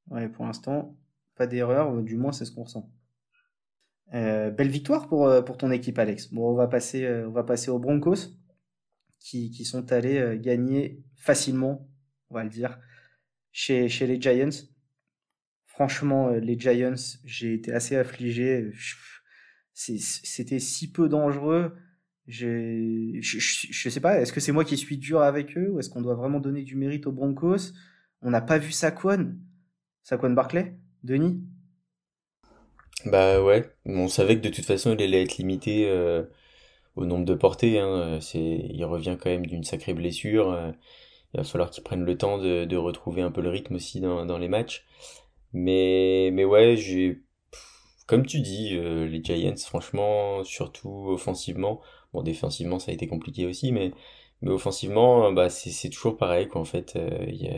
Ouais, 0.07 0.29
pour 0.29 0.45
l'instant, 0.45 0.97
pas 1.35 1.45
d'erreur, 1.45 2.01
du 2.03 2.15
moins 2.15 2.31
c'est 2.31 2.45
ce 2.45 2.53
qu'on 2.53 2.63
ressent. 2.63 2.89
Euh, 4.13 4.49
belle 4.49 4.69
victoire 4.69 5.09
pour, 5.09 5.27
euh, 5.27 5.41
pour 5.41 5.57
ton 5.57 5.69
équipe, 5.69 5.99
Alex. 5.99 6.31
Bon, 6.31 6.49
on 6.49 6.55
va 6.55 6.69
passer, 6.69 7.05
on 7.27 7.31
va 7.31 7.43
passer 7.43 7.69
aux 7.69 7.79
Broncos 7.79 8.37
qui, 9.19 9.51
qui 9.51 9.65
sont 9.65 9.91
allés 9.91 10.39
gagner 10.39 11.03
facilement, 11.17 11.89
on 12.29 12.35
va 12.35 12.45
le 12.45 12.49
dire, 12.49 12.79
chez, 13.51 13.89
chez 13.89 14.07
les 14.07 14.21
Giants. 14.21 14.72
Franchement, 15.73 16.29
euh, 16.29 16.39
les 16.39 16.57
Giants, 16.57 17.17
j'ai 17.25 17.55
été 17.55 17.73
assez 17.73 17.95
affligé. 17.95 18.69
C'était 19.73 20.59
si 20.59 20.91
peu 20.91 21.09
dangereux. 21.09 21.75
Je, 22.27 23.19
sais 23.89 23.99
pas, 23.99 24.21
est-ce 24.21 24.31
que 24.31 24.39
c'est 24.39 24.51
moi 24.51 24.65
qui 24.65 24.77
suis 24.77 24.97
dur 24.97 25.21
avec 25.21 25.57
eux 25.57 25.71
ou 25.71 25.79
est-ce 25.79 25.89
qu'on 25.89 26.01
doit 26.01 26.13
vraiment 26.13 26.39
donner 26.39 26.61
du 26.61 26.75
mérite 26.75 27.07
aux 27.07 27.11
Broncos? 27.11 27.73
On 28.21 28.29
n'a 28.29 28.39
pas 28.39 28.59
vu 28.59 28.71
Saquon 28.71 29.35
Saquon 30.03 30.29
Barclay? 30.29 30.75
Denis? 31.03 31.41
Bah 33.05 33.43
ouais, 33.43 33.69
on 33.85 34.07
savait 34.07 34.37
que 34.37 34.43
de 34.43 34.53
toute 34.53 34.65
façon 34.65 34.93
il 34.93 35.01
allait 35.01 35.23
être 35.23 35.37
limité 35.37 35.89
euh, 35.89 36.23
au 36.95 37.05
nombre 37.05 37.25
de 37.25 37.33
portées. 37.33 37.79
Hein. 37.79 38.19
Il 38.35 38.85
revient 38.85 39.17
quand 39.19 39.31
même 39.31 39.47
d'une 39.47 39.63
sacrée 39.63 39.95
blessure. 39.95 40.51
Euh, 40.51 40.71
il 41.33 41.37
va 41.37 41.43
falloir 41.43 41.71
qu'il 41.71 41.83
prenne 41.83 42.05
le 42.05 42.15
temps 42.15 42.37
de, 42.37 42.75
retrouver 42.75 43.23
un 43.23 43.31
peu 43.31 43.41
le 43.41 43.49
rythme 43.49 43.75
aussi 43.75 43.99
dans 43.99 44.37
les 44.37 44.47
matchs. 44.47 44.85
Mais, 45.53 46.31
mais 46.33 46.45
ouais, 46.45 46.75
j'ai, 46.77 47.23
comme 48.07 48.25
tu 48.25 48.41
dis, 48.41 48.75
euh, 48.75 49.05
les 49.07 49.23
Giants, 49.23 49.55
franchement, 49.57 50.43
surtout 50.43 51.07
offensivement, 51.09 51.81
bon, 52.13 52.23
défensivement, 52.23 52.79
ça 52.79 52.91
a 52.91 52.93
été 52.93 53.07
compliqué 53.07 53.45
aussi, 53.45 53.71
mais, 53.71 53.91
mais 54.41 54.51
offensivement, 54.51 55.31
bah, 55.31 55.49
c'est, 55.49 55.89
toujours 55.89 56.17
pareil, 56.17 56.47
quoi, 56.47 56.61
en 56.61 56.65
fait. 56.65 56.95
Euh, 56.95 57.25
y 57.29 57.47
a, 57.47 57.53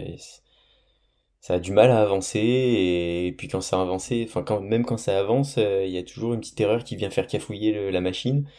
ça 1.39 1.55
a 1.55 1.59
du 1.59 1.71
mal 1.71 1.91
à 1.91 2.01
avancer, 2.01 2.39
et, 2.39 3.33
puis 3.37 3.47
quand 3.47 3.61
ça 3.61 3.77
a 3.77 3.81
avancé, 3.81 4.25
enfin, 4.27 4.43
quand, 4.43 4.61
même 4.61 4.85
quand 4.85 4.97
ça 4.97 5.19
avance, 5.19 5.57
euh, 5.57 5.85
il 5.85 5.91
y 5.91 5.97
a 5.97 6.03
toujours 6.03 6.33
une 6.33 6.39
petite 6.39 6.59
erreur 6.59 6.83
qui 6.83 6.95
vient 6.95 7.09
faire 7.09 7.27
cafouiller 7.27 7.91
la 7.91 8.01
machine. 8.01 8.49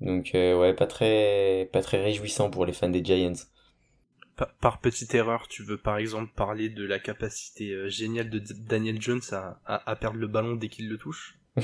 Donc, 0.00 0.30
ouais, 0.34 0.74
pas 0.74 0.86
très, 0.86 1.70
pas 1.72 1.82
très 1.82 2.02
réjouissant 2.02 2.50
pour 2.50 2.66
les 2.66 2.72
fans 2.72 2.88
des 2.88 3.04
Giants 3.04 3.34
par, 4.36 4.80
petite 4.80 5.14
erreur, 5.14 5.48
tu 5.48 5.62
veux 5.62 5.78
par 5.78 5.98
exemple 5.98 6.32
parler 6.34 6.68
de 6.68 6.84
la 6.84 6.98
capacité 6.98 7.70
euh, 7.70 7.88
géniale 7.88 8.30
de 8.30 8.38
Daniel 8.38 9.00
Jones 9.00 9.22
à, 9.32 9.60
à, 9.66 9.96
perdre 9.96 10.18
le 10.18 10.26
ballon 10.26 10.56
dès 10.56 10.68
qu'il 10.68 10.88
le 10.88 10.98
touche? 10.98 11.38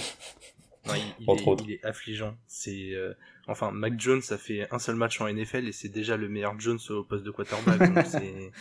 Il, 1.20 1.70
est, 1.70 1.84
affligeant. 1.84 2.38
C'est 2.46 2.94
euh, 2.94 3.12
enfin 3.46 3.72
Mac 3.72 4.00
Jones 4.00 4.22
a 4.30 4.38
fait 4.38 4.66
un 4.72 4.78
seul 4.78 4.94
match 4.94 5.20
en 5.20 5.30
NFL 5.30 5.68
et 5.68 5.72
c'est 5.72 5.90
déjà 5.90 6.16
le 6.16 6.28
meilleur 6.28 6.58
Jones 6.58 6.78
au 6.88 7.04
poste 7.04 7.24
de 7.24 7.30
quarterback. 7.30 8.06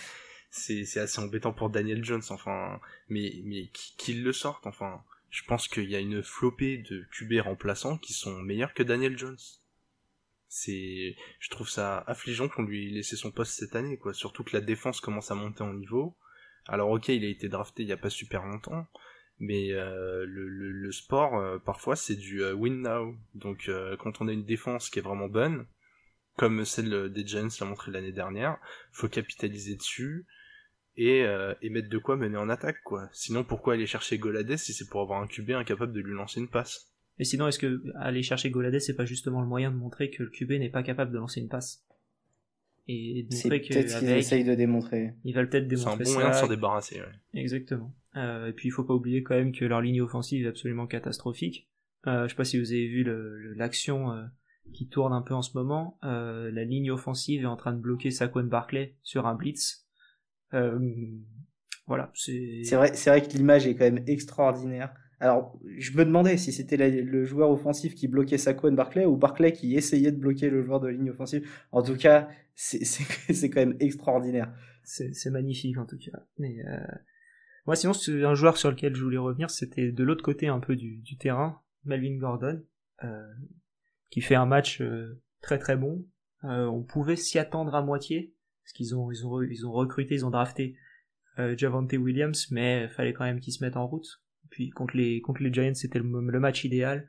c'est 0.52 0.84
c'est 0.84 1.00
assez 1.00 1.20
embêtant 1.22 1.54
pour 1.54 1.70
Daniel 1.70 2.04
Jones. 2.04 2.24
Enfin, 2.30 2.82
mais 3.08 3.42
mais 3.46 3.70
qu'il 3.98 4.24
le 4.24 4.34
sorte. 4.34 4.68
Enfin, 4.68 5.02
je 5.30 5.44
pense 5.44 5.70
qu'il 5.70 5.90
y 5.90 5.96
a 5.96 6.00
une 6.00 6.22
flopée 6.22 6.78
de 6.78 7.06
QB 7.12 7.42
remplaçants 7.42 7.98
qui 7.98 8.12
sont 8.12 8.42
meilleurs 8.42 8.74
que 8.74 8.84
Daniel 8.84 9.18
Jones 9.18 9.38
c'est 10.50 11.16
je 11.40 11.50
trouve 11.50 11.70
ça 11.70 12.04
affligeant 12.08 12.48
qu'on 12.48 12.64
lui 12.64 12.88
ait 12.88 12.92
laissé 12.92 13.16
son 13.16 13.32
poste 13.32 13.54
cette 13.54 13.76
année 13.76 13.98
quoi. 13.98 14.14
Surtout 14.14 14.44
que 14.44 14.56
la 14.56 14.62
défense 14.62 15.02
commence 15.02 15.32
à 15.32 15.36
monter 15.36 15.64
en 15.64 15.74
niveau. 15.74 16.16
Alors 16.68 16.90
ok 16.90 17.10
il 17.10 17.26
a 17.26 17.30
été 17.30 17.50
drafté 17.50 17.84
il 17.84 17.90
y 17.90 17.94
a 17.94 17.98
pas 17.98 18.10
super 18.10 18.46
longtemps 18.46 18.88
mais 19.40 19.72
euh, 19.72 20.26
le, 20.28 20.92
sport 20.92 21.38
euh, 21.38 21.60
parfois 21.60 21.96
c'est 21.96 22.16
du 22.16 22.42
euh, 22.44 22.54
win 22.54 22.82
now. 22.82 23.16
Donc 23.36 23.70
quand 24.00 24.22
on 24.22 24.28
a 24.28 24.34
une 24.34 24.46
défense 24.46 24.90
qui 24.90 25.00
est 25.00 25.04
vraiment 25.04 25.28
bonne 25.28 25.66
comme 26.38 26.66
celle 26.66 27.12
des 27.12 27.26
Giants 27.26 27.48
l'a 27.60 27.66
montré 27.66 27.92
l'année 27.92 28.12
dernière 28.12 28.58
faut 28.92 29.10
capitaliser 29.10 29.76
dessus 29.76 30.28
et, 30.96 31.26
et 31.62 31.70
mettre 31.70 31.90
de 31.90 31.98
quoi 31.98 32.16
mener 32.16 32.38
en 32.38 32.50
attaque 32.50 32.82
quoi. 32.84 33.10
Sinon 33.12 33.44
pourquoi 33.44 33.74
aller 33.74 33.88
chercher 33.88 34.18
Golades 34.18 34.58
si 34.58 34.74
c'est 34.74 34.88
pour 34.88 35.02
avoir 35.02 35.22
un 35.22 35.28
QB 35.28 35.52
incapable 35.52 35.94
de 35.94 36.02
lui 36.02 36.16
lancer 36.16 36.40
une 36.40 36.50
passe? 36.50 36.97
Mais 37.20 37.26
sinon, 37.26 37.48
est-ce 37.48 37.60
que 37.60 37.84
aller 37.96 38.24
chercher 38.24 38.50
Golades, 38.50 38.80
c'est 38.80 38.96
pas 38.96 39.06
justement 39.06 39.42
le 39.42 39.48
moyen 39.48 39.72
de 39.72 39.76
montrer 39.76 40.10
que 40.10 40.24
le 40.24 40.30
QB 40.30 40.52
n'est 40.54 40.70
pas 40.70 40.84
capable 40.84 41.12
de 41.12 41.18
lancer 41.18 41.40
une 41.42 41.50
passe 41.50 41.86
Et 42.88 43.28
de 43.30 43.36
montrer 43.36 43.62
que 43.62 43.74
peut-être 43.74 44.00
qu'ils 44.00 44.10
essayent 44.10 44.44
de 44.44 44.56
démontrer. 44.56 45.14
Ils 45.24 45.34
veulent 45.34 45.50
peut-être 45.50 45.68
démontrer 45.68 46.06
C'est 46.06 46.12
un 46.12 46.14
bon 46.14 46.14
moyen 46.14 46.30
de 46.30 46.36
s'en 46.36 46.48
débarrasser. 46.48 47.00
Ouais. 47.00 47.42
Exactement. 47.42 47.96
Euh, 48.16 48.48
et 48.48 48.54
puis 48.54 48.70
il 48.70 48.72
faut 48.72 48.84
pas 48.84 48.94
oublier 48.94 49.24
quand 49.24 49.36
même 49.36 49.52
que 49.52 49.66
leur 49.66 49.82
ligne 49.82 50.02
offensive 50.02 50.46
est 50.46 50.50
absolument 50.50 50.88
catastrophique. 50.88 51.70
Euh, 52.06 52.24
je 52.24 52.30
sais 52.30 52.36
pas 52.36 52.46
si 52.46 52.60
vous 52.60 52.72
avez 52.72 52.88
vu 52.88 53.04
l'action 53.56 54.12
euh, 54.12 54.24
qui 54.74 54.88
tourne 54.88 55.14
un 55.14 55.22
peu 55.22 55.34
en 55.34 55.42
ce 55.42 55.58
moment. 55.58 55.98
Euh, 56.04 56.52
la 56.52 56.64
ligne 56.64 56.92
offensive 56.92 57.44
est 57.44 57.48
en 57.48 57.58
train 57.58 57.74
de 57.74 57.80
bloquer 57.80 58.12
Saquon 58.12 58.44
Barclay 58.44 58.96
sur 59.04 59.26
un 59.28 59.36
blitz. 59.36 59.88
Euh, 60.54 60.80
voilà, 61.88 62.12
c'est. 62.14 62.62
C'est 62.64 62.76
vrai, 62.76 62.94
c'est 62.94 63.10
vrai 63.10 63.22
que 63.22 63.36
l'image 63.36 63.66
est 63.68 63.76
quand 63.76 63.86
même 63.86 64.04
extraordinaire. 64.08 64.94
Alors, 65.20 65.60
je 65.78 65.98
me 65.98 66.06
demandais 66.06 66.38
si 66.38 66.52
c'était 66.52 66.78
le 66.78 67.26
joueur 67.26 67.50
offensif 67.50 67.96
qui 67.96 68.08
bloquait 68.08 68.38
Saquon 68.38 68.72
Barclay 68.74 69.06
ou 69.06 69.18
Barclay 69.18 69.52
qui 69.52 69.76
essayait 69.76 70.12
de 70.12 70.18
bloquer 70.18 70.50
le 70.50 70.62
joueur 70.62 70.80
de 70.80 70.90
ligne 70.90 71.10
offensive. 71.10 71.50
En 71.72 71.82
tout 71.82 71.96
cas, 71.96 72.30
c'est 72.54 73.50
quand 73.50 73.62
même 73.62 73.78
extraordinaire. 73.80 74.54
C'est 74.84 75.32
magnifique 75.32 75.78
en 75.78 75.86
tout 75.86 75.98
cas. 75.98 76.20
Mais 76.38 76.64
euh... 76.68 76.78
moi, 77.66 77.76
sinon, 77.76 77.94
un 78.26 78.36
joueur 78.36 78.58
sur 78.58 78.70
lequel 78.70 78.96
je 78.96 79.04
voulais 79.04 79.18
revenir, 79.18 79.50
c'était 79.50 79.92
de 79.92 80.04
l'autre 80.04 80.24
côté 80.24 80.48
un 80.48 80.60
peu 80.60 80.76
du, 80.76 81.18
terrain, 81.18 81.62
Melvin 81.84 82.18
Gordon, 82.18 82.62
euh, 83.04 83.34
qui 84.12 84.22
fait 84.22 84.36
un 84.36 84.46
match 84.46 84.82
euh, 84.82 85.20
très 85.42 85.58
très 85.58 85.78
bon. 85.78 86.06
On 86.44 86.84
pouvait 86.84 87.18
s'y 87.18 87.40
attendre 87.40 87.76
à 87.76 87.82
moitié, 87.82 88.34
parce 88.64 88.72
qu'ils 88.74 88.96
ont, 88.96 89.12
ils 89.12 89.26
ont, 89.26 89.42
ils 89.42 89.66
ont 89.66 89.72
recruté, 89.72 90.14
ils 90.14 90.26
ont 90.26 90.30
drafté 90.30 90.78
Javante 91.38 91.92
Williams, 91.92 92.50
mais 92.52 92.88
fallait 92.88 93.12
quand 93.12 93.26
même 93.26 93.42
qu'ils 93.42 93.54
se 93.54 93.64
mettent 93.64 93.76
en 93.76 93.86
route 93.86 94.22
puis 94.50 94.70
contre 94.70 94.96
les 94.96 95.54
Giants, 95.54 95.74
c'était 95.74 96.00
le, 96.00 96.40
match 96.40 96.64
idéal. 96.64 97.08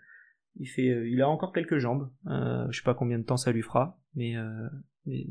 Euh, 0.61 1.09
il 1.09 1.23
a 1.23 1.29
encore 1.29 1.53
quelques 1.53 1.79
jambes. 1.79 2.11
Euh, 2.27 2.67
je 2.71 2.79
sais 2.79 2.85
pas 2.85 2.95
combien 2.95 3.19
de 3.19 3.25
temps 3.25 3.37
ça 3.37 3.53
lui 3.53 3.63
fera, 3.63 3.99
mais, 4.15 4.37
euh, 4.37 4.69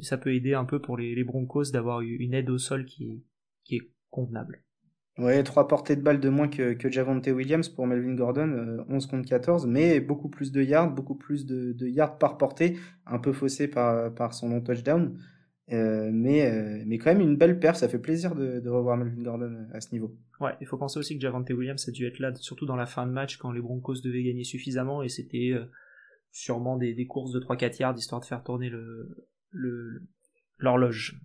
ça 0.02 0.18
peut 0.18 0.34
aider 0.34 0.54
un 0.54 0.66
peu 0.66 0.82
pour 0.82 0.98
les, 0.98 1.24
Broncos 1.24 1.72
d'avoir 1.72 2.02
une 2.02 2.34
aide 2.34 2.50
au 2.50 2.58
sol 2.58 2.86
qui 2.86 3.24
est, 3.70 3.92
convenable. 4.10 4.64
Ouais, 5.20 5.44
trois 5.44 5.68
portées 5.68 5.96
de 5.96 6.02
balles 6.02 6.22
de 6.22 6.30
moins 6.30 6.48
que, 6.48 6.74
que 6.74 6.90
Javante 6.90 7.28
Williams 7.28 7.68
pour 7.70 7.86
Melvin 7.86 8.16
Gordon, 8.16 8.86
11 8.88 9.06
contre 9.08 9.28
14, 9.28 9.68
mais 9.68 10.00
beaucoup 10.00 10.30
plus 10.30 10.52
de 10.52 10.62
yards, 10.62 10.92
beaucoup 10.92 11.16
plus 11.16 11.46
de, 11.46 11.74
de 11.74 11.88
yards 11.88 12.18
par 12.18 12.38
portée, 12.38 12.78
un 13.06 13.20
peu 13.20 13.34
faussé 13.34 13.68
par, 13.68 14.14
par 14.16 14.34
son 14.34 14.50
long 14.50 14.62
touchdown. 14.62 15.20
Euh, 15.74 16.10
mais, 16.14 16.50
euh, 16.50 16.84
mais 16.86 16.98
quand 16.98 17.14
même 17.14 17.22
une 17.22 17.36
belle 17.36 17.60
paire, 17.60 17.76
ça 17.76 17.90
fait 17.90 18.00
plaisir 18.00 18.36
de, 18.36 18.60
de, 18.60 18.70
revoir 18.70 18.96
Melvin 18.96 19.22
Gordon 19.22 19.68
à 19.74 19.82
ce 19.82 19.92
niveau. 19.92 20.16
Ouais, 20.40 20.54
il 20.62 20.68
faut 20.68 20.78
penser 20.78 20.98
aussi 20.98 21.16
que 21.16 21.22
Javante 21.22 21.50
Williams 21.50 21.88
a 21.88 21.92
dû 21.92 22.06
être 22.06 22.20
là, 22.20 22.34
surtout 22.36 22.66
dans 22.66 22.78
la 22.78 22.86
fin 22.86 23.06
de 23.06 23.12
match, 23.12 23.38
quand 23.38 23.52
les 23.52 23.62
Broncos 23.62 24.02
devaient 24.02 24.24
gagner 24.24 24.46
suffisamment, 24.46 25.04
et 25.04 25.10
c'était 25.10 25.52
euh, 25.52 25.66
sûrement 26.32 26.78
des, 26.78 26.94
des, 26.94 27.06
courses 27.06 27.34
de 27.34 27.40
3-4 27.40 27.82
yards, 27.82 27.98
histoire 27.98 28.22
de 28.22 28.26
faire 28.26 28.44
tourner 28.44 28.70
le 28.70 30.04
l'horloge. 30.60 31.20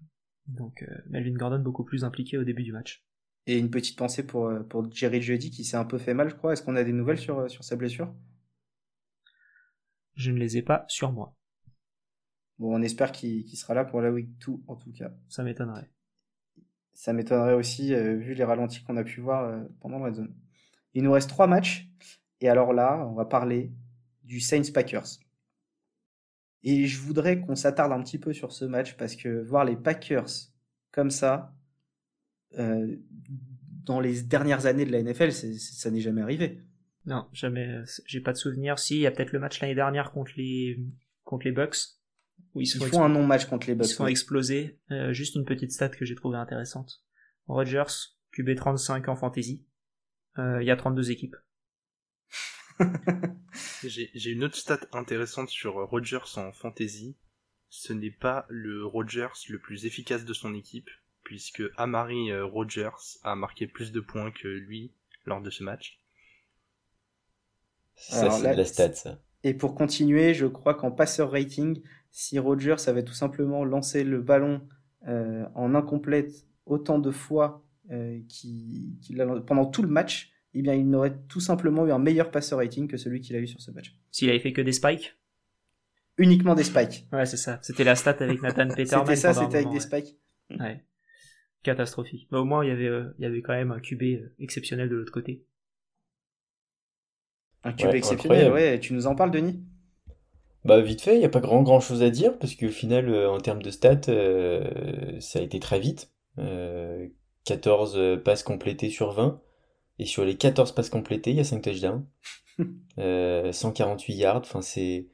Donc 0.46 0.84
Melvin 1.08 1.34
Gordon 1.34 1.60
beaucoup 1.60 1.84
plus 1.84 2.04
impliqué 2.04 2.36
au 2.36 2.44
début 2.44 2.64
du 2.64 2.72
match. 2.72 3.04
Et 3.46 3.58
une 3.58 3.70
petite 3.70 3.98
pensée 3.98 4.24
pour, 4.24 4.46
euh, 4.46 4.60
pour 4.60 4.90
Jerry 4.92 5.20
Jeudy 5.20 5.50
qui 5.50 5.64
s'est 5.64 5.76
un 5.76 5.84
peu 5.84 5.98
fait 5.98 6.14
mal, 6.14 6.30
je 6.30 6.36
crois. 6.36 6.52
Est-ce 6.52 6.62
qu'on 6.62 6.76
a 6.76 6.84
des 6.84 6.92
nouvelles 6.92 7.18
sur, 7.18 7.50
sur 7.50 7.64
sa 7.64 7.76
blessure? 7.76 8.14
Je 10.14 10.30
ne 10.30 10.38
les 10.38 10.58
ai 10.58 10.62
pas 10.62 10.84
sur 10.88 11.12
moi. 11.12 11.36
Bon, 12.62 12.78
on 12.78 12.82
espère 12.82 13.10
qu'il 13.10 13.44
sera 13.56 13.74
là 13.74 13.84
pour 13.84 14.00
la 14.00 14.12
week 14.12 14.28
2 14.46 14.52
en 14.68 14.76
tout 14.76 14.92
cas. 14.92 15.10
Ça 15.28 15.42
m'étonnerait. 15.42 15.90
Ça 16.94 17.12
m'étonnerait 17.12 17.54
aussi 17.54 17.92
vu 17.92 18.34
les 18.34 18.44
ralentis 18.44 18.84
qu'on 18.84 18.96
a 18.96 19.02
pu 19.02 19.20
voir 19.20 19.66
pendant 19.80 19.98
la 19.98 20.12
zone. 20.12 20.32
Il 20.94 21.02
nous 21.02 21.10
reste 21.10 21.28
trois 21.28 21.48
matchs. 21.48 21.90
Et 22.40 22.48
alors 22.48 22.72
là, 22.72 23.04
on 23.10 23.14
va 23.14 23.24
parler 23.24 23.72
du 24.22 24.38
Saints 24.38 24.70
Packers. 24.72 25.18
Et 26.62 26.86
je 26.86 27.00
voudrais 27.00 27.40
qu'on 27.40 27.56
s'attarde 27.56 27.90
un 27.90 28.00
petit 28.00 28.18
peu 28.18 28.32
sur 28.32 28.52
ce 28.52 28.64
match 28.64 28.96
parce 28.96 29.16
que 29.16 29.42
voir 29.42 29.64
les 29.64 29.76
Packers 29.76 30.28
comme 30.92 31.10
ça, 31.10 31.52
euh, 32.58 32.96
dans 33.84 33.98
les 33.98 34.22
dernières 34.22 34.66
années 34.66 34.84
de 34.84 34.92
la 34.92 35.02
NFL, 35.02 35.32
ça 35.32 35.90
n'est 35.90 36.00
jamais 36.00 36.22
arrivé. 36.22 36.60
Non, 37.06 37.26
jamais. 37.32 37.82
J'ai 38.06 38.20
pas 38.20 38.32
de 38.32 38.38
souvenir. 38.38 38.78
Si, 38.78 38.96
il 38.96 39.00
y 39.00 39.06
a 39.08 39.10
peut-être 39.10 39.32
le 39.32 39.40
match 39.40 39.60
l'année 39.60 39.74
dernière 39.74 40.12
contre 40.12 40.32
les 40.36 40.78
contre 41.24 41.46
les 41.46 41.52
Bucks. 41.52 42.01
Où 42.54 42.60
ils, 42.60 42.68
font 42.68 43.02
un 43.02 43.08
non-match 43.08 43.46
contre 43.46 43.66
les 43.66 43.74
Bucks. 43.74 43.86
Ils 43.86 43.90
se 43.90 43.96
font 43.96 44.06
exploser. 44.06 44.78
Euh, 44.90 45.12
juste 45.12 45.36
une 45.36 45.44
petite 45.44 45.72
stat 45.72 45.88
que 45.88 46.04
j'ai 46.04 46.14
trouvée 46.14 46.36
intéressante. 46.36 47.02
Rodgers, 47.46 48.10
QB 48.32 48.56
35 48.56 49.08
en 49.08 49.16
fantasy. 49.16 49.64
Euh, 50.38 50.62
il 50.62 50.66
y 50.66 50.70
a 50.70 50.76
32 50.76 51.10
équipes. 51.10 51.36
J'ai 53.84 54.30
une 54.30 54.44
autre 54.44 54.56
stat 54.56 54.80
intéressante 54.92 55.48
sur 55.48 55.74
Rodgers 55.74 56.36
en 56.36 56.52
fantasy. 56.52 57.16
Ce 57.68 57.92
n'est 57.92 58.10
pas 58.10 58.46
le 58.48 58.84
Rodgers 58.84 59.28
le 59.48 59.58
plus 59.58 59.86
efficace 59.86 60.24
de 60.24 60.34
son 60.34 60.54
équipe, 60.54 60.90
puisque 61.22 61.62
Amari 61.76 62.30
euh, 62.30 62.44
Rodgers 62.44 62.90
a 63.22 63.34
marqué 63.34 63.66
plus 63.66 63.92
de 63.92 64.00
points 64.00 64.30
que 64.30 64.48
lui 64.48 64.92
lors 65.24 65.40
de 65.40 65.50
ce 65.50 65.62
match. 65.62 66.00
Ça, 67.94 68.30
c'est 68.30 68.54
la 68.54 68.64
stat, 68.64 68.94
ça. 68.94 69.22
Et 69.44 69.54
pour 69.54 69.74
continuer, 69.74 70.34
je 70.34 70.46
crois 70.46 70.74
qu'en 70.74 70.90
passeur 70.90 71.32
rating, 71.32 71.82
si 72.12 72.38
Rodgers 72.38 72.76
avait 72.86 73.02
tout 73.02 73.14
simplement 73.14 73.64
lancé 73.64 74.04
le 74.04 74.20
ballon 74.20 74.60
euh, 75.08 75.44
en 75.54 75.74
incomplète 75.74 76.46
autant 76.66 76.98
de 76.98 77.10
fois 77.10 77.64
euh, 77.90 78.20
pendant 79.46 79.66
tout 79.66 79.82
le 79.82 79.88
match, 79.88 80.30
eh 80.54 80.62
bien, 80.62 80.74
il 80.74 80.88
n'aurait 80.88 81.16
tout 81.28 81.40
simplement 81.40 81.86
eu 81.86 81.90
un 81.90 81.98
meilleur 81.98 82.30
passeur 82.30 82.58
rating 82.58 82.86
que 82.86 82.98
celui 82.98 83.20
qu'il 83.20 83.34
a 83.34 83.38
eu 83.38 83.46
sur 83.46 83.60
ce 83.60 83.70
match. 83.70 83.96
S'il 84.10 84.28
avait 84.28 84.38
fait 84.38 84.52
que 84.52 84.60
des 84.60 84.72
spikes? 84.72 85.16
Uniquement 86.18 86.54
des 86.54 86.64
spikes. 86.64 87.08
Ouais, 87.10 87.24
c'est 87.24 87.38
ça. 87.38 87.58
C'était 87.62 87.84
la 87.84 87.96
stat 87.96 88.16
avec 88.20 88.42
Nathan 88.42 88.68
Peterman. 88.76 89.06
c'était 89.06 89.16
ça, 89.16 89.32
c'était 89.32 89.56
avec 89.56 89.70
des 89.70 89.80
spikes. 89.80 90.18
Ouais. 90.50 90.84
Catastrophique. 91.62 92.28
Mais 92.30 92.38
au 92.38 92.44
moins, 92.44 92.62
il 92.62 92.68
y 92.68 92.72
avait, 92.72 92.88
euh, 92.88 93.14
il 93.18 93.22
y 93.22 93.26
avait 93.26 93.40
quand 93.40 93.54
même 93.54 93.72
un 93.72 93.80
QB 93.80 94.02
exceptionnel 94.38 94.90
de 94.90 94.96
l'autre 94.96 95.12
côté. 95.12 95.46
Un 97.64 97.72
QB 97.72 97.94
exceptionnel, 97.94 98.52
ouais. 98.52 98.78
Tu 98.80 98.92
nous 98.92 99.06
en 99.06 99.14
parles, 99.14 99.30
Denis? 99.30 99.64
Bah 100.64 100.80
vite 100.80 101.02
fait, 101.02 101.14
il 101.14 101.18
n'y 101.18 101.24
a 101.24 101.28
pas 101.28 101.40
grand 101.40 101.62
grand 101.62 101.80
chose 101.80 102.02
à 102.02 102.10
dire 102.10 102.38
parce 102.38 102.54
qu'au 102.54 102.68
final, 102.68 103.08
euh, 103.08 103.30
en 103.30 103.38
termes 103.38 103.62
de 103.62 103.70
stats, 103.70 104.02
ça 105.20 105.38
a 105.38 105.42
été 105.42 105.60
très 105.60 105.80
vite. 105.80 106.10
14 107.44 108.22
passes 108.24 108.42
complétées 108.42 108.90
sur 108.90 109.12
20. 109.12 109.40
Et 109.98 110.06
sur 110.06 110.24
les 110.24 110.36
14 110.36 110.72
passes 110.72 110.90
complétées, 110.90 111.30
il 111.30 111.36
y 111.36 111.40
a 111.40 111.44
5 111.44 111.62
touchdowns. 111.62 112.04
148 112.98 112.98
euh, 112.98 114.16
yards. 114.16 114.42
Enfin, 114.42 114.62
c'est. 114.62 115.08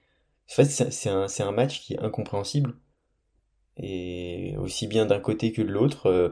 En 0.50 0.54
fait, 0.54 0.64
c'est 0.64 1.10
un, 1.10 1.26
un, 1.40 1.52
match 1.52 1.82
qui 1.82 1.94
est 1.94 2.00
incompréhensible. 2.00 2.74
Et 3.76 4.54
aussi 4.58 4.86
bien 4.86 5.06
d'un 5.06 5.20
côté 5.20 5.52
que 5.52 5.62
de 5.62 5.68
l'autre. 5.68 6.06
Euh, 6.06 6.30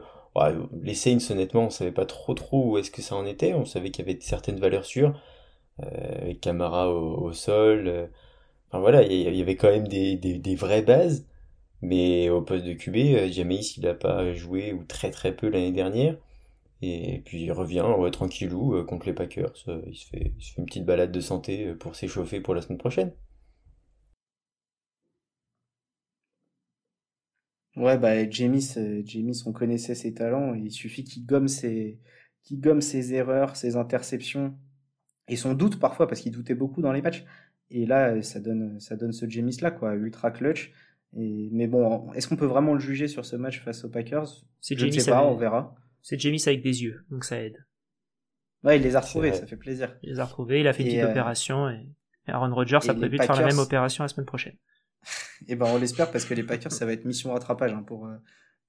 les 0.81 0.93
Saints, 0.93 1.31
honnêtement, 1.31 1.65
on 1.65 1.69
savait 1.69 1.91
pas 1.91 2.05
trop 2.05 2.33
trop 2.33 2.71
où 2.71 2.77
est-ce 2.77 2.91
que 2.91 3.01
ça 3.01 3.15
en 3.15 3.25
était. 3.25 3.53
On 3.53 3.65
savait 3.65 3.91
qu'il 3.91 4.05
y 4.05 4.09
avait 4.09 4.19
certaines 4.21 4.59
valeurs 4.59 4.85
sûres. 4.85 5.19
Euh, 5.83 6.33
Camara 6.41 6.91
au, 6.91 7.31
sol. 7.33 8.11
Voilà, 8.71 9.03
il 9.03 9.35
y 9.35 9.41
avait 9.41 9.55
quand 9.55 9.69
même 9.69 9.87
des, 9.87 10.15
des, 10.15 10.55
vraies 10.55 10.81
bases. 10.81 11.25
Mais 11.81 12.29
au 12.29 12.41
poste 12.41 12.65
de 12.65 12.73
QB, 12.73 13.31
Jameis, 13.31 13.75
il 13.77 13.83
n'a 13.83 13.93
pas 13.93 14.33
joué 14.33 14.73
ou 14.73 14.83
très 14.83 15.11
très 15.11 15.35
peu 15.35 15.47
l'année 15.49 15.71
dernière. 15.71 16.17
Et 16.81 17.21
puis 17.25 17.43
il 17.43 17.51
revient 17.51 17.83
tranquillou 18.11 18.75
euh, 18.75 18.83
contre 18.83 19.07
les 19.07 19.13
Packers. 19.13 19.53
Euh, 19.67 19.81
il, 19.87 19.95
se 19.95 20.07
fait, 20.07 20.33
une 20.57 20.65
petite 20.65 20.85
balade 20.85 21.11
de 21.11 21.19
santé 21.21 21.67
euh, 21.67 21.75
pour 21.75 21.95
s'échauffer 21.95 22.39
pour 22.41 22.53
la 22.53 22.61
semaine 22.61 22.77
prochaine. 22.77 23.13
Ouais, 27.75 27.97
bah, 27.97 28.27
Jamis, 28.29 28.73
on 29.45 29.51
connaissait 29.53 29.95
ses 29.95 30.13
talents. 30.13 30.53
Il 30.55 30.71
suffit 30.71 31.03
qu'il 31.03 31.25
gomme 31.25 31.47
ses, 31.47 31.99
qu'il 32.43 32.59
gomme 32.59 32.81
ses 32.81 33.13
erreurs, 33.13 33.55
ses 33.55 33.75
interceptions 33.75 34.55
et 35.27 35.35
son 35.35 35.53
doute 35.53 35.79
parfois, 35.79 36.07
parce 36.07 36.21
qu'il 36.21 36.31
doutait 36.31 36.55
beaucoup 36.55 36.81
dans 36.81 36.91
les 36.91 37.01
matchs. 37.01 37.25
Et 37.69 37.85
là, 37.85 38.21
ça 38.21 38.39
donne, 38.39 38.79
ça 38.79 38.95
donne 38.95 39.11
ce 39.11 39.29
Jamis 39.29 39.57
là, 39.61 39.71
quoi, 39.71 39.93
ultra 39.95 40.31
clutch. 40.31 40.71
Et, 41.15 41.49
mais 41.51 41.67
bon, 41.67 42.11
est-ce 42.13 42.27
qu'on 42.27 42.35
peut 42.35 42.45
vraiment 42.45 42.73
le 42.73 42.79
juger 42.79 43.07
sur 43.07 43.25
ce 43.25 43.35
match 43.35 43.61
face 43.61 43.83
aux 43.83 43.89
Packers? 43.89 44.27
C'est 44.61 44.77
Je 44.77 44.85
ne 44.85 44.91
sais 44.91 45.09
pas, 45.09 45.25
on 45.25 45.35
verra. 45.35 45.75
C'est 46.01 46.19
Jamis 46.19 46.43
avec 46.47 46.61
des 46.61 46.83
yeux, 46.83 47.03
donc 47.09 47.25
ça 47.25 47.41
aide. 47.41 47.65
Ouais, 48.63 48.77
il 48.77 48.83
les 48.83 48.95
a 48.95 49.01
retrouvés, 49.01 49.33
ça 49.33 49.45
fait 49.45 49.57
plaisir. 49.57 49.97
Il 50.03 50.09
les 50.09 50.19
a 50.19 50.25
retrouvés, 50.25 50.61
il 50.61 50.67
a 50.67 50.73
fait 50.73 50.83
une 50.83 50.89
petite 50.89 51.03
euh, 51.03 51.11
opération 51.11 51.69
et 51.69 51.87
Aaron 52.27 52.53
Rodgers 52.53 52.79
a 52.87 52.93
prévu 52.93 53.17
de 53.17 53.23
faire 53.23 53.39
la 53.39 53.45
même 53.45 53.59
opération 53.59 54.03
la 54.03 54.07
semaine 54.07 54.25
prochaine. 54.25 54.55
et 55.41 55.45
eh 55.49 55.55
ben 55.55 55.67
on 55.67 55.77
l'espère 55.77 56.11
parce 56.11 56.25
que 56.25 56.33
les 56.33 56.43
Packers 56.43 56.71
ça 56.71 56.85
va 56.85 56.93
être 56.93 57.05
mission 57.05 57.31
rattrapage 57.31 57.71
hein, 57.71 57.83
pour 57.83 58.07
euh, 58.07 58.17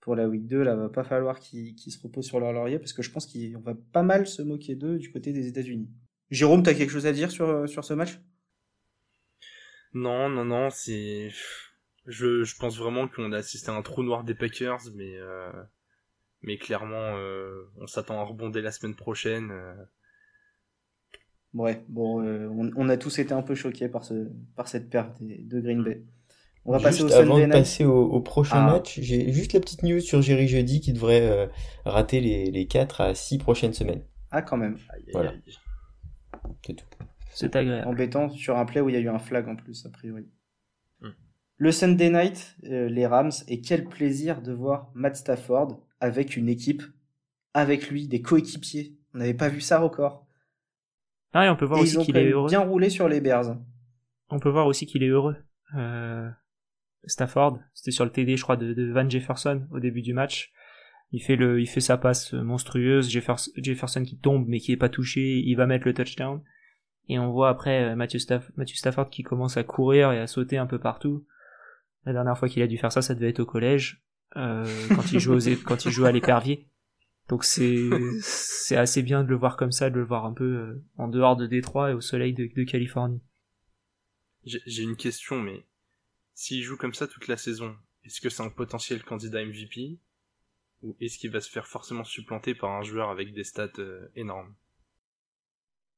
pour 0.01 0.14
la 0.14 0.28
week 0.28 0.46
2 0.46 0.62
là 0.62 0.76
va 0.76 0.88
pas 0.88 1.05
falloir 1.05 1.40
qu'ils 1.40 1.74
se 1.78 2.01
reposent 2.01 2.26
sur 2.26 2.38
leur 2.38 2.53
laurier 2.53 2.78
parce 2.78 2.92
que 2.92 3.03
je 3.03 3.11
pense 3.11 3.26
qu'on 3.26 3.61
va 3.61 3.74
pas 3.92 4.03
mal 4.03 4.26
se 4.26 4.42
moquer 4.42 4.74
d'eux 4.74 4.99
du 4.99 5.11
côté 5.11 5.32
des 5.32 5.49
États-Unis. 5.49 5.88
Jérôme, 6.30 6.62
t'as 6.62 6.74
quelque 6.74 6.90
chose 6.90 7.07
à 7.07 7.12
dire 7.12 7.30
sur 7.30 7.49
euh, 7.49 7.66
sur 7.66 7.84
ce 7.84 7.94
match? 7.94 8.20
Non, 9.99 10.28
non, 10.28 10.44
non, 10.44 10.70
c'est 10.70 11.30
je, 12.07 12.44
je 12.44 12.57
pense 12.57 12.78
vraiment 12.78 13.09
qu'on 13.09 13.32
a 13.32 13.38
assisté 13.38 13.70
à 13.70 13.74
un 13.74 13.82
trou 13.82 14.03
noir 14.03 14.24
des 14.24 14.34
Packers, 14.34 14.80
mais 14.94 15.18
mais 16.42 16.57
clairement, 16.57 17.16
euh, 17.16 17.70
on 17.80 17.86
s'attend 17.86 18.20
à 18.20 18.24
rebonder 18.24 18.62
la 18.62 18.70
semaine 18.70 18.94
prochaine. 18.94 19.51
Euh. 19.51 19.74
Ouais, 21.55 21.82
bon, 21.88 22.22
euh, 22.22 22.49
on, 22.76 22.88
a 22.88 22.96
tous 22.96 23.18
été 23.18 23.32
un 23.32 23.42
peu 23.42 23.55
choqués 23.55 23.88
par, 23.88 24.05
ce, 24.05 24.28
par 24.55 24.68
cette 24.68 24.90
perte 24.90 25.16
de 25.20 25.61
Green 25.61 25.82
Bay. 25.82 26.03
On 26.64 26.72
va 26.72 26.80
passer 26.80 27.03
au 27.03 27.12
avant 27.12 27.38
de 27.38 27.46
passer 27.46 27.84
au, 27.84 28.20
prochain 28.20 28.59
ah. 28.59 28.72
match, 28.72 29.01
j'ai 29.01 29.32
juste 29.32 29.55
la 29.55 29.61
petite 29.61 29.82
news 29.82 30.01
sur 30.01 30.20
Jerry 30.20 30.46
Jeudi 30.46 30.80
qui 30.80 30.92
devrait 30.92 31.49
rater 31.86 32.20
les, 32.20 32.51
les 32.51 32.66
4 32.66 33.01
à 33.01 33.14
6 33.14 33.38
prochaines 33.38 33.72
semaines. 33.72 34.03
Ah, 34.30 34.42
quand 34.42 34.59
même. 34.59 34.76
voilà. 35.12 35.32
C'est 36.64 36.74
tout. 36.74 36.84
C'est 37.31 37.55
agréable. 37.57 37.89
Embêtant 37.89 38.29
sur 38.31 38.57
un 38.57 38.64
play 38.64 38.81
où 38.81 38.89
il 38.89 38.95
y 38.95 38.99
a 38.99 39.01
eu 39.01 39.09
un 39.09 39.18
flag 39.18 39.49
en 39.49 39.57
plus, 39.57 39.87
a 39.87 39.91
priori. 39.91 40.26
Hmm. 41.01 41.11
Le 41.57 41.72
Sunday 41.72 42.11
night, 42.11 42.57
les 42.62 43.07
Rams, 43.07 43.33
et 43.47 43.61
quel 43.61 43.85
plaisir 43.85 44.43
de 44.43 44.53
voir 44.53 44.91
Matt 44.95 45.16
Stafford 45.16 45.81
avec 46.01 46.37
une 46.37 46.49
équipe, 46.49 46.83
avec 47.55 47.91
lui, 47.91 48.09
des 48.09 48.22
coéquipiers. 48.22 48.95
On 49.14 49.18
n'avait 49.18 49.35
pas 49.35 49.49
vu 49.49 49.61
ça 49.61 49.85
encore. 49.85 50.26
Ah, 51.33 51.47
et 51.47 51.49
on 51.49 51.57
peut 51.57 51.64
voir 51.64 51.81
aussi 51.81 51.99
qu'il 51.99 52.16
est 52.16 52.31
heureux. 52.31 52.49
bien 52.49 52.61
roulé 52.61 52.91
sur 52.91 53.09
les 53.09 53.20
Bears. 53.20 53.57
On 54.31 54.39
peut 54.39 54.49
voir 54.49 54.66
aussi 54.66 54.87
qu'il 54.87 55.03
est 55.03 55.09
heureux. 55.09 55.37
Euh, 55.74 56.29
Stafford, 57.05 57.59
c'était 57.74 57.91
sur 57.91 58.05
le 58.05 58.11
TD, 58.11 58.37
je 58.37 58.43
crois, 58.43 58.57
de, 58.57 58.93
Van 58.93 59.09
Jefferson 59.09 59.66
au 59.70 59.81
début 59.81 60.03
du 60.03 60.14
match. 60.14 60.53
Il 61.11 61.22
fait 61.22 61.37
le, 61.37 61.61
il 61.61 61.66
fait 61.66 61.81
sa 61.81 61.97
passe 61.97 62.33
monstrueuse. 62.33 63.09
Jefferson, 63.11 64.05
qui 64.05 64.18
tombe 64.18 64.47
mais 64.47 64.61
qui 64.61 64.72
est 64.72 64.76
pas 64.76 64.89
touché, 64.89 65.39
il 65.39 65.55
va 65.55 65.66
mettre 65.66 65.87
le 65.87 65.95
touchdown. 65.95 66.43
Et 67.09 67.18
on 67.18 67.30
voit 67.30 67.48
après 67.48 67.84
euh, 67.84 67.96
Matthew, 67.96 68.18
Matthew 68.56 68.74
Stafford 68.74 69.11
qui 69.11 69.22
commence 69.22 69.56
à 69.56 69.64
courir 69.64 70.12
et 70.12 70.18
à 70.18 70.26
sauter 70.26 70.59
un 70.59 70.66
peu 70.66 70.78
partout. 70.78 71.26
La 72.04 72.12
dernière 72.12 72.38
fois 72.38 72.48
qu'il 72.48 72.62
a 72.62 72.66
dû 72.66 72.78
faire 72.78 72.92
ça, 72.92 73.02
ça 73.02 73.14
devait 73.14 73.30
être 73.30 73.40
au 73.40 73.46
collège. 73.46 74.02
Euh, 74.36 74.64
quand 74.94 75.12
il 75.12 75.18
joue 75.18 75.38
quand 75.64 75.84
il 75.84 75.90
joue 75.90 76.04
à 76.04 76.12
l'épervier. 76.12 76.68
Donc 77.28 77.44
c'est 77.44 77.88
c'est 78.20 78.76
assez 78.76 79.02
bien 79.02 79.22
de 79.22 79.28
le 79.28 79.36
voir 79.36 79.56
comme 79.56 79.72
ça, 79.72 79.90
de 79.90 79.96
le 79.96 80.04
voir 80.04 80.24
un 80.24 80.32
peu 80.32 80.44
euh, 80.44 80.84
en 80.96 81.09
dehors 81.09 81.36
de 81.36 81.46
Détroit 81.46 81.90
et 81.90 81.94
au 81.94 82.00
soleil 82.00 82.32
de, 82.34 82.48
de 82.54 82.64
Californie. 82.64 83.22
J'ai 84.44 84.82
une 84.82 84.96
question, 84.96 85.38
mais 85.38 85.66
s'il 86.34 86.62
joue 86.62 86.76
comme 86.76 86.94
ça 86.94 87.06
toute 87.06 87.28
la 87.28 87.36
saison, 87.36 87.76
est-ce 88.04 88.20
que 88.20 88.30
c'est 88.30 88.42
un 88.42 88.48
potentiel 88.48 89.02
candidat 89.02 89.44
MVP 89.44 89.98
ou 90.82 90.96
est-ce 91.00 91.18
qu'il 91.18 91.30
va 91.30 91.40
se 91.40 91.50
faire 91.50 91.66
forcément 91.66 92.04
supplanter 92.04 92.54
par 92.54 92.70
un 92.70 92.82
joueur 92.82 93.11
avec 93.11 93.34
des 93.34 93.44
stats 93.44 93.68
euh, 93.78 94.09
énormes? 94.14 94.54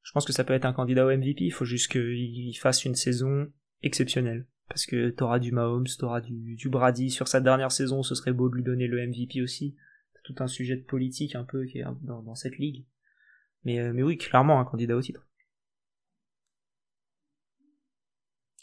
Je 0.02 0.12
pense 0.12 0.24
que 0.24 0.32
ça 0.32 0.44
peut 0.44 0.54
être 0.54 0.64
un 0.64 0.72
candidat 0.72 1.06
au 1.06 1.16
MVP. 1.16 1.44
Il 1.44 1.52
faut 1.52 1.64
juste 1.64 1.90
qu'il 1.90 2.56
fasse 2.58 2.84
une 2.84 2.94
saison 2.94 3.50
exceptionnelle 3.82 4.46
parce 4.70 4.86
que 4.86 5.10
t'auras 5.10 5.40
du 5.40 5.50
Mahomes, 5.50 5.88
t'auras 5.98 6.20
du, 6.20 6.54
du 6.54 6.68
Brady 6.68 7.10
sur 7.10 7.26
sa 7.26 7.40
dernière 7.40 7.72
saison, 7.72 8.04
ce 8.04 8.14
serait 8.14 8.32
beau 8.32 8.48
de 8.48 8.54
lui 8.54 8.62
donner 8.62 8.86
le 8.86 9.04
MVP 9.04 9.42
aussi. 9.42 9.76
C'est 10.14 10.22
tout 10.22 10.42
un 10.42 10.46
sujet 10.46 10.76
de 10.76 10.84
politique 10.84 11.34
un 11.34 11.44
peu 11.44 11.66
qui 11.66 11.80
est 11.80 11.84
dans, 12.02 12.34
cette 12.36 12.56
ligue. 12.56 12.86
Mais, 13.64 13.80
euh, 13.80 13.92
mais 13.92 14.04
oui, 14.04 14.16
clairement 14.16 14.60
un 14.60 14.64
candidat 14.64 14.96
au 14.96 15.02
titre. 15.02 15.26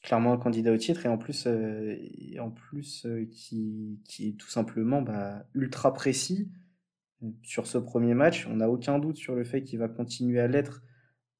Clairement 0.02 0.32
un 0.32 0.38
candidat 0.38 0.72
au 0.72 0.78
titre 0.78 1.06
et 1.06 1.10
en 1.10 1.18
plus, 1.18 1.46
euh, 1.46 1.98
en 2.40 2.52
plus 2.52 3.06
euh, 3.06 3.26
qui, 3.30 4.00
qui 4.06 4.30
est 4.30 4.38
tout 4.40 4.50
simplement 4.50 5.02
bah, 5.02 5.46
ultra 5.54 5.94
précis. 5.94 6.50
sur 7.44 7.68
ce 7.68 7.78
premier 7.78 8.14
match. 8.14 8.48
On 8.48 8.56
n'a 8.56 8.70
aucun 8.70 8.98
doute 8.98 9.18
sur 9.18 9.36
le 9.36 9.44
fait 9.44 9.62
qu'il 9.62 9.80
va 9.80 9.90
continuer 9.90 10.40
à 10.40 10.48
l'être 10.48 10.84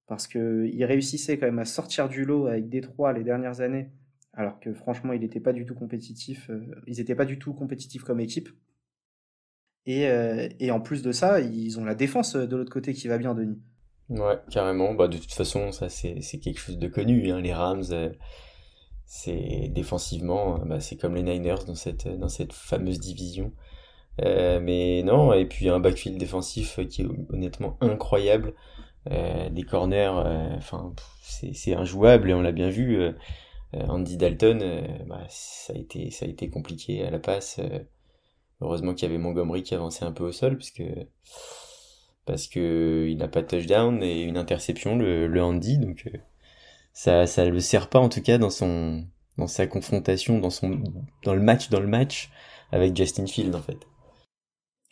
parce 0.08 0.28
qu'il 0.28 0.86
réussissait 0.86 1.38
quand 1.38 1.46
même 1.46 1.60
à 1.60 1.66
sortir 1.66 2.08
du 2.10 2.26
lot 2.26 2.48
avec 2.48 2.70
Détroit 2.70 3.14
les 3.14 3.24
dernières 3.24 3.60
années, 3.62 3.92
alors 4.34 4.60
que 4.60 4.74
franchement, 4.74 5.14
il 5.14 5.22
n'était 5.22 5.42
pas 5.42 5.54
du 5.54 5.66
tout 5.66 5.76
compétitif. 5.76 6.50
Euh, 6.50 6.62
ils 6.88 6.98
n'étaient 6.98 7.16
pas 7.16 7.26
du 7.26 7.38
tout 7.38 7.54
compétitifs 7.54 8.04
comme 8.04 8.20
équipe. 8.20 8.50
Et, 9.86 10.08
euh, 10.08 10.48
et, 10.60 10.72
en 10.72 10.80
plus 10.80 11.02
de 11.02 11.12
ça, 11.12 11.40
ils 11.40 11.80
ont 11.80 11.86
la 11.86 11.96
défense 11.96 12.36
de 12.36 12.56
l'autre 12.56 12.72
côté 12.72 12.94
qui 12.94 13.08
va 13.08 13.18
bien, 13.18 13.34
Denis. 13.34 13.60
Ouais, 14.10 14.38
carrément. 14.50 14.94
Bah, 14.94 15.08
de 15.08 15.18
toute 15.18 15.34
façon, 15.34 15.72
ça 15.72 15.90
c'est 15.90 16.40
quelque 16.40 16.60
chose 16.60 16.78
de 16.78 16.88
connu. 16.88 17.32
Hein. 17.32 17.42
Les 17.42 17.54
Rams, 17.54 17.84
euh, 17.92 18.10
c'est 19.06 19.70
défensivement, 19.70 20.60
bah, 20.60 20.80
c'est 20.80 20.98
comme 20.98 21.16
les 21.16 21.24
Niners 21.24 21.66
dans 21.66 21.76
cette, 21.76 22.08
dans 22.08 22.30
cette 22.30 22.54
fameuse 22.54 23.00
division. 23.00 23.54
Mais 24.20 25.04
non, 25.04 25.32
et 25.34 25.46
puis 25.46 25.70
un 25.70 25.80
backfield 25.80 26.18
défensif 26.18 26.80
qui 26.90 27.04
est 27.04 27.08
honnêtement 27.30 27.78
incroyable. 27.82 28.56
Euh, 29.12 29.50
des 29.50 29.64
corners, 29.64 30.12
euh, 30.26 30.56
enfin, 30.58 30.94
c'est 31.22 31.74
injouable 31.76 32.30
et 32.30 32.34
on 32.34 32.42
l'a 32.42 32.52
bien 32.52 32.70
vu. 32.70 33.00
Euh, 33.00 33.14
Andy 33.74 34.18
Dalton, 34.18 34.60
bah, 35.08 35.26
ça 35.30 35.74
a 35.74 35.78
été 35.78 36.10
ça 36.10 36.26
a 36.26 36.30
été 36.30 36.50
compliqué 36.50 37.04
à 37.06 37.12
la 37.12 37.20
passe. 37.20 37.60
heureusement 38.62 38.94
qu'il 38.94 39.08
y 39.08 39.12
avait 39.12 39.22
Montgomery 39.22 39.62
qui 39.64 39.76
avançait 39.76 40.06
un 40.06 40.14
peu 40.14 40.24
au 40.24 40.32
sol 40.32 40.58
puisque 40.58 40.84
parce 42.26 42.48
que 42.48 43.08
il 43.10 43.18
n'a 43.18 43.28
pas 43.28 43.42
de 43.42 43.48
touchdown 43.48 44.02
et 44.02 44.22
une 44.22 44.38
interception 44.38 44.96
le, 44.96 45.28
le 45.28 45.44
Andy 45.44 45.78
donc 45.80 46.10
ça 46.94 47.28
ça 47.28 47.46
le 47.46 47.60
sert 47.60 47.90
pas 47.90 48.00
en 48.00 48.10
tout 48.10 48.22
cas 48.22 48.38
dans 48.38 48.50
son 48.50 49.06
dans 49.38 49.48
sa 49.48 49.68
confrontation 49.68 50.40
dans 50.40 50.50
son 50.50 50.82
dans 51.24 51.36
le 51.36 51.42
match 51.42 51.70
dans 51.70 51.82
le 51.82 51.88
match 51.88 52.32
avec 52.72 52.96
Justin 52.96 53.28
Fields 53.28 53.56
en 53.56 53.62
fait. 53.62 53.80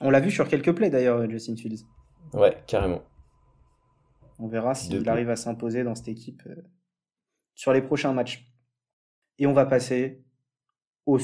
On 0.01 0.09
l'a 0.09 0.20
vu 0.20 0.32
sur 0.32 0.49
quelques 0.49 0.74
plays 0.76 0.89
d'ailleurs 0.89 1.30
Justin 1.30 1.55
Fields. 1.55 1.86
Ouais, 2.34 2.57
carrément. 2.68 3.01
On 4.40 4.48
verra 4.48 4.76
s'il 4.76 5.08
arrive 5.08 5.30
à 5.30 5.36
s'imposer 5.36 5.84
dans 5.84 5.96
cette 5.96 6.10
équipe 6.10 6.44
euh, 6.48 6.56
sur 7.54 7.74
les 7.74 7.82
prochains 7.82 8.14
matchs. 8.14 8.52
Et 9.38 9.48
on 9.48 9.54
va 9.54 9.66
passer 9.66 10.24
au 11.06 11.20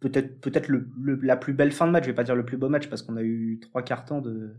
peut-être 0.00 0.40
peut-être 0.40 0.68
le, 0.68 0.88
la 1.22 1.36
plus 1.36 1.52
belle 1.52 1.72
fin 1.72 1.86
de 1.86 1.92
match. 1.92 2.04
Je 2.04 2.10
vais 2.10 2.14
pas 2.14 2.24
dire 2.24 2.36
le 2.36 2.44
plus 2.44 2.56
beau 2.56 2.68
match 2.68 2.88
parce 2.88 3.02
qu'on 3.02 3.16
a 3.16 3.22
eu 3.22 3.58
trois 3.60 3.82
quarts 3.82 4.04
temps 4.04 4.20
de, 4.20 4.56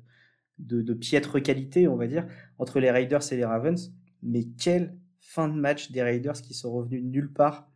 de, 0.58 0.82
de 0.82 0.93
piètre 0.93 1.41
qualité, 1.41 1.88
on 1.88 1.95
va 1.95 2.08
dire, 2.08 2.28
entre 2.58 2.80
les 2.80 2.91
Raiders 2.91 3.32
et 3.32 3.38
les 3.38 3.45
Ravens. 3.45 3.93
Mais 4.22 4.45
quelle 4.45 4.97
fin 5.20 5.47
de 5.47 5.54
match 5.54 5.91
des 5.91 6.02
Raiders 6.02 6.41
qui 6.41 6.54
sont 6.54 6.72
revenus 6.72 7.04
nulle 7.04 7.32
part. 7.32 7.70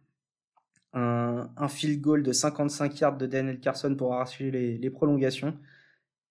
Un, 0.94 1.50
un 1.58 1.68
field 1.68 2.02
goal 2.02 2.24
de 2.24 2.32
55 2.32 3.00
yards 3.00 3.18
de 3.18 3.26
Daniel 3.26 3.60
Carson 3.60 3.96
pour 3.96 4.14
arracher 4.14 4.52
les, 4.52 4.78
les 4.78 4.90
prolongations. 4.90 5.58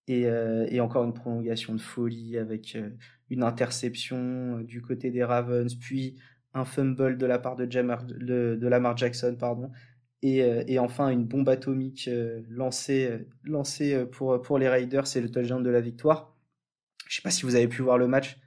Et, 0.09 0.27
euh, 0.27 0.67
et, 0.69 0.81
encore 0.81 1.05
une 1.05 1.15
prolongation 1.15 1.75
de 1.75 1.81
folie 1.81 2.37
avec 2.37 2.75
euh, 2.75 2.91
une 3.31 3.45
interception 3.45 4.59
euh, 4.59 4.63
du 4.65 4.83
côté 4.83 5.11
des 5.11 5.23
Ravens, 5.23 5.73
puis 5.77 6.19
un 6.55 6.65
fumble 6.65 7.19
de 7.19 7.27
la 7.27 7.39
part 7.39 7.55
de, 7.55 7.71
Jamar, 7.71 8.05
de, 8.05 8.59
de 8.61 8.69
Lamar 8.69 8.97
Jackson, 8.97 9.37
pardon, 9.39 9.71
et, 10.23 10.39
et, 10.69 10.79
enfin 10.79 11.09
une 11.09 11.25
bombe 11.25 11.49
atomique 11.49 12.09
lancée, 12.49 13.27
lancée 13.43 14.05
pour, 14.13 14.41
pour 14.41 14.59
les 14.59 14.69
Raiders, 14.69 15.07
c'est 15.07 15.21
le 15.21 15.31
touchdown 15.31 15.63
de 15.63 15.71
la 15.71 15.81
victoire. 15.81 16.37
Je 17.09 17.17
sais 17.17 17.23
pas 17.23 17.31
si 17.31 17.45
vous 17.45 17.57
avez 17.57 17.67
pu 17.67 17.83
voir 17.83 17.99
le 17.99 18.07
match, 18.07 18.39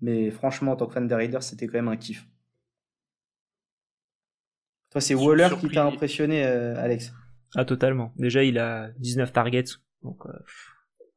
mais 0.00 0.30
franchement, 0.30 0.72
en 0.72 0.76
tant 0.76 0.86
que 0.86 0.94
fan 0.94 1.06
des 1.06 1.14
Raiders, 1.14 1.42
c'était 1.42 1.66
quand 1.66 1.78
même 1.78 1.88
un 1.88 1.96
kiff. 1.96 2.26
Toi, 4.90 5.00
c'est 5.00 5.14
Waller 5.14 5.48
qui 5.60 5.68
t'a 5.68 5.84
impressionné, 5.84 6.44
Alex? 6.44 7.12
Ah, 7.56 7.64
totalement. 7.66 8.14
Déjà, 8.16 8.42
il 8.44 8.58
a 8.58 8.90
19 8.98 9.32
targets, 9.32 9.64
donc 10.02 10.24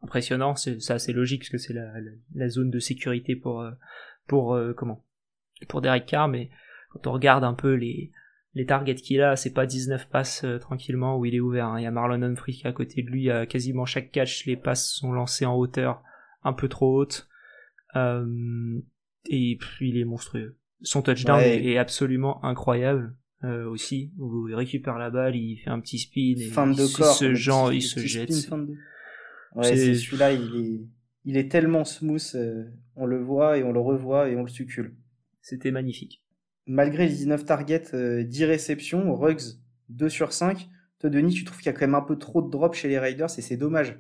impressionnant. 0.06 0.56
C'est 0.56 0.80
ça, 0.80 1.00
c'est 1.00 1.14
logique 1.14 1.42
parce 1.42 1.50
que 1.50 1.58
c'est 1.58 1.74
la, 1.74 1.92
la, 2.36 2.50
zone 2.50 2.70
de 2.70 2.80
sécurité 2.80 3.36
pour 3.36 3.62
euh, 3.62 3.72
pour 4.28 4.54
euh, 4.54 4.74
comment 4.74 5.04
pour 5.68 5.82
Derek 5.82 6.06
Carr. 6.06 6.28
Mais 6.28 6.50
quand 6.92 7.08
on 7.08 7.14
regarde 7.14 7.44
un 7.44 7.54
peu 7.54 7.74
les 7.74 8.12
les 8.54 8.66
targets 8.66 8.96
qu'il 8.96 9.22
a, 9.22 9.36
c'est 9.36 9.52
pas 9.52 9.66
19 9.66 10.08
passes 10.08 10.46
euh, 10.46 10.60
tranquillement 10.60 11.18
où 11.18 11.26
il 11.26 11.36
est 11.36 11.42
ouvert. 11.42 11.68
Hein. 11.68 11.80
Il 11.80 11.84
y 11.84 11.88
a 11.88 11.92
Marlon 11.92 12.22
Humphrey 12.22 12.54
qui 12.54 12.64
est 12.64 12.70
à 12.70 12.72
côté 12.72 13.04
de 13.04 13.10
lui. 13.10 13.30
À 13.30 13.46
quasiment 13.46 13.86
chaque 13.86 14.12
catch, 14.12 14.46
les 14.46 14.56
passes 14.56 14.94
sont 14.94 15.12
lancées 15.12 15.46
en 15.46 15.56
hauteur 15.56 16.02
un 16.44 16.54
peu 16.54 16.70
trop 16.70 17.02
haute. 17.02 17.28
et 17.96 19.58
puis 19.60 19.90
il 19.90 19.98
est 19.98 20.06
monstrueux. 20.06 20.58
Son 20.82 21.02
touchdown 21.02 21.42
est, 21.42 21.78
absolument 21.78 22.44
incroyable. 22.46 23.16
aussi 23.44 24.14
où 24.20 24.48
il 24.48 24.56
récupère 24.56 25.00
la 25.00 25.10
balle, 25.10 25.36
il 25.36 25.58
fait 25.58 25.72
un 25.72 25.80
petit 25.80 25.98
spin 25.98 26.36
et 26.38 26.50
fin 26.50 26.68
de 26.68 26.96
corps, 26.96 27.16
ce 27.16 27.34
genre, 27.34 27.74
il 27.74 27.82
se 27.82 28.00
jette. 28.02 28.32
Ouais, 29.56 29.76
c'est 29.76 29.96
celui-là, 29.96 30.34
il 30.34 30.56
est, 30.56 30.82
il 31.24 31.38
est 31.38 31.50
tellement 31.50 31.86
smooth, 31.86 32.32
euh, 32.36 32.66
on 32.96 33.06
le 33.06 33.22
voit 33.22 33.58
et 33.58 33.64
on 33.64 33.72
le 33.72 33.80
revoit 33.80 34.30
et 34.30 34.36
on 34.36 34.44
le 34.44 34.50
succule. 34.50 34.96
C'était 35.42 35.72
magnifique. 35.72 36.24
Malgré 36.68 37.08
les 37.08 37.14
19 37.14 37.46
targets, 37.46 37.80
10 38.26 38.44
euh, 38.44 38.48
réceptions, 38.48 39.16
Ruggs 39.16 39.58
2 39.90 40.10
sur 40.10 40.34
5. 40.34 40.68
Toi, 41.00 41.10
Denis, 41.10 41.34
tu 41.34 41.44
trouves 41.44 41.60
qu'il 41.60 41.68
y 41.68 41.70
a 41.70 41.74
quand 41.74 41.82
même 41.82 41.96
un 41.96 42.02
peu 42.02 42.18
trop 42.18 42.42
de 42.42 42.50
drops 42.50 42.78
chez 42.78 42.90
les 42.90 43.00
Raiders 43.00 43.30
et 43.38 43.42
c'est 43.42 43.58
dommage. 43.58 43.98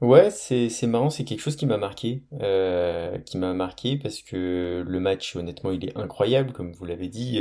Ouais, 0.00 0.30
c'est, 0.30 0.68
c'est 0.68 0.88
marrant, 0.88 1.10
c'est 1.10 1.22
quelque 1.24 1.40
chose 1.40 1.54
qui 1.54 1.64
m'a 1.64 1.76
marqué, 1.78 2.24
euh, 2.40 3.18
qui 3.18 3.38
m'a 3.38 3.54
marqué 3.54 3.96
parce 3.96 4.20
que 4.20 4.84
le 4.84 5.00
match, 5.00 5.36
honnêtement, 5.36 5.70
il 5.70 5.84
est 5.84 5.96
incroyable, 5.96 6.52
comme 6.52 6.72
vous 6.72 6.84
l'avez 6.84 7.08
dit. 7.08 7.40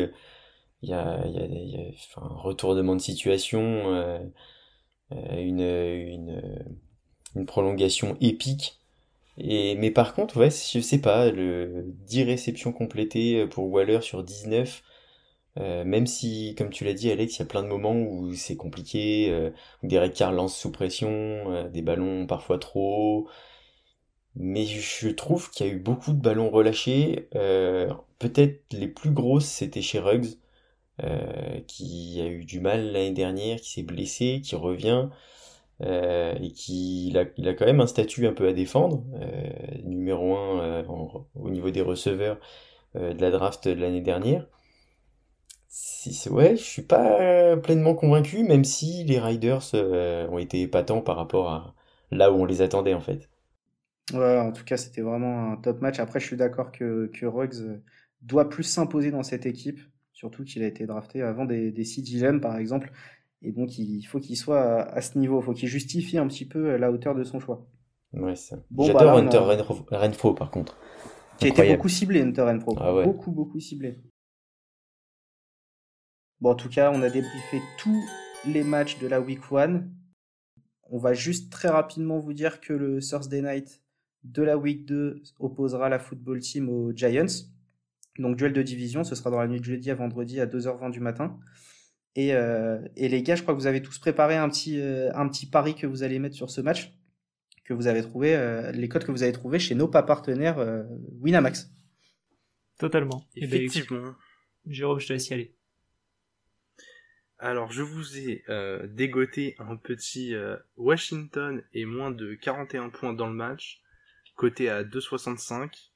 Il 0.84 0.90
y 0.90 0.94
a, 0.94 1.26
il 1.26 1.34
y 1.34 1.40
a, 1.40 1.46
il 1.46 1.70
y 1.70 1.78
a 1.78 2.22
un 2.22 2.28
retournement 2.28 2.96
de 2.96 3.02
situation. 3.02 4.24
Euh, 5.12 5.42
une, 5.42 6.62
une, 7.36 7.46
prolongation 7.46 8.18
épique. 8.22 8.80
Et, 9.38 9.76
mais 9.76 9.92
par 9.92 10.14
contre, 10.14 10.38
ouais, 10.38 10.50
je 10.52 10.80
sais 10.80 11.00
pas, 11.00 11.32
le 11.32 11.86
10 12.08 12.24
réceptions 12.24 12.74
complétées 12.74 13.48
pour 13.48 13.72
Waller 13.72 14.02
sur 14.02 14.24
19, 14.24 14.84
euh, 15.58 15.84
même 15.84 16.08
si, 16.08 16.56
comme 16.58 16.70
tu 16.70 16.86
l'as 16.86 16.94
dit, 16.94 17.12
Alex, 17.12 17.36
il 17.36 17.40
y 17.40 17.42
a 17.44 17.46
plein 17.46 17.64
de 17.64 17.68
moments 17.68 17.96
où 17.96 18.34
c'est 18.36 18.56
compliqué, 18.56 19.28
euh, 19.32 19.50
où 19.84 19.88
Derek 19.88 20.14
Carr 20.14 20.32
lance 20.32 20.58
sous 20.58 20.72
pression, 20.72 21.10
euh, 21.10 21.70
des 21.70 21.82
ballons 21.82 22.26
parfois 22.26 22.58
trop. 22.58 23.28
Mais 24.36 24.66
je 24.66 25.10
trouve 25.10 25.50
qu'il 25.52 25.66
y 25.68 25.70
a 25.70 25.74
eu 25.74 25.80
beaucoup 25.80 26.14
de 26.14 26.22
ballons 26.22 26.50
relâchés. 26.50 27.28
Peut-être 28.20 28.62
les 28.72 28.88
plus 28.88 29.12
grosses, 29.12 29.46
c'était 29.46 29.82
chez 29.82 30.00
Ruggs. 30.00 30.38
Euh, 31.04 31.60
qui 31.68 32.22
a 32.22 32.28
eu 32.28 32.46
du 32.46 32.60
mal 32.60 32.92
l'année 32.92 33.12
dernière, 33.12 33.60
qui 33.60 33.72
s'est 33.72 33.84
blessé, 33.84 34.42
qui 34.44 34.56
revient, 34.56 35.10
euh, 35.82 36.36
et 36.40 36.52
qui 36.52 37.12
a, 37.16 37.26
quand 37.54 37.66
même 37.66 37.82
un 37.82 37.88
statut 37.88 38.28
un 38.28 38.34
peu 38.34 38.48
à 38.48 38.54
défendre, 38.54 39.04
euh, 39.16 39.50
numéro 39.84 40.36
1 40.36 40.84
au 41.36 41.50
niveau 41.50 41.72
des 41.72 41.82
receveurs 41.82 42.40
de 42.94 43.20
la 43.20 43.32
draft 43.32 43.68
de 43.68 43.82
l'année 43.82 44.02
dernière. 44.02 44.48
Si, 45.70 46.30
ouais, 46.30 46.58
je 46.58 46.64
suis 46.64 46.82
pas 46.82 47.56
pleinement 47.58 47.96
convaincu, 47.96 48.44
même 48.44 48.66
si 48.66 49.04
les 49.06 49.20
Riders 49.20 49.74
ont 49.74 50.38
été 50.38 50.62
épatants 50.62 51.02
par 51.02 51.16
rapport 51.16 51.50
à 51.50 51.76
là 52.12 52.32
où 52.32 52.36
on 52.36 52.46
les 52.46 52.62
attendait 52.62 52.94
en 52.94 53.02
fait. 53.02 53.30
Ouais, 54.14 54.38
en 54.38 54.52
tout 54.52 54.66
cas, 54.66 54.76
c'était 54.78 55.02
vraiment 55.02 55.54
un 55.54 55.56
top 55.56 55.82
match. 55.82 56.00
Après, 56.00 56.20
je 56.20 56.26
suis 56.26 56.36
d'accord 56.36 56.72
que, 56.72 57.10
que 57.14 57.26
Ruggs 57.26 57.80
doit 58.22 58.50
plus 58.50 58.64
s'imposer 58.64 59.10
dans 59.10 59.24
cette 59.24 59.46
équipe. 59.46 59.80
Surtout 60.22 60.44
qu'il 60.44 60.62
a 60.62 60.68
été 60.68 60.86
drafté 60.86 61.24
avant 61.24 61.46
des, 61.46 61.72
des 61.72 61.84
CDGM, 61.84 62.42
par 62.42 62.56
exemple. 62.58 62.92
Et 63.42 63.52
donc, 63.52 63.80
il 63.80 64.04
faut 64.04 64.20
qu'il 64.20 64.38
soit 64.38 64.84
à, 64.84 65.02
ce 65.02 65.18
niveau. 65.18 65.42
Il 65.42 65.44
faut 65.44 65.54
qu'il 65.54 65.68
justifie 65.68 66.20
un 66.20 66.28
petit 66.28 66.46
peu 66.46 66.78
la 66.78 66.92
hauteur 66.92 67.16
de 67.16 67.24
son 67.24 67.40
choix. 67.40 67.66
Ouais, 68.14 68.36
ça. 68.36 68.60
Bon, 68.70 68.84
J'adore 68.84 69.02
bah 69.02 69.16
Hunter 69.16 69.40
Renfro, 69.96 70.36
par 70.36 70.52
contre. 70.52 70.78
Qui 71.40 71.46
a 71.46 71.48
été 71.48 71.74
beaucoup 71.74 71.90
ciblé, 71.90 72.22
Hunter 72.22 72.44
Renfro. 72.44 72.78
Ah 72.80 72.94
ouais. 72.94 73.04
Beaucoup, 73.04 73.32
beaucoup 73.32 73.60
ciblé. 73.60 73.98
Bon, 76.40 76.52
en 76.52 76.56
tout 76.56 76.70
cas, 76.70 76.92
on 76.94 77.02
a 77.02 77.10
débriefé 77.10 77.60
tous 77.80 78.04
les 78.46 78.64
matchs 78.64 79.00
de 79.00 79.08
la 79.08 79.20
Week 79.20 79.42
1. 79.52 79.86
On 80.92 81.00
va 81.00 81.16
juste 81.16 81.52
très 81.52 81.70
rapidement 81.70 82.20
vous 82.20 82.34
dire 82.34 82.62
que 82.62 82.74
le 82.74 83.00
Thursday 83.00 83.42
Night 83.42 83.82
de 84.24 84.44
la 84.44 84.56
Week 84.56 84.86
2 84.86 85.24
opposera 85.40 85.90
la 85.90 85.98
football 85.98 86.42
team 86.42 86.70
aux 86.70 86.92
Giants. 86.92 87.26
Donc 88.22 88.38
duel 88.38 88.54
de 88.54 88.62
division, 88.62 89.04
ce 89.04 89.16
sera 89.16 89.30
dans 89.30 89.40
la 89.40 89.48
nuit 89.48 89.60
de 89.60 89.66
jeudi 89.66 89.92
à 89.92 89.96
vendredi 89.96 90.40
à 90.40 90.46
2h20 90.46 90.92
du 90.92 91.00
matin. 91.00 91.38
Et, 92.16 92.34
euh, 92.34 92.80
et 92.96 93.08
les 93.08 93.24
gars, 93.24 93.36
je 93.36 93.42
crois 93.42 93.54
que 93.54 93.60
vous 93.60 93.68
avez 93.68 93.82
tous 93.82 93.98
préparé 93.98 94.36
un 94.36 94.50
petit, 94.50 94.80
euh, 94.80 95.12
un 95.16 95.28
petit 95.30 95.46
pari 95.46 95.76
que 95.76 95.88
vous 95.88 96.04
allez 96.04 96.20
mettre 96.20 96.36
sur 96.36 96.50
ce 96.50 96.62
match, 96.62 96.94
que 97.64 97.74
vous 97.74 97.88
avez 97.88 98.02
trouvé, 98.02 98.36
euh, 98.36 98.72
les 98.72 98.90
codes 98.90 99.06
que 99.06 99.12
vous 99.12 99.24
avez 99.24 99.32
trouvés 99.32 99.60
chez 99.60 99.76
nos 99.76 99.88
pas 99.88 100.04
partenaires 100.04 100.86
Winamax. 101.20 101.72
Totalement. 102.78 103.28
Eh 103.36 103.48
ben, 103.48 103.62
Effectivement. 103.62 104.16
Jérôme, 104.66 105.00
je 105.00 105.08
te 105.08 105.14
laisse 105.14 105.30
y 105.30 105.34
aller. 105.34 105.56
Alors, 107.40 107.72
je 107.72 107.82
vous 107.82 108.20
ai 108.20 108.44
dégoté 108.90 109.56
un 109.58 109.76
petit 109.76 110.36
Washington 110.78 111.64
et 111.74 111.86
moins 111.86 112.12
de 112.12 112.36
41 112.36 112.90
points 112.90 113.14
dans 113.14 113.28
le 113.28 113.34
match, 113.34 113.82
côté 114.36 114.70
à 114.70 114.84
2,65. 114.84 115.91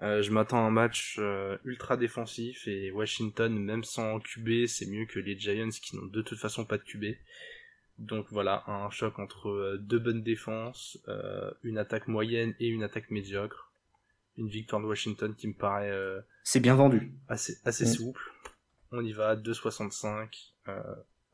Euh, 0.00 0.22
je 0.22 0.30
m'attends 0.30 0.58
à 0.64 0.66
un 0.66 0.70
match 0.70 1.16
euh, 1.20 1.56
ultra 1.64 1.96
défensif 1.96 2.66
et 2.66 2.90
Washington, 2.90 3.56
même 3.56 3.84
sans 3.84 4.18
QB, 4.20 4.66
c'est 4.66 4.86
mieux 4.86 5.06
que 5.06 5.20
les 5.20 5.38
Giants 5.38 5.68
qui 5.70 5.96
n'ont 5.96 6.06
de 6.06 6.22
toute 6.22 6.38
façon 6.38 6.64
pas 6.64 6.78
de 6.78 6.82
QB. 6.82 7.16
Donc 7.98 8.26
voilà, 8.30 8.64
un 8.66 8.90
choc 8.90 9.18
entre 9.18 9.48
euh, 9.50 9.78
deux 9.78 9.98
bonnes 9.98 10.22
défenses, 10.22 10.98
une 11.62 11.78
attaque 11.78 12.08
moyenne 12.08 12.54
et 12.58 12.68
une 12.68 12.82
attaque 12.82 13.10
médiocre. 13.10 13.68
Une 14.38 14.48
victoire 14.48 14.80
de 14.80 14.86
Washington 14.86 15.34
qui 15.34 15.46
me 15.46 15.52
paraît 15.52 15.90
euh, 15.90 16.20
C'est 16.42 16.60
bien 16.60 16.74
vendu. 16.74 17.12
assez, 17.28 17.58
assez 17.64 17.84
Mm. 17.84 17.88
souple. 17.88 18.32
On 18.90 19.04
y 19.04 19.12
va, 19.12 19.36
2,65. 19.36 20.52
Euh, 20.68 20.80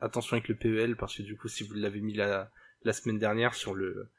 attention 0.00 0.34
avec 0.36 0.48
le 0.48 0.56
PEL, 0.56 0.96
parce 0.96 1.16
que 1.16 1.22
du 1.22 1.36
coup, 1.36 1.46
si 1.48 1.62
vous 1.62 1.74
l'avez 1.74 2.00
mis 2.00 2.14
la, 2.14 2.50
la 2.82 2.92
semaine 2.92 3.18
dernière 3.20 3.54
sur 3.54 3.74
le 3.74 4.10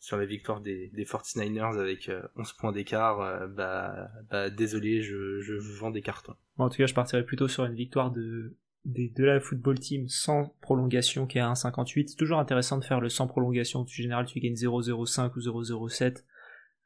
sur 0.00 0.16
la 0.16 0.26
victoire 0.26 0.60
des, 0.60 0.88
des 0.94 1.04
49ers 1.04 1.78
avec 1.78 2.08
euh, 2.08 2.22
11 2.36 2.52
points 2.54 2.72
d'écart, 2.72 3.20
euh, 3.20 3.46
bah, 3.48 4.10
bah 4.30 4.48
désolé, 4.50 5.02
je, 5.02 5.40
je 5.40 5.54
vous 5.54 5.72
vends 5.74 5.90
des 5.90 6.02
cartons. 6.02 6.36
En 6.56 6.68
tout 6.68 6.76
cas, 6.78 6.86
je 6.86 6.94
partirais 6.94 7.24
plutôt 7.24 7.48
sur 7.48 7.64
une 7.64 7.74
victoire 7.74 8.10
de, 8.12 8.56
de 8.84 9.24
la 9.24 9.40
football 9.40 9.78
team 9.78 10.08
sans 10.08 10.54
prolongation 10.60 11.26
qui 11.26 11.38
est 11.38 11.40
à 11.40 11.52
1,58. 11.52 12.08
C'est 12.08 12.16
toujours 12.16 12.38
intéressant 12.38 12.78
de 12.78 12.84
faire 12.84 13.00
le 13.00 13.08
sans 13.08 13.26
prolongation. 13.26 13.80
En 13.80 13.86
général, 13.86 14.26
tu 14.26 14.38
gagnes 14.40 14.54
0,05 14.54 15.32
ou 15.36 15.40
0,07. 15.40 16.24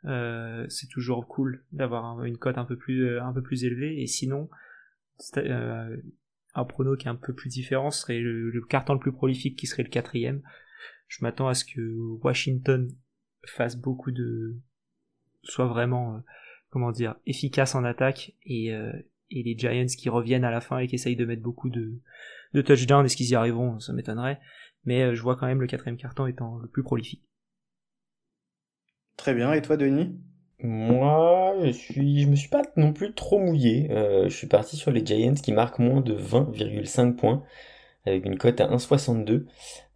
Euh, 0.05 0.67
c'est 0.69 0.89
toujours 0.89 1.29
cool 1.29 1.65
d'avoir 1.71 2.05
un- 2.05 2.25
une 2.25 2.37
cote 2.39 2.59
un 2.59 2.65
peu 2.65 2.77
plus 2.77 3.07
euh, 3.07 3.23
un 3.23 3.33
peu 3.33 3.43
plus 3.43 3.65
élevée. 3.65 4.03
Et 4.03 4.07
sinon, 4.07 4.49
euh, 5.37 5.97
un 6.55 6.65
prono 6.65 6.97
qui 6.97 7.07
est 7.07 7.11
un 7.11 7.15
peu 7.15 7.35
plus 7.35 7.49
différent 7.51 7.91
serait 7.91 8.19
le, 8.21 8.51
le 8.51 8.61
carton 8.63 8.95
le 8.95 8.99
plus 9.01 9.13
prolifique 9.13 9.59
qui 9.59 9.67
serait 9.67 9.85
le 9.85 9.89
quatrième. 9.91 10.43
Je 11.09 11.19
m'attends 11.23 11.47
à 11.49 11.55
ce 11.55 11.65
que 11.65 11.81
Washington 12.23 12.89
fasse 13.47 13.77
beaucoup 13.77 14.11
de 14.11 14.57
soit 15.43 15.67
vraiment 15.67 16.17
euh, 16.17 16.19
comment 16.71 16.93
dire 16.93 17.17
efficace 17.27 17.75
en 17.75 17.85
attaque 17.85 18.35
et 18.45 18.73
euh, 18.73 18.93
et 19.33 19.43
les 19.43 19.57
Giants 19.57 19.87
qui 19.87 20.09
reviennent 20.09 20.45
à 20.45 20.51
la 20.51 20.61
fin 20.61 20.79
et 20.79 20.87
qui 20.87 20.95
essayent 20.95 21.17
de 21.17 21.25
mettre 21.25 21.43
beaucoup 21.43 21.71
de, 21.71 21.95
de 22.53 22.63
touchdowns, 22.63 23.07
est-ce 23.07 23.17
qu'ils 23.17 23.31
y 23.31 23.35
arriveront? 23.35 23.81
Ça 23.81 23.93
m'étonnerait. 23.93 24.39
Mais 24.85 25.03
euh, 25.03 25.15
je 25.15 25.23
vois 25.23 25.37
quand 25.37 25.47
même 25.47 25.61
le 25.61 25.67
quatrième 25.67 25.97
carton 25.97 26.27
étant 26.27 26.59
le 26.59 26.69
plus 26.69 26.83
prolifique. 26.83 27.23
Très 29.17 29.35
bien. 29.35 29.53
Et 29.53 29.63
toi, 29.63 29.77
Denis? 29.77 30.19
Moi, 30.59 31.57
je 31.65 31.71
suis, 31.71 32.23
je 32.23 32.29
me 32.29 32.37
suis 32.37 32.49
pas 32.49 32.63
non 32.77 32.93
plus 32.93 33.15
trop 33.15 33.39
mouillé. 33.39 33.91
Euh, 33.91 34.25
je 34.29 34.37
suis 34.37 34.47
parti 34.47 34.77
sur 34.77 34.91
les 34.91 35.05
Giants 35.05 35.35
qui 35.35 35.53
marquent 35.53 35.81
moins 35.81 36.01
de 36.01 36.15
20,5 36.15 37.17
points 37.17 37.43
avec 38.07 38.25
une 38.27 38.37
cote 38.37 38.61
à 38.61 38.69
1,62 38.69 39.47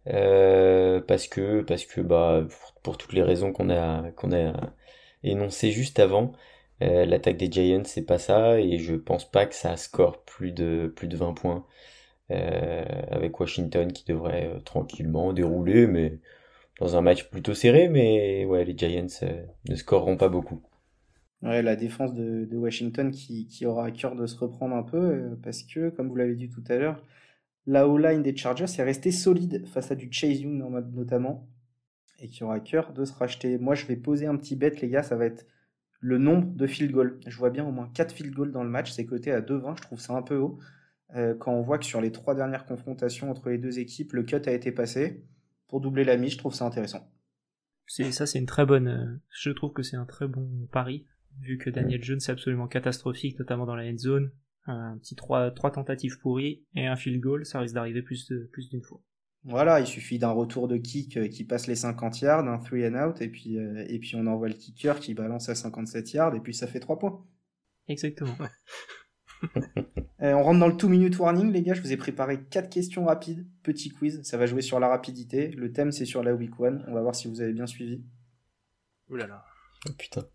euh, 0.07 1.01
parce 1.01 1.27
que 1.27 1.61
parce 1.61 1.85
que 1.85 1.99
bah 1.99 2.45
pour, 2.87 2.97
toutes 2.97 3.13
les 3.13 3.21
raisons 3.21 3.51
qu'on 3.51 3.69
a 3.69 4.09
a 4.09 4.73
énoncées 5.23 5.71
juste 5.71 5.99
avant, 5.99 6.31
euh, 6.81 7.05
l'attaque 7.05 7.37
des 7.37 7.51
Giants 7.51 7.83
c'est 7.85 8.05
pas 8.05 8.19
ça 8.19 8.59
et 8.61 8.77
je 8.79 8.95
pense 8.95 9.29
pas 9.29 9.45
que 9.45 9.55
ça 9.55 9.75
score 9.77 10.23
plus 10.23 10.51
de 10.53 10.93
plus 10.95 11.07
de 11.07 11.17
20 11.17 11.33
points 11.33 11.65
euh, 12.31 12.85
avec 13.11 13.39
Washington 13.39 13.91
qui 13.91 14.05
devrait 14.05 14.47
euh, 14.47 14.59
tranquillement 14.61 15.33
dérouler 15.33 15.87
mais 15.87 16.19
dans 16.79 16.95
un 16.97 17.01
match 17.01 17.29
plutôt 17.29 17.53
serré 17.53 17.89
mais 17.89 18.45
ouais 18.45 18.63
les 18.65 18.77
Giants 18.77 19.07
ne 19.69 19.75
scoreront 19.75 20.17
pas 20.17 20.29
beaucoup. 20.29 20.61
Ouais, 21.43 21.61
la 21.61 21.75
défense 21.75 22.13
de, 22.13 22.47
Washington 22.53 23.11
qui, 23.11 23.47
qui 23.47 23.65
aura 23.65 23.85
à 23.87 23.91
cœur 23.91 24.15
de 24.15 24.25
se 24.25 24.37
reprendre 24.37 24.75
un 24.75 24.83
peu 24.83 25.37
parce 25.43 25.63
que, 25.63 25.89
comme 25.89 26.09
vous 26.09 26.15
l'avez 26.15 26.35
dit 26.35 26.49
tout 26.49 26.63
à 26.69 26.77
l'heure, 26.77 27.03
la 27.67 27.87
O-line 27.87 28.23
des 28.23 28.35
Chargers 28.35 28.65
est 28.65 28.83
restée 28.83 29.11
solide 29.11 29.67
face 29.67 29.91
à 29.91 29.95
du 29.95 30.09
Chase 30.11 30.41
Young 30.41 30.53
no- 30.53 30.81
notamment 30.81 31.47
et 32.19 32.29
qui 32.29 32.43
aura 32.43 32.55
à 32.55 32.59
cœur 32.59 32.93
de 32.93 33.05
se 33.05 33.13
racheter. 33.13 33.57
Moi, 33.57 33.75
je 33.75 33.85
vais 33.85 33.95
poser 33.95 34.25
un 34.25 34.35
petit 34.37 34.55
bet, 34.55 34.71
les 34.81 34.89
gars, 34.89 35.03
ça 35.03 35.15
va 35.15 35.25
être 35.25 35.45
le 35.99 36.17
nombre 36.17 36.47
de 36.55 36.67
field 36.67 36.91
goals. 36.91 37.19
Je 37.25 37.37
vois 37.37 37.49
bien 37.49 37.65
au 37.65 37.71
moins 37.71 37.89
4 37.93 38.13
field 38.13 38.33
goals 38.33 38.51
dans 38.51 38.63
le 38.63 38.69
match, 38.69 38.91
c'est 38.91 39.05
coté 39.05 39.31
à 39.31 39.41
2,20, 39.41 39.77
je 39.77 39.81
trouve 39.81 39.99
ça 39.99 40.13
un 40.13 40.21
peu 40.21 40.35
haut. 40.37 40.59
Euh, 41.15 41.35
quand 41.35 41.53
on 41.53 41.61
voit 41.61 41.77
que 41.77 41.85
sur 41.85 42.01
les 42.01 42.11
trois 42.11 42.35
dernières 42.35 42.65
confrontations 42.65 43.31
entre 43.31 43.49
les 43.49 43.57
deux 43.57 43.79
équipes, 43.79 44.13
le 44.13 44.23
cut 44.23 44.41
a 44.45 44.51
été 44.51 44.71
passé. 44.71 45.23
Pour 45.67 45.81
doubler 45.81 46.03
la 46.03 46.17
mise, 46.17 46.33
je 46.33 46.37
trouve 46.37 46.53
ça 46.53 46.65
intéressant. 46.65 47.11
Ça, 47.87 48.25
c'est 48.25 48.39
une 48.39 48.45
très 48.45 48.65
bonne. 48.65 48.87
euh, 48.87 49.21
je 49.31 49.49
trouve 49.51 49.73
que 49.73 49.83
c'est 49.83 49.97
un 49.97 50.05
très 50.05 50.27
bon 50.27 50.67
pari 50.71 51.05
vu 51.41 51.57
que 51.57 51.69
Daniel 51.69 52.03
Jones 52.03 52.19
est 52.19 52.31
absolument 52.31 52.67
catastrophique, 52.67 53.39
notamment 53.39 53.65
dans 53.65 53.75
la 53.75 53.85
end 53.85 53.97
zone. 53.97 54.31
Un 54.65 54.97
petit 54.97 55.15
trois 55.15 55.51
trois 55.51 55.71
tentatives 55.71 56.19
pourries 56.19 56.65
et 56.75 56.87
un 56.87 56.95
field 56.95 57.21
goal, 57.21 57.45
ça 57.45 57.59
risque 57.59 57.75
d'arriver 57.75 58.01
plus 58.01 58.27
d'une 58.27 58.81
fois. 58.81 59.01
Voilà, 59.43 59.79
il 59.79 59.87
suffit 59.87 60.19
d'un 60.19 60.31
retour 60.31 60.67
de 60.67 60.77
kick 60.77 61.17
euh, 61.17 61.27
qui 61.27 61.45
passe 61.45 61.67
les 61.67 61.75
50 61.75 62.19
yards, 62.21 62.47
un 62.47 62.57
three 62.57 62.85
and 62.85 62.95
out, 62.95 63.21
et 63.21 63.29
puis, 63.29 63.57
euh, 63.57 63.85
et 63.87 63.99
puis 63.99 64.15
on 64.15 64.27
envoie 64.27 64.49
le 64.49 64.53
kicker 64.53 64.99
qui 64.99 65.13
balance 65.13 65.47
à 65.47 65.55
57 65.55 66.11
yards, 66.13 66.35
et 66.35 66.41
puis 66.41 66.53
ça 66.53 66.67
fait 66.67 66.79
3 66.79 66.99
points. 66.99 67.25
Exactement. 67.87 68.35
Euh, 70.23 70.33
on 70.33 70.41
rentre 70.41 70.59
dans 70.59 70.67
le 70.67 70.73
2 70.73 70.87
minute 70.87 71.19
warning, 71.19 71.51
les 71.51 71.61
gars. 71.61 71.75
Je 71.75 71.81
vous 71.81 71.91
ai 71.91 71.97
préparé 71.97 72.43
4 72.43 72.71
questions 72.71 73.05
rapides, 73.05 73.45
petit 73.61 73.89
quiz. 73.89 74.19
Ça 74.23 74.35
va 74.35 74.47
jouer 74.47 74.63
sur 74.63 74.79
la 74.79 74.87
rapidité. 74.87 75.49
Le 75.49 75.71
thème, 75.71 75.91
c'est 75.91 76.05
sur 76.05 76.23
la 76.23 76.33
week 76.33 76.53
1. 76.59 76.85
On 76.87 76.93
va 76.95 77.01
voir 77.03 77.13
si 77.13 77.27
vous 77.27 77.39
avez 77.39 77.53
bien 77.53 77.67
suivi. 77.67 78.03
Ouh 79.11 79.15
là 79.15 79.27
là. 79.27 79.45
Oh, 79.87 79.91
putain. 79.95 80.25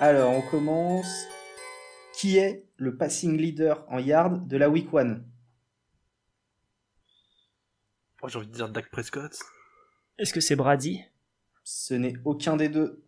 Alors, 0.00 0.32
on 0.32 0.42
commence. 0.42 1.28
Qui 2.12 2.38
est 2.38 2.66
le 2.76 2.96
passing 2.96 3.36
leader 3.36 3.86
en 3.88 4.00
yard 4.00 4.48
de 4.48 4.56
la 4.56 4.68
week 4.68 4.88
1 4.92 5.20
Moi 8.22 8.30
j'ai 8.30 8.38
envie 8.38 8.48
de 8.48 8.52
dire 8.52 8.68
Dak 8.68 8.90
Prescott. 8.90 9.36
Est-ce 10.18 10.32
que 10.32 10.40
c'est 10.40 10.56
Brady? 10.56 11.02
Ce 11.64 11.94
n'est 11.94 12.14
aucun 12.24 12.56
des 12.56 12.68
deux. 12.68 13.04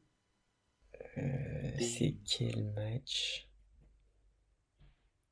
Euh, 1.18 1.72
c'est 1.78 2.16
quel 2.24 2.72
match? 2.74 3.48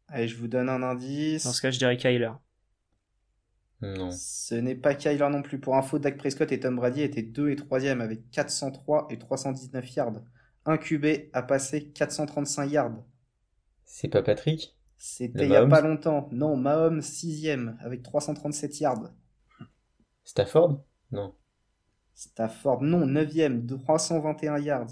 Allez, 0.09 0.29
je 0.29 0.37
vous 0.37 0.49
donne 0.49 0.69
un 0.69 0.83
indice. 0.83 1.45
Dans 1.45 1.53
ce 1.53 1.63
cas, 1.63 1.71
je 1.71 1.79
dirais 1.79 1.97
Kyler. 1.97 2.33
Non. 3.81 4.11
Ce 4.11 4.55
n'est 4.55 4.75
pas 4.75 4.95
Kyler 4.95 5.29
non 5.31 5.43
plus. 5.43 5.59
Pour 5.59 5.77
info, 5.77 5.99
Dak 5.99 6.19
Prescott 6.19 6.51
et 6.53 6.61
Tom 6.61 6.77
Brady 6.77 7.03
étaient 7.03 7.23
2 7.23 7.51
et 7.51 7.55
3e 7.55 8.01
avec 8.01 8.31
403 8.31 9.07
et 9.11 9.19
319 9.19 9.95
yards. 9.95 10.21
Un 10.67 10.77
QB 10.77 11.31
a 11.33 11.43
passé 11.43 11.89
435 11.91 12.67
yards. 12.67 13.05
C'est 13.85 14.09
pas 14.09 14.23
Patrick? 14.23 14.77
C'était 14.99 15.45
il 15.47 15.51
y 15.51 15.57
a 15.57 15.67
pas 15.67 15.81
longtemps. 15.81 16.29
Non, 16.31 16.57
Mahomes 16.57 17.01
6e 17.01 17.79
avec 17.79 18.03
337 18.03 18.81
yards. 18.81 19.11
Stafford? 20.25 20.83
Non. 21.13 21.35
Stafford, 22.15 22.83
non, 22.83 23.07
9e, 23.07 23.67
321 23.67 24.59
yards. 24.59 24.91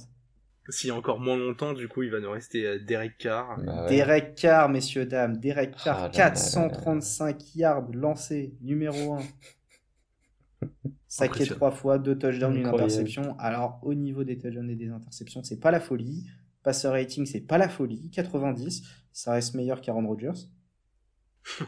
S'il 0.70 0.88
y 0.88 0.90
a 0.90 0.94
encore 0.96 1.18
moins 1.18 1.36
longtemps, 1.36 1.72
du 1.72 1.88
coup, 1.88 2.02
il 2.02 2.10
va 2.10 2.20
nous 2.20 2.30
rester 2.30 2.66
euh, 2.66 2.78
Derek 2.78 3.16
Carr. 3.16 3.58
Bah 3.62 3.84
ouais. 3.84 3.88
Derek 3.88 4.34
Carr, 4.34 4.68
messieurs, 4.68 5.06
dames. 5.06 5.38
Derek 5.38 5.74
Carr, 5.76 5.96
Ah 5.96 6.00
là 6.00 6.08
là 6.08 6.10
435 6.10 7.54
yards 7.54 7.88
lancés, 7.92 8.54
numéro 8.60 9.14
1. 9.14 9.22
Saqué 11.08 11.30
Impressionnant. 11.30 11.56
trois 11.56 11.70
fois, 11.70 11.98
deux 11.98 12.18
touchdowns, 12.18 12.56
une 12.56 12.66
interception. 12.66 13.34
Alors, 13.38 13.80
au 13.82 13.94
niveau 13.94 14.24
des 14.24 14.36
touchdowns 14.36 14.68
et 14.68 14.76
des 14.76 14.90
interceptions, 14.90 15.42
c'est 15.42 15.58
pas 15.58 15.70
la 15.70 15.80
folie. 15.80 16.26
Passer 16.62 16.88
rating, 16.88 17.24
c'est 17.24 17.40
pas 17.40 17.56
la 17.56 17.70
folie. 17.70 18.10
90, 18.10 18.82
ça 19.12 19.32
reste 19.32 19.54
meilleur 19.54 19.80
qu'Aaron 19.80 20.06
Rodgers. 20.06 20.50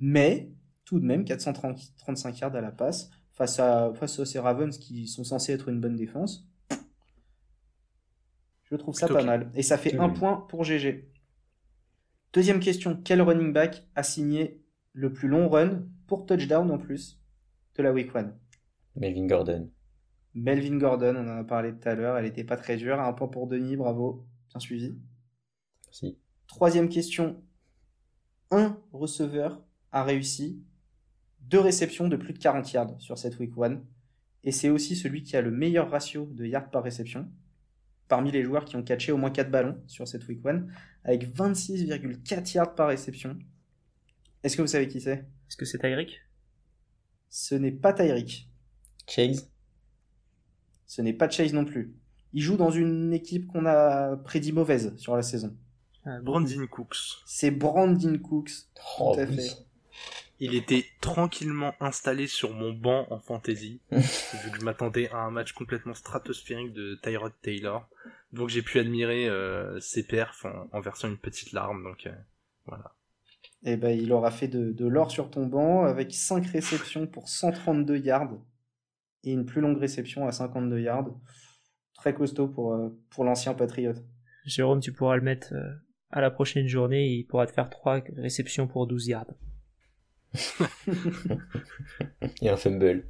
Mais, 0.00 0.50
tout 0.86 1.00
de 1.00 1.04
même, 1.04 1.24
435 1.24 2.38
yards 2.40 2.54
à 2.54 2.60
la 2.62 2.70
passe 2.70 3.10
face 3.32 3.60
à, 3.60 3.92
face 3.94 4.18
à 4.18 4.24
ces 4.24 4.38
Ravens 4.38 4.78
qui 4.78 5.06
sont 5.08 5.24
censés 5.24 5.52
être 5.52 5.68
une 5.68 5.80
bonne 5.80 5.96
défense. 5.96 6.48
Je 8.64 8.76
trouve 8.76 8.94
ça 8.94 9.06
pas 9.06 9.22
mal. 9.22 9.50
Et 9.54 9.62
ça 9.62 9.76
fait 9.76 9.98
un 9.98 10.08
point 10.08 10.46
pour 10.48 10.64
GG. 10.64 11.10
Deuxième 12.32 12.60
question. 12.60 13.00
Quel 13.04 13.20
running 13.20 13.52
back 13.52 13.86
a 13.94 14.02
signé 14.02 14.64
le 14.92 15.12
plus 15.12 15.28
long 15.28 15.48
run 15.48 15.86
pour 16.06 16.24
touchdown 16.24 16.70
en 16.70 16.78
plus 16.78 17.20
de 17.76 17.82
la 17.82 17.92
week 17.92 18.14
1 18.14 18.32
Melvin 18.96 19.26
Gordon. 19.26 19.70
Melvin 20.34 20.78
Gordon, 20.78 21.16
on 21.16 21.28
en 21.28 21.38
a 21.38 21.44
parlé 21.44 21.72
tout 21.72 21.88
à 21.88 21.94
l'heure, 21.94 22.16
elle 22.16 22.26
était 22.26 22.44
pas 22.44 22.56
très 22.56 22.76
dure. 22.76 23.00
Un 23.00 23.12
point 23.12 23.28
pour 23.28 23.46
Denis, 23.46 23.76
bravo, 23.76 24.26
bien 24.50 24.60
suivi. 24.60 24.98
Si. 25.90 26.18
Troisième 26.46 26.88
question. 26.88 27.42
Un 28.50 28.78
receveur 28.92 29.62
a 29.92 30.04
réussi 30.04 30.62
deux 31.48 31.60
réceptions 31.60 32.08
de 32.08 32.16
plus 32.16 32.32
de 32.32 32.38
40 32.38 32.72
yards 32.72 32.94
sur 33.00 33.18
cette 33.18 33.38
week 33.38 33.52
1. 33.56 33.80
Et 34.44 34.52
c'est 34.52 34.70
aussi 34.70 34.96
celui 34.96 35.22
qui 35.22 35.36
a 35.36 35.40
le 35.40 35.50
meilleur 35.50 35.90
ratio 35.90 36.26
de 36.32 36.46
yards 36.46 36.70
par 36.70 36.82
réception 36.82 37.28
parmi 38.08 38.30
les 38.30 38.44
joueurs 38.44 38.64
qui 38.64 38.76
ont 38.76 38.82
catché 38.82 39.12
au 39.12 39.16
moins 39.16 39.30
4 39.30 39.50
ballons 39.50 39.82
sur 39.86 40.06
cette 40.06 40.26
week 40.28 40.44
1, 40.44 40.66
avec 41.04 41.34
26,4 41.34 42.54
yards 42.54 42.74
par 42.74 42.88
réception. 42.88 43.38
Est-ce 44.42 44.56
que 44.56 44.62
vous 44.62 44.68
savez 44.68 44.88
qui 44.88 45.00
c'est? 45.00 45.26
Est-ce 45.48 45.56
que 45.56 45.64
c'est 45.64 45.78
Tyreek? 45.78 46.20
Ce 47.28 47.54
n'est 47.54 47.72
pas 47.72 47.92
Tyreek. 47.92 48.48
Chase? 49.08 49.50
Ce 50.86 51.02
n'est 51.02 51.12
pas 51.12 51.28
Chase 51.28 51.52
non 51.52 51.64
plus. 51.64 51.94
Il 52.32 52.42
joue 52.42 52.56
dans 52.56 52.70
une 52.70 53.12
équipe 53.12 53.46
qu'on 53.48 53.66
a 53.66 54.16
prédit 54.18 54.52
mauvaise 54.52 54.94
sur 54.96 55.16
la 55.16 55.22
saison. 55.22 55.56
Ah, 56.04 56.20
Brandon 56.20 56.66
Cooks. 56.70 56.96
C'est 57.24 57.50
Brandon 57.50 58.18
Cooks. 58.18 58.52
Oh 59.00 59.16
à 59.18 59.24
oui. 59.24 59.36
fait. 59.36 59.65
Il 60.38 60.54
était 60.54 60.84
tranquillement 61.00 61.74
installé 61.80 62.26
sur 62.26 62.52
mon 62.52 62.72
banc 62.72 63.06
en 63.10 63.18
fantasy, 63.18 63.80
vu 63.90 64.00
que 64.52 64.60
je 64.60 64.64
m'attendais 64.64 65.08
à 65.10 65.18
un 65.18 65.30
match 65.30 65.52
complètement 65.52 65.94
stratosphérique 65.94 66.74
de 66.74 66.98
Tyrod 67.02 67.32
Taylor. 67.40 67.88
Donc 68.32 68.50
j'ai 68.50 68.60
pu 68.60 68.78
admirer 68.78 69.28
euh, 69.28 69.80
ses 69.80 70.06
perfs 70.06 70.44
en, 70.44 70.68
en 70.72 70.80
versant 70.80 71.08
une 71.08 71.16
petite 71.16 71.52
larme, 71.52 71.82
donc 71.84 72.06
euh, 72.06 72.14
voilà. 72.66 72.94
Et 73.64 73.72
eh 73.72 73.76
ben, 73.76 73.98
il 73.98 74.12
aura 74.12 74.30
fait 74.30 74.48
de, 74.48 74.72
de 74.72 74.86
l'or 74.86 75.10
sur 75.10 75.30
ton 75.30 75.46
banc 75.46 75.84
avec 75.84 76.12
5 76.12 76.46
réceptions 76.46 77.06
pour 77.06 77.28
132 77.28 77.96
yards 77.96 78.36
et 79.24 79.32
une 79.32 79.46
plus 79.46 79.62
longue 79.62 79.78
réception 79.78 80.26
à 80.26 80.32
52 80.32 80.80
yards. 80.80 81.08
Très 81.94 82.12
costaud 82.12 82.48
pour, 82.48 82.74
euh, 82.74 82.90
pour 83.10 83.24
l'ancien 83.24 83.54
Patriote. 83.54 84.04
Jérôme, 84.44 84.80
tu 84.80 84.92
pourras 84.92 85.16
le 85.16 85.22
mettre 85.22 85.54
à 86.10 86.20
la 86.20 86.30
prochaine 86.30 86.68
journée 86.68 87.06
et 87.06 87.14
il 87.14 87.24
pourra 87.24 87.46
te 87.46 87.52
faire 87.52 87.70
3 87.70 88.02
réceptions 88.18 88.68
pour 88.68 88.86
12 88.86 89.08
yards. 89.08 89.32
et 92.42 92.48
un 92.48 92.56
fumble. 92.56 93.08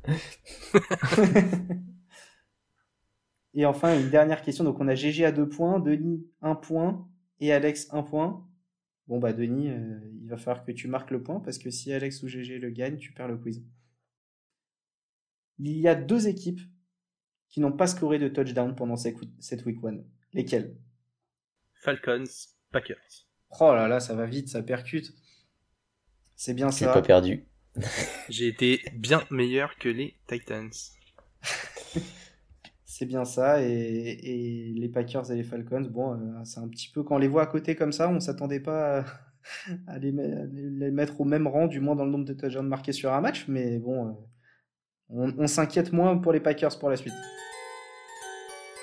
et 3.55 3.67
enfin, 3.67 3.99
une 3.99 4.11
dernière 4.11 4.43
question. 4.43 4.65
Donc, 4.65 4.81
on 4.81 4.89
a 4.89 4.95
GG 4.95 5.25
à 5.25 5.33
2 5.33 5.49
points, 5.49 5.81
Denis 5.81 6.27
1 6.43 6.55
point 6.57 7.09
et 7.41 7.53
Alex 7.53 7.89
1 7.93 8.03
point. 8.03 8.47
Bon, 9.09 9.19
bah, 9.19 9.33
Denis, 9.33 9.71
euh, 9.71 9.99
il 10.21 10.29
va 10.29 10.37
falloir 10.37 10.65
que 10.65 10.73
tu 10.73 10.89
marques 10.89 11.11
le 11.11 11.23
point 11.23 11.41
parce 11.41 11.59
que 11.59 11.71
si 11.71 11.93
Alex 11.93 12.23
ou 12.23 12.29
GG 12.29 12.59
le 12.59 12.71
gagne, 12.71 12.97
tu 12.97 13.13
perds 13.13 13.29
le 13.29 13.37
quiz. 13.37 13.65
Il 15.59 15.79
y 15.79 15.89
a 15.89 15.95
deux 15.95 16.29
équipes 16.29 16.61
qui 17.49 17.61
n'ont 17.61 17.73
pas 17.73 17.87
scoré 17.87 18.19
de 18.19 18.29
touchdown 18.29 18.75
pendant 18.75 18.97
cette 18.97 19.65
week 19.65 19.83
one. 19.83 20.05
Lesquelles? 20.33 20.77
Falcons, 21.75 22.25
Packers. 22.73 23.27
Oh 23.61 23.75
là 23.75 23.89
là, 23.89 24.01
ça 24.01 24.15
va 24.15 24.27
vite, 24.27 24.49
ça 24.49 24.63
percute. 24.63 25.15
C'est 26.37 26.55
bien 26.55 26.71
ça. 26.71 26.87
J'ai 26.87 26.93
pas 26.93 27.03
perdu. 27.03 27.45
J'ai 28.29 28.49
été 28.49 28.83
bien 28.95 29.23
meilleur 29.31 29.77
que 29.79 29.89
les 29.89 30.15
Titans. 30.29 30.71
c'est 32.85 33.07
bien 33.07 33.25
ça. 33.25 33.63
Et, 33.63 34.73
les 34.77 34.89
Packers 34.89 35.31
et 35.31 35.37
les 35.37 35.43
Falcons, 35.43 35.89
bon, 35.91 36.13
euh, 36.13 36.45
c'est 36.45 36.61
un 36.61 36.69
petit 36.69 36.91
peu 36.91 37.03
quand 37.03 37.17
on 37.17 37.19
les 37.19 37.29
voit 37.29 37.43
à 37.43 37.47
côté 37.47 37.75
comme 37.75 37.93
ça, 37.93 38.09
on 38.09 38.21
s'attendait 38.21 38.61
pas 38.61 39.05
à, 39.87 39.99
les, 39.99 40.13
mettre 40.13 41.21
au 41.21 41.25
même 41.25 41.47
rang, 41.47 41.67
du 41.67 41.81
moins 41.81 41.97
dans 41.97 42.05
le 42.05 42.11
nombre 42.11 42.27
de 42.27 42.35
touchdowns 42.35 42.69
marqués 42.69 42.93
sur 42.93 43.13
un 43.15 43.21
match. 43.23 43.47
Mais 43.49 43.79
bon, 43.79 44.09
euh, 45.11 45.33
on, 45.39 45.47
s'inquiète 45.47 45.93
moins 45.93 46.19
pour 46.19 46.33
les 46.33 46.41
Packers 46.41 46.79
pour 46.79 46.91
la 46.91 46.97
suite. 46.97 47.15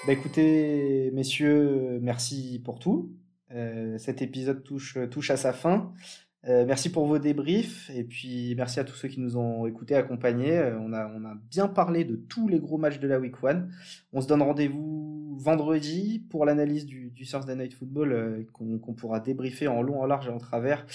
Bah 0.06 0.14
écoutez, 0.14 1.12
messieurs, 1.14 2.00
merci 2.02 2.62
pour 2.66 2.80
tout. 2.80 3.16
Euh, 3.52 3.98
cet 4.00 4.22
épisode 4.22 4.64
touche, 4.64 4.98
touche 5.12 5.30
à 5.30 5.38
sa 5.38 5.54
fin. 5.54 5.94
Euh, 6.46 6.66
merci 6.66 6.92
pour 6.92 7.06
vos 7.06 7.20
débriefs 7.20 7.90
et 7.90 8.04
puis 8.04 8.54
merci 8.56 8.80
à 8.80 8.84
tous 8.84 8.96
ceux 8.96 9.08
qui 9.08 9.22
nous 9.22 9.38
ont 9.38 9.66
écoutés, 9.66 9.96
accompagnés. 9.96 10.58
Euh, 10.58 10.78
on, 10.80 10.92
a, 10.92 11.08
on 11.08 11.24
a 11.24 11.36
bien 11.50 11.68
parlé 11.68 12.04
de 12.04 12.16
tous 12.16 12.48
les 12.48 12.60
gros 12.60 12.78
matchs 12.78 13.00
de 13.00 13.08
la 13.08 13.20
Week 13.20 13.36
1. 13.42 13.68
On 14.12 14.22
se 14.22 14.28
donne 14.28 14.42
rendez-vous 14.42 15.38
vendredi 15.40 16.26
pour 16.30 16.46
l'analyse 16.46 16.86
du, 16.86 17.12
du 17.12 17.26
Thursday 17.26 17.56
Night 17.56 17.74
Football 17.74 18.46
qu'on 18.52 18.94
pourra 18.94 19.20
débriefer 19.20 19.68
en 19.68 19.82
long, 19.82 20.02
en 20.02 20.06
large 20.06 20.28
et 20.28 20.32
en 20.32 20.38
travers, 20.38 20.86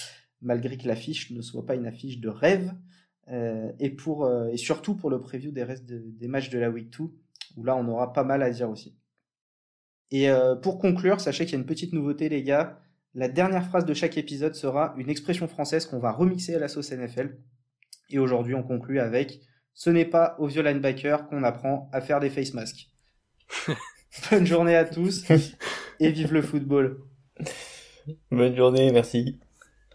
malgré 0.41 0.77
que 0.77 0.87
l'affiche 0.87 1.31
ne 1.31 1.41
soit 1.41 1.65
pas 1.65 1.75
une 1.75 1.87
affiche 1.87 2.19
de 2.19 2.29
rêve. 2.29 2.73
Euh, 3.31 3.71
et, 3.79 3.91
pour, 3.91 4.25
euh, 4.25 4.47
et 4.47 4.57
surtout 4.57 4.95
pour 4.95 5.09
le 5.09 5.21
preview 5.21 5.51
des 5.51 5.63
restes 5.63 5.85
des 5.85 6.27
matchs 6.27 6.49
de 6.49 6.57
la 6.57 6.69
Week 6.69 6.89
2, 6.97 7.03
où 7.57 7.63
là 7.63 7.75
on 7.75 7.87
aura 7.87 8.11
pas 8.11 8.23
mal 8.23 8.41
à 8.41 8.49
dire 8.49 8.69
aussi. 8.69 8.97
Et 10.11 10.29
euh, 10.29 10.55
pour 10.55 10.79
conclure, 10.79 11.21
sachez 11.21 11.45
qu'il 11.45 11.53
y 11.53 11.55
a 11.57 11.59
une 11.59 11.67
petite 11.67 11.93
nouveauté 11.93 12.29
les 12.29 12.41
gars. 12.41 12.81
La 13.15 13.27
dernière 13.27 13.65
phrase 13.65 13.85
de 13.85 13.93
chaque 13.93 14.17
épisode 14.17 14.55
sera 14.55 14.93
une 14.97 15.09
expression 15.09 15.47
française 15.47 15.85
qu'on 15.85 15.99
va 15.99 16.11
remixer 16.11 16.55
à 16.55 16.59
la 16.59 16.67
sauce 16.67 16.91
NFL. 16.91 17.37
Et 18.09 18.19
aujourd'hui 18.19 18.55
on 18.55 18.63
conclut 18.63 18.99
avec 18.99 19.39
Ce 19.73 19.89
n'est 19.89 20.05
pas 20.05 20.35
au 20.39 20.47
vieux 20.47 20.61
linebacker 20.61 21.27
qu'on 21.27 21.43
apprend 21.43 21.89
à 21.91 22.01
faire 22.01 22.19
des 22.19 22.29
face 22.29 22.53
masks. 22.53 22.89
Bonne 24.31 24.45
journée 24.45 24.75
à 24.75 24.85
tous 24.85 25.25
et 25.99 26.11
vive 26.11 26.33
le 26.33 26.41
football. 26.41 27.01
Bonne 28.31 28.55
journée, 28.55 28.91
merci. 28.91 29.39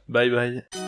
Bye 0.08 0.30
bye. 0.30 0.83